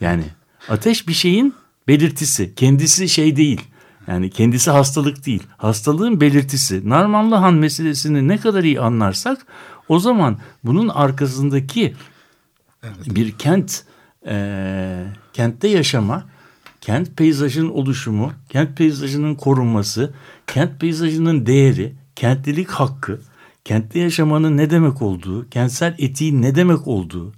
Yani 0.00 0.24
ateş 0.68 1.08
bir 1.08 1.12
şeyin 1.12 1.54
belirtisi, 1.88 2.54
kendisi 2.54 3.08
şey 3.08 3.36
değil. 3.36 3.60
Yani 4.06 4.30
kendisi 4.30 4.70
hastalık 4.70 5.26
değil. 5.26 5.42
Hastalığın 5.56 6.20
belirtisi. 6.20 6.88
Narmanlı 6.88 7.34
Han 7.34 7.54
meselesini 7.54 8.28
ne 8.28 8.38
kadar 8.38 8.64
iyi 8.64 8.80
anlarsak 8.80 9.46
o 9.88 9.98
zaman 9.98 10.38
bunun 10.64 10.88
arkasındaki 10.88 11.94
bir 13.06 13.32
kent 13.32 13.84
e, 14.26 15.04
kentte 15.32 15.68
yaşama, 15.68 16.24
kent 16.86 17.16
peyzajının 17.16 17.68
oluşumu, 17.68 18.32
kent 18.48 18.76
peyzajının 18.76 19.34
korunması, 19.34 20.14
kent 20.46 20.80
peyzajının 20.80 21.46
değeri, 21.46 21.94
kentlilik 22.16 22.70
hakkı, 22.70 23.20
kentte 23.64 23.98
yaşamanın 23.98 24.56
ne 24.56 24.70
demek 24.70 25.02
olduğu, 25.02 25.50
kentsel 25.50 25.94
etiğin 25.98 26.42
ne 26.42 26.54
demek 26.54 26.86
olduğu 26.86 27.32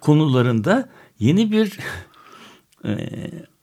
konularında 0.00 0.88
yeni 1.18 1.52
bir 1.52 1.78
e, 2.84 2.90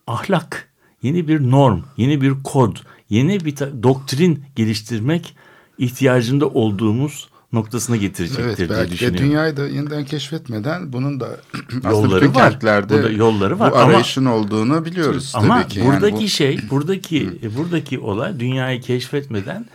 ahlak, 0.08 0.70
yeni 1.02 1.28
bir 1.28 1.52
norm, 1.52 1.82
yeni 1.98 2.22
bir 2.22 2.44
kod, 2.44 2.78
yeni 3.10 3.46
bir 3.46 3.58
doktrin 3.58 4.44
geliştirmek 4.56 5.36
ihtiyacında 5.78 6.48
olduğumuz 6.48 7.30
noktasına 7.54 7.96
getirecektir 7.96 8.44
Evet 8.44 8.58
diye 8.58 8.70
belki 8.70 8.90
de 8.90 8.94
düşünüyorum. 8.94 9.20
dünyayı 9.28 9.58
da 9.58 9.68
yeniden 9.68 10.06
keşfetmeden 10.06 10.94
bunun 10.94 11.20
da 11.20 11.38
Yolları 11.84 12.28
var. 12.36 12.52
kentlerde 12.52 12.94
Burada 12.94 13.10
yolları 13.10 13.60
var 13.60 13.72
bu 13.72 13.76
ama- 13.78 13.86
arayışın 13.92 14.26
olduğunu 14.26 14.86
biliyoruz 14.86 15.32
Ama 15.36 15.62
tabii 15.62 15.74
ki. 15.74 15.80
Yani 15.80 15.88
buradaki 15.90 16.24
bu- 16.24 16.28
şey, 16.28 16.60
buradaki 16.70 17.30
e, 17.44 17.58
buradaki 17.58 18.00
olay 18.00 18.40
dünyayı 18.40 18.82
keşfetmeden 18.82 19.66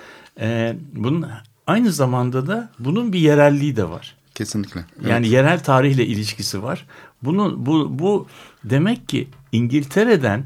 e, 0.41 0.77
bunun 0.95 1.27
aynı 1.66 1.93
zamanda 1.93 2.47
da 2.47 2.71
bunun 2.79 3.12
bir 3.12 3.18
yerelliği 3.18 3.77
de 3.77 3.89
var. 3.91 4.16
kesinlikle. 4.35 4.85
Yani 5.09 5.29
yerel 5.29 5.61
tarihle 5.62 6.07
ilişkisi 6.07 6.62
var. 6.62 6.87
Bunun 7.23 7.66
bu 7.66 7.99
bu 7.99 8.27
demek 8.64 9.09
ki 9.09 9.29
İngiltere'den 9.53 10.45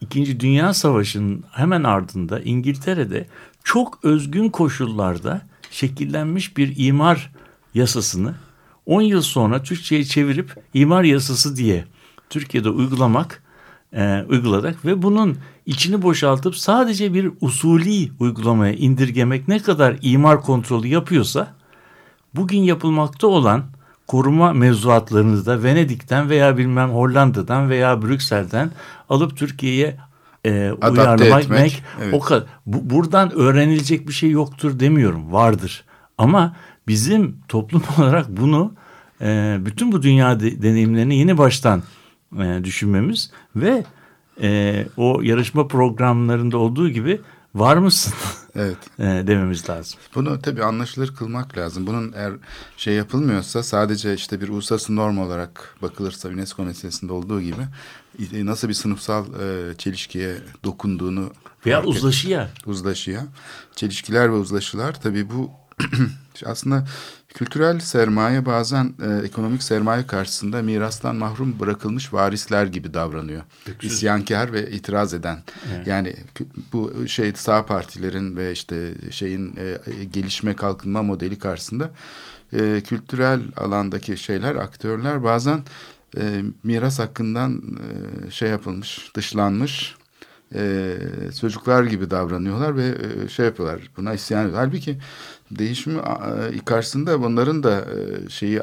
İkinci 0.00 0.40
Dünya 0.40 0.74
Savaşı'nın 0.74 1.44
hemen 1.50 1.82
ardında 1.84 2.40
İngiltere'de 2.40 3.26
çok 3.64 3.98
özgün 4.04 4.48
koşullarda 4.48 5.42
şekillenmiş 5.70 6.56
bir 6.56 6.74
imar 6.76 7.32
yasasını 7.74 8.34
10 8.86 9.02
yıl 9.02 9.22
sonra 9.22 9.62
Türkçe'ye 9.62 10.04
çevirip 10.04 10.54
imar 10.74 11.04
yasası 11.04 11.56
diye 11.56 11.84
Türkiye'de 12.30 12.70
uygulamak 12.70 13.42
e, 13.92 14.24
uyguladık 14.28 14.84
ve 14.84 15.02
bunun 15.02 15.38
içini 15.66 16.02
boşaltıp 16.02 16.56
sadece 16.56 17.14
bir 17.14 17.30
usulî 17.40 18.10
uygulamaya 18.20 18.72
indirgemek 18.72 19.48
ne 19.48 19.58
kadar 19.58 19.96
imar 20.02 20.42
kontrolü 20.42 20.86
yapıyorsa 20.86 21.54
bugün 22.34 22.58
yapılmakta 22.58 23.26
olan 23.26 23.64
koruma 24.06 24.52
mevzuatlarını 24.52 25.46
da 25.46 25.62
Venedik'ten 25.62 26.30
veya 26.30 26.58
bilmem 26.58 26.90
Hollanda'dan 26.90 27.70
veya 27.70 28.02
Brüksel'den 28.02 28.70
alıp 29.08 29.36
Türkiye'ye 29.36 29.96
e, 30.44 30.70
Adapte 30.80 30.90
uyarlamak 30.90 31.44
etmek, 31.44 31.82
evet. 32.02 32.14
o 32.14 32.20
kadar 32.20 32.44
bu, 32.66 32.90
buradan 32.90 33.30
öğrenilecek 33.34 34.08
bir 34.08 34.12
şey 34.12 34.30
yoktur 34.30 34.80
demiyorum 34.80 35.32
vardır 35.32 35.84
Ama 36.18 36.56
bizim 36.88 37.36
toplum 37.48 37.82
olarak 37.98 38.28
bunu 38.28 38.74
e, 39.20 39.58
bütün 39.60 39.92
bu 39.92 40.02
dünya 40.02 40.40
de- 40.40 40.62
deneyimlerini 40.62 41.16
yeni 41.16 41.38
baştan 41.38 41.82
e, 42.38 42.60
düşünmemiz 42.64 43.30
ve 43.56 43.84
e, 44.42 44.86
o 44.96 45.20
yarışma 45.22 45.68
programlarında 45.68 46.58
olduğu 46.58 46.88
gibi 46.88 47.20
var 47.54 47.76
mısın 47.76 48.14
Evet. 48.54 48.76
e, 48.98 49.02
dememiz 49.02 49.70
lazım. 49.70 50.00
Bunu 50.14 50.40
tabii 50.40 50.64
anlaşılır 50.64 51.14
kılmak 51.14 51.58
lazım. 51.58 51.86
Bunun 51.86 52.12
eğer 52.16 52.32
şey 52.76 52.94
yapılmıyorsa 52.94 53.62
sadece 53.62 54.14
işte 54.14 54.40
bir 54.40 54.48
uluslararası 54.48 54.96
norm 54.96 55.18
olarak 55.18 55.76
bakılırsa 55.82 56.28
UNESCO 56.28 56.64
meselesinde 56.64 57.12
olduğu 57.12 57.40
gibi 57.40 57.62
nasıl 58.32 58.68
bir 58.68 58.74
sınıfsal 58.74 59.24
e, 59.40 59.74
çelişkiye 59.78 60.34
dokunduğunu 60.64 61.32
Veya 61.66 61.76
fark 61.76 61.88
et- 61.88 61.96
uzlaşıya. 61.96 62.50
uzlaşıya. 62.66 63.26
Çelişkiler 63.76 64.28
ve 64.32 64.34
uzlaşılar 64.36 65.00
tabii 65.00 65.30
bu 65.30 65.50
aslında 66.46 66.86
kültürel 67.34 67.80
sermaye 67.80 68.46
bazen 68.46 68.94
e, 69.02 69.26
ekonomik 69.26 69.62
sermaye 69.62 70.06
karşısında 70.06 70.62
mirastan 70.62 71.16
mahrum 71.16 71.60
bırakılmış 71.60 72.12
varisler 72.12 72.66
gibi 72.66 72.94
davranıyor. 72.94 73.42
İsyankar 73.82 74.52
ve 74.52 74.70
itiraz 74.70 75.14
eden. 75.14 75.42
Yani 75.86 76.16
kü- 76.34 76.46
bu 76.72 77.08
şey 77.08 77.32
sağ 77.34 77.66
partilerin 77.66 78.36
ve 78.36 78.52
işte 78.52 78.94
şeyin 79.10 79.56
e, 79.56 79.78
gelişme 80.04 80.56
kalkınma 80.56 81.02
modeli 81.02 81.38
karşısında 81.38 81.90
e, 82.52 82.80
kültürel 82.86 83.40
alandaki 83.56 84.16
şeyler 84.16 84.54
aktörler 84.54 85.24
bazen 85.24 85.62
e, 86.16 86.42
miras 86.64 86.98
hakkından 86.98 87.62
e, 88.26 88.30
şey 88.30 88.50
yapılmış, 88.50 89.10
dışlanmış 89.14 89.94
e, 90.54 90.96
çocuklar 91.40 91.84
gibi 91.84 92.10
davranıyorlar 92.10 92.76
ve 92.76 92.94
e, 93.24 93.28
şey 93.28 93.46
yapıyorlar 93.46 93.80
buna 93.96 94.14
isyan 94.14 94.40
ediyorlar. 94.40 94.64
Halbuki 94.66 94.98
değişim 95.50 95.98
e, 95.98 96.64
karşısında 96.64 97.22
bunların 97.22 97.62
da 97.62 97.80
e, 97.80 98.28
şeyi 98.28 98.56
e, 98.56 98.62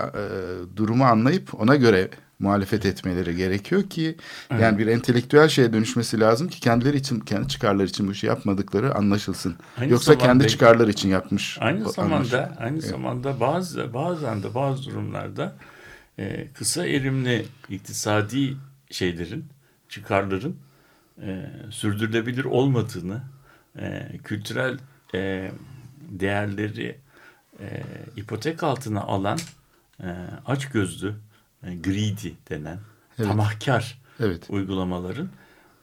durumu 0.76 1.04
anlayıp 1.04 1.62
ona 1.62 1.76
göre 1.76 2.10
muhalefet 2.39 2.86
etmeleri 2.86 3.36
gerekiyor 3.36 3.84
ki 3.84 4.16
yani 4.60 4.78
bir 4.78 4.88
entelektüel 4.88 5.48
şeye 5.48 5.74
dönüşmesi 5.74 6.20
lazım 6.20 6.48
ki 6.48 6.60
kendileri 6.60 6.98
için 6.98 7.20
kendi 7.20 7.48
çıkarları 7.48 7.88
için 7.88 8.08
bu 8.08 8.12
işi 8.12 8.26
yapmadıkları 8.28 8.95
anlaşılsın. 8.95 9.56
Aynı 9.78 9.91
Yoksa 9.91 10.14
zamanda- 10.14 10.26
kendi 10.28 10.48
çıkarları 10.48 10.91
için 10.91 11.10
yapmış. 11.10 11.58
Aynı 11.62 11.89
zamanda 11.89 12.16
anlaşılır. 12.16 12.50
aynı 12.60 12.82
zamanda 12.82 13.39
bazı 13.39 13.93
bazen 13.93 14.43
de 14.43 14.54
bazı 14.56 14.86
durumlarda 14.86 15.56
e, 16.20 16.47
kısa 16.53 16.86
erimli 16.88 17.45
iktisadi 17.70 18.57
şeylerin 18.91 19.45
çıkarların 19.89 20.55
e, 21.22 21.45
sürdürülebilir 21.70 22.45
olmadığını 22.45 23.22
e, 23.80 24.09
kültürel 24.24 24.78
e, 25.15 25.51
değerleri 26.09 26.97
e, 27.59 27.84
ipotek 28.15 28.63
altına 28.63 29.01
alan 29.01 29.39
e, 30.03 30.07
açgözlü 30.45 31.15
e, 31.63 31.76
greedy 31.76 32.30
denen 32.49 32.80
Evet. 33.20 33.30
tamahkar 33.30 34.01
Evet. 34.20 34.45
uygulamaların 34.49 35.30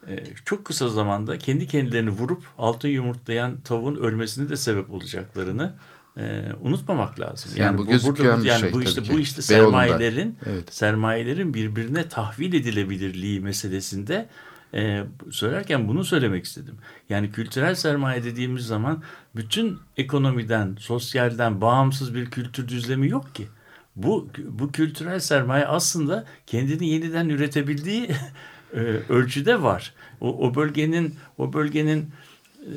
e, 0.07 0.23
çok 0.45 0.65
kısa 0.65 0.89
zamanda 0.89 1.37
kendi 1.37 1.67
kendilerini 1.67 2.09
vurup 2.09 2.43
altın 2.57 2.89
yumurtlayan 2.89 3.61
tavuğun 3.61 3.95
ölmesine 3.95 4.49
de 4.49 4.57
sebep 4.57 4.91
olacaklarını 4.91 5.73
e, 6.17 6.43
unutmamak 6.61 7.19
lazım. 7.19 7.51
Yani 7.55 7.77
bu 7.77 7.87
gözüken 7.87 8.43
bir 8.43 8.45
yani 8.45 8.59
şey 8.59 8.73
bu 8.73 8.81
işte 8.81 9.01
bu 9.13 9.19
işte 9.19 9.41
sermayelerin 9.41 10.37
Evet. 10.45 10.73
sermayelerin 10.73 11.53
birbirine 11.53 12.09
tahvil 12.09 12.53
edilebilirliği 12.53 13.39
meselesinde 13.39 14.29
e, 14.73 15.03
söylerken 15.31 15.87
bunu 15.87 16.03
söylemek 16.03 16.45
istedim. 16.45 16.75
Yani 17.09 17.31
kültürel 17.31 17.75
sermaye 17.75 18.23
dediğimiz 18.23 18.67
zaman 18.67 19.03
bütün 19.35 19.79
ekonomiden, 19.97 20.77
sosyalden 20.79 21.61
bağımsız 21.61 22.15
bir 22.15 22.25
kültür 22.25 22.67
düzlemi 22.67 23.09
yok 23.09 23.35
ki. 23.35 23.47
Bu 23.95 24.29
bu 24.49 24.71
kültürel 24.71 25.19
sermaye 25.19 25.65
aslında 25.65 26.25
kendini 26.47 26.89
yeniden 26.89 27.29
üretebildiği 27.29 28.09
e, 28.73 28.79
ölçüde 29.09 29.61
var. 29.61 29.93
O, 30.21 30.47
o 30.47 30.55
bölgenin 30.55 31.15
o 31.37 31.53
bölgenin 31.53 32.09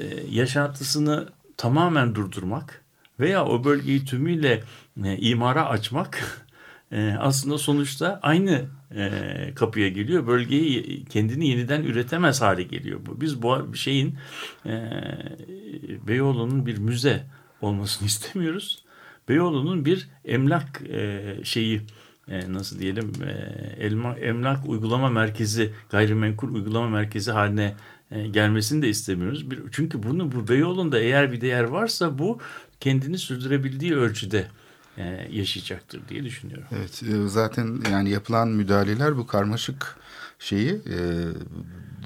e, 0.00 0.04
yaşantısını 0.30 1.28
tamamen 1.56 2.14
durdurmak 2.14 2.82
veya 3.20 3.44
o 3.44 3.64
bölgeyi 3.64 4.04
tümüyle 4.04 4.62
e, 5.04 5.16
imara 5.16 5.66
açmak 5.66 6.46
e, 6.92 7.14
aslında 7.18 7.58
sonuçta 7.58 8.20
aynı 8.22 8.64
e, 8.96 9.10
kapıya 9.54 9.88
geliyor. 9.88 10.26
Bölgeyi 10.26 11.04
kendini 11.04 11.48
yeniden 11.48 11.82
üretemez 11.82 12.42
hale 12.42 12.62
geliyor. 12.62 13.00
Bu 13.06 13.20
Biz 13.20 13.42
bu 13.42 13.74
şeyin 13.74 14.18
e, 14.66 14.92
Beyoğlu'nun 16.06 16.66
bir 16.66 16.78
müze 16.78 17.26
olmasını 17.60 18.06
istemiyoruz. 18.08 18.84
Beyoğlu'nun 19.28 19.84
bir 19.84 20.08
emlak 20.24 20.82
e, 20.88 21.24
şeyi 21.44 21.82
e, 22.28 22.52
nasıl 22.52 22.78
diyelim 22.78 23.12
e, 23.26 23.30
elma, 23.84 24.14
emlak 24.14 24.68
uygulama 24.68 25.10
merkezi 25.10 25.72
gayrimenkul 25.90 26.54
uygulama 26.54 26.88
merkezi 26.88 27.30
haline 27.30 27.74
e, 28.10 28.26
gelmesini 28.28 28.82
de 28.82 28.88
istemiyoruz. 28.88 29.46
Çünkü 29.72 30.02
bunu 30.02 30.32
bu 30.32 30.48
Beyoğlu'nda 30.48 30.98
eğer 30.98 31.32
bir 31.32 31.40
değer 31.40 31.64
varsa 31.64 32.18
bu 32.18 32.38
kendini 32.80 33.18
sürdürebildiği 33.18 33.96
ölçüde 33.96 34.46
e, 34.98 35.28
yaşayacaktır 35.30 36.00
diye 36.08 36.24
düşünüyorum. 36.24 36.66
Evet 36.78 37.02
e, 37.02 37.28
zaten 37.28 37.80
yani 37.92 38.10
yapılan 38.10 38.48
müdahaleler 38.48 39.16
bu 39.16 39.26
karmaşık 39.26 39.96
şeyi 40.38 40.70
e, 40.70 40.98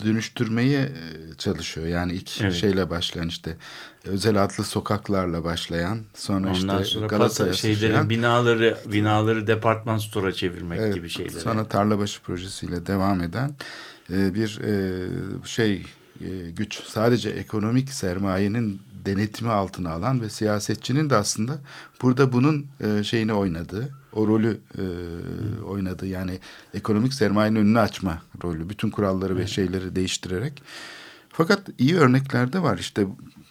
dönüştürmeye 0.05 0.93
çalışıyor. 1.39 1.87
Yani 1.87 2.13
ilk 2.13 2.41
Evet. 2.41 2.55
şeyle 2.55 2.91
başlayan 2.91 3.29
işte 3.29 3.57
özel 4.05 4.45
adlı 4.45 4.65
sokaklarla 4.65 5.45
başlayan 5.45 6.01
sonra 6.15 6.49
Ondan 6.49 6.83
işte 6.83 6.85
sonra 6.85 7.07
Galata'ya 7.07 7.51
pata, 7.51 7.59
şeyleri 7.59 8.11
binaları 8.11 8.79
binaları 8.87 9.47
departman 9.47 9.99
store'a 9.99 10.33
çevirmek 10.33 10.81
evet, 10.81 10.95
gibi 10.95 11.09
şeyler. 11.09 11.41
Sonra 11.41 11.69
Tarlabaşı 11.69 12.23
projesiyle 12.23 12.87
devam 12.87 13.21
eden 13.21 13.55
bir 14.09 14.61
şey 15.45 15.83
güç 16.57 16.81
sadece 16.85 17.31
ekonomik 17.31 17.93
sermayenin 17.93 18.81
denetimi 19.07 19.51
altına 19.51 19.91
alan 19.91 20.21
ve 20.21 20.29
siyasetçinin 20.29 21.11
de 21.11 21.17
aslında 21.17 21.59
burada 22.03 22.33
bunun 22.33 22.67
e, 22.81 23.05
şeyini 23.05 23.33
oynadığı, 23.33 23.89
o 24.13 24.27
rolü 24.27 24.61
e, 24.79 24.85
oynadığı 25.65 26.07
yani 26.07 26.39
ekonomik 26.75 27.15
sermayenin 27.15 27.57
önünü 27.57 27.79
açma 27.79 28.23
rolü. 28.45 28.69
Bütün 28.69 28.91
kuralları 28.91 29.37
ve 29.37 29.47
şeyleri 29.47 29.97
değiştirerek. 29.97 30.63
Fakat 31.29 31.61
iyi 31.79 31.97
örnekler 31.97 32.53
de 32.53 32.63
var. 32.63 32.79
İşte 32.79 33.07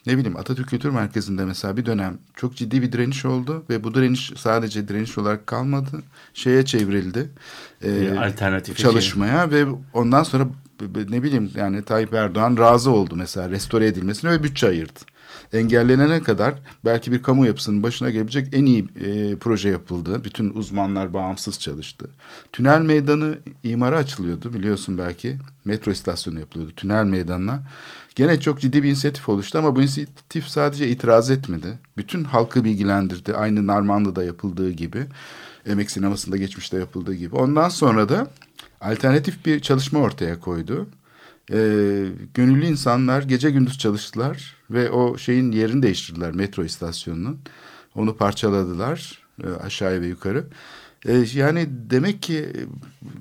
ne 0.06 0.18
bileyim 0.18 0.38
Atatürk 0.38 0.70
Kültür 0.70 0.90
Merkezi'nde 0.90 1.46
mesela 1.46 1.78
bir 1.78 1.86
dönem 1.86 2.18
çok 2.36 2.56
ciddi 2.56 2.82
bir 2.82 2.92
direniş 2.92 3.26
oldu 3.26 3.66
ve 3.70 3.84
bu 3.84 3.94
direniş 3.94 4.34
sadece 4.38 4.88
direniş 4.88 5.18
olarak 5.18 5.48
kalmadı. 5.48 6.04
Şeye 6.34 6.66
çevrildi. 6.66 7.30
e, 7.84 8.18
alternatif 8.18 8.78
çalışmaya 8.78 9.52
ve 9.52 9.66
ondan 9.94 10.24
sonra 10.24 10.48
ne 11.10 11.24
bileyim 11.24 11.52
yani 11.56 11.84
Tayyip 11.84 12.14
Erdoğan 12.14 12.58
razı 12.58 12.92
oldu 12.92 13.16
mesela 13.16 13.50
restore 13.50 13.88
edilmesine 13.88 14.32
ve 14.32 14.44
bütçe 14.44 14.68
ayırdı. 14.68 15.00
Engellenene 15.54 16.24
kadar 16.24 16.56
belki 16.86 17.12
bir 17.12 17.24
kamu 17.24 17.46
yapısının 17.46 17.84
başına 17.84 18.10
gelebilecek 18.10 18.48
en 18.54 18.66
iyi 18.66 18.88
e, 19.02 19.36
proje 19.36 19.70
yapıldı. 19.70 20.24
Bütün 20.24 20.50
uzmanlar 20.54 21.14
bağımsız 21.14 21.60
çalıştı. 21.60 22.10
Tünel 22.52 22.82
meydanı 22.82 23.38
imara 23.64 23.98
açılıyordu 23.98 24.54
biliyorsun 24.54 24.98
belki. 24.98 25.38
Metro 25.66 25.92
istasyonu 25.92 26.40
yapılıyordu 26.40 26.74
tünel 26.76 27.06
meydanına. 27.06 27.64
Gene 28.16 28.40
çok 28.40 28.60
ciddi 28.60 28.84
bir 28.84 28.90
inisiyatif 28.90 29.30
oluştu 29.30 29.58
ama 29.58 29.76
bu 29.76 29.82
inisiyatif 29.82 30.48
sadece 30.48 30.88
itiraz 30.88 31.30
etmedi. 31.30 31.80
Bütün 31.98 32.24
halkı 32.24 32.64
bilgilendirdi. 32.64 33.34
Aynı 33.34 33.68
Narmanlı'da 33.68 34.24
yapıldığı 34.24 34.72
gibi. 34.72 35.06
Emek 35.66 35.92
sinemasında 35.92 36.38
geçmişte 36.38 36.78
yapıldığı 36.78 37.14
gibi. 37.14 37.36
Ondan 37.36 37.70
sonra 37.70 38.10
da 38.10 38.28
alternatif 38.82 39.46
bir 39.46 39.60
çalışma 39.60 40.00
ortaya 40.00 40.40
koydu. 40.40 40.88
Ee, 41.54 42.06
gönüllü 42.34 42.66
insanlar 42.66 43.24
gece 43.24 43.52
gündüz 43.52 43.78
çalıştılar 43.78 44.56
ve 44.72 44.90
o 44.90 45.18
şeyin 45.18 45.52
yerini 45.52 45.84
değiştirdiler 45.84 46.32
metro 46.32 46.64
istasyonunun. 46.64 47.40
Onu 47.96 48.18
parçaladılar 48.18 49.20
e, 49.44 49.48
aşağıya 49.50 50.02
ve 50.02 50.08
yukarı. 50.08 50.46
E, 51.08 51.24
yani 51.34 51.68
demek 51.70 52.22
ki 52.22 52.50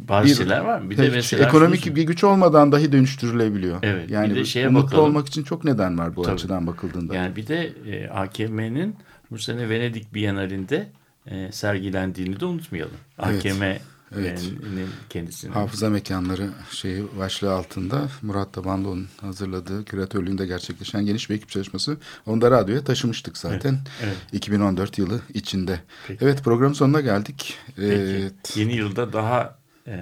Bazı 0.08 0.34
şeyler 0.34 0.60
var. 0.60 0.90
Bir 0.90 0.96
de 0.98 1.10
mesela 1.10 1.46
ekonomik 1.46 1.84
şunu- 1.84 1.96
bir 1.96 2.02
güç 2.02 2.24
olmadan 2.24 2.72
dahi 2.72 2.92
dönüştürülebiliyor. 2.92 3.78
Evet, 3.82 4.08
bir 4.08 4.12
yani 4.14 4.34
de 4.34 4.44
şeye 4.44 4.68
mutlu 4.68 4.86
bakalım. 4.86 5.04
olmak 5.04 5.26
için 5.26 5.42
çok 5.42 5.64
neden 5.64 5.98
var 5.98 6.16
bu 6.16 6.22
Tabii. 6.22 6.34
açıdan 6.34 6.66
bakıldığında. 6.66 7.14
Yani 7.14 7.36
bir 7.36 7.46
de 7.46 7.72
e, 7.86 8.08
AKM'nin 8.08 8.96
bu 9.30 9.38
sene 9.38 9.68
Venedik 9.68 10.14
Bienalinde 10.14 10.88
e, 11.26 11.52
sergilendiğini 11.52 12.40
de 12.40 12.44
unutmayalım. 12.44 12.92
Evet, 13.26 13.46
AKM'nin 13.46 13.78
evet. 14.18 14.44
kendisinin. 15.08 15.52
Hafıza 15.52 15.90
mekanları 15.90 16.50
şeyi 16.70 17.04
başlığı 17.18 17.52
altında 17.52 18.08
Murat 18.22 18.52
Tabanlıoğlu'nun 18.52 19.08
hazırladığı 19.20 19.84
küratörlüğünde 19.84 20.46
gerçekleşen 20.46 21.06
geniş 21.06 21.30
bir 21.30 21.34
ekip 21.34 21.48
çalışması. 21.48 21.96
Onu 22.26 22.40
da 22.40 22.50
radyoya 22.50 22.84
taşımıştık 22.84 23.38
zaten. 23.38 23.78
evet. 24.04 24.16
2014 24.32 24.98
yılı 24.98 25.20
içinde. 25.34 25.80
Peki. 26.08 26.24
Evet 26.24 26.44
programın 26.44 26.74
sonuna 26.74 27.00
geldik. 27.00 27.58
Peki. 27.66 27.82
Evet. 27.82 28.56
Yeni 28.56 28.76
yılda 28.76 29.12
daha 29.12 29.58
e, 29.86 29.96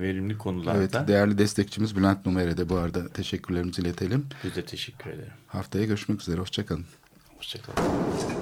verimli 0.00 0.38
konularda 0.38 0.78
Evet, 0.78 1.08
değerli 1.08 1.38
destekçimiz 1.38 1.96
Bülent 1.96 2.26
Numer'e 2.26 2.68
bu 2.68 2.76
arada 2.76 3.08
teşekkürlerimizi 3.08 3.82
iletelim. 3.82 4.26
biz 4.44 4.56
de 4.56 4.64
teşekkür 4.64 5.10
ederim. 5.10 5.32
Haftaya 5.46 5.84
görüşmek 5.84 6.20
üzere. 6.20 6.40
Hoşçakalın. 6.40 6.84
Hoşçakalın. 7.38 8.41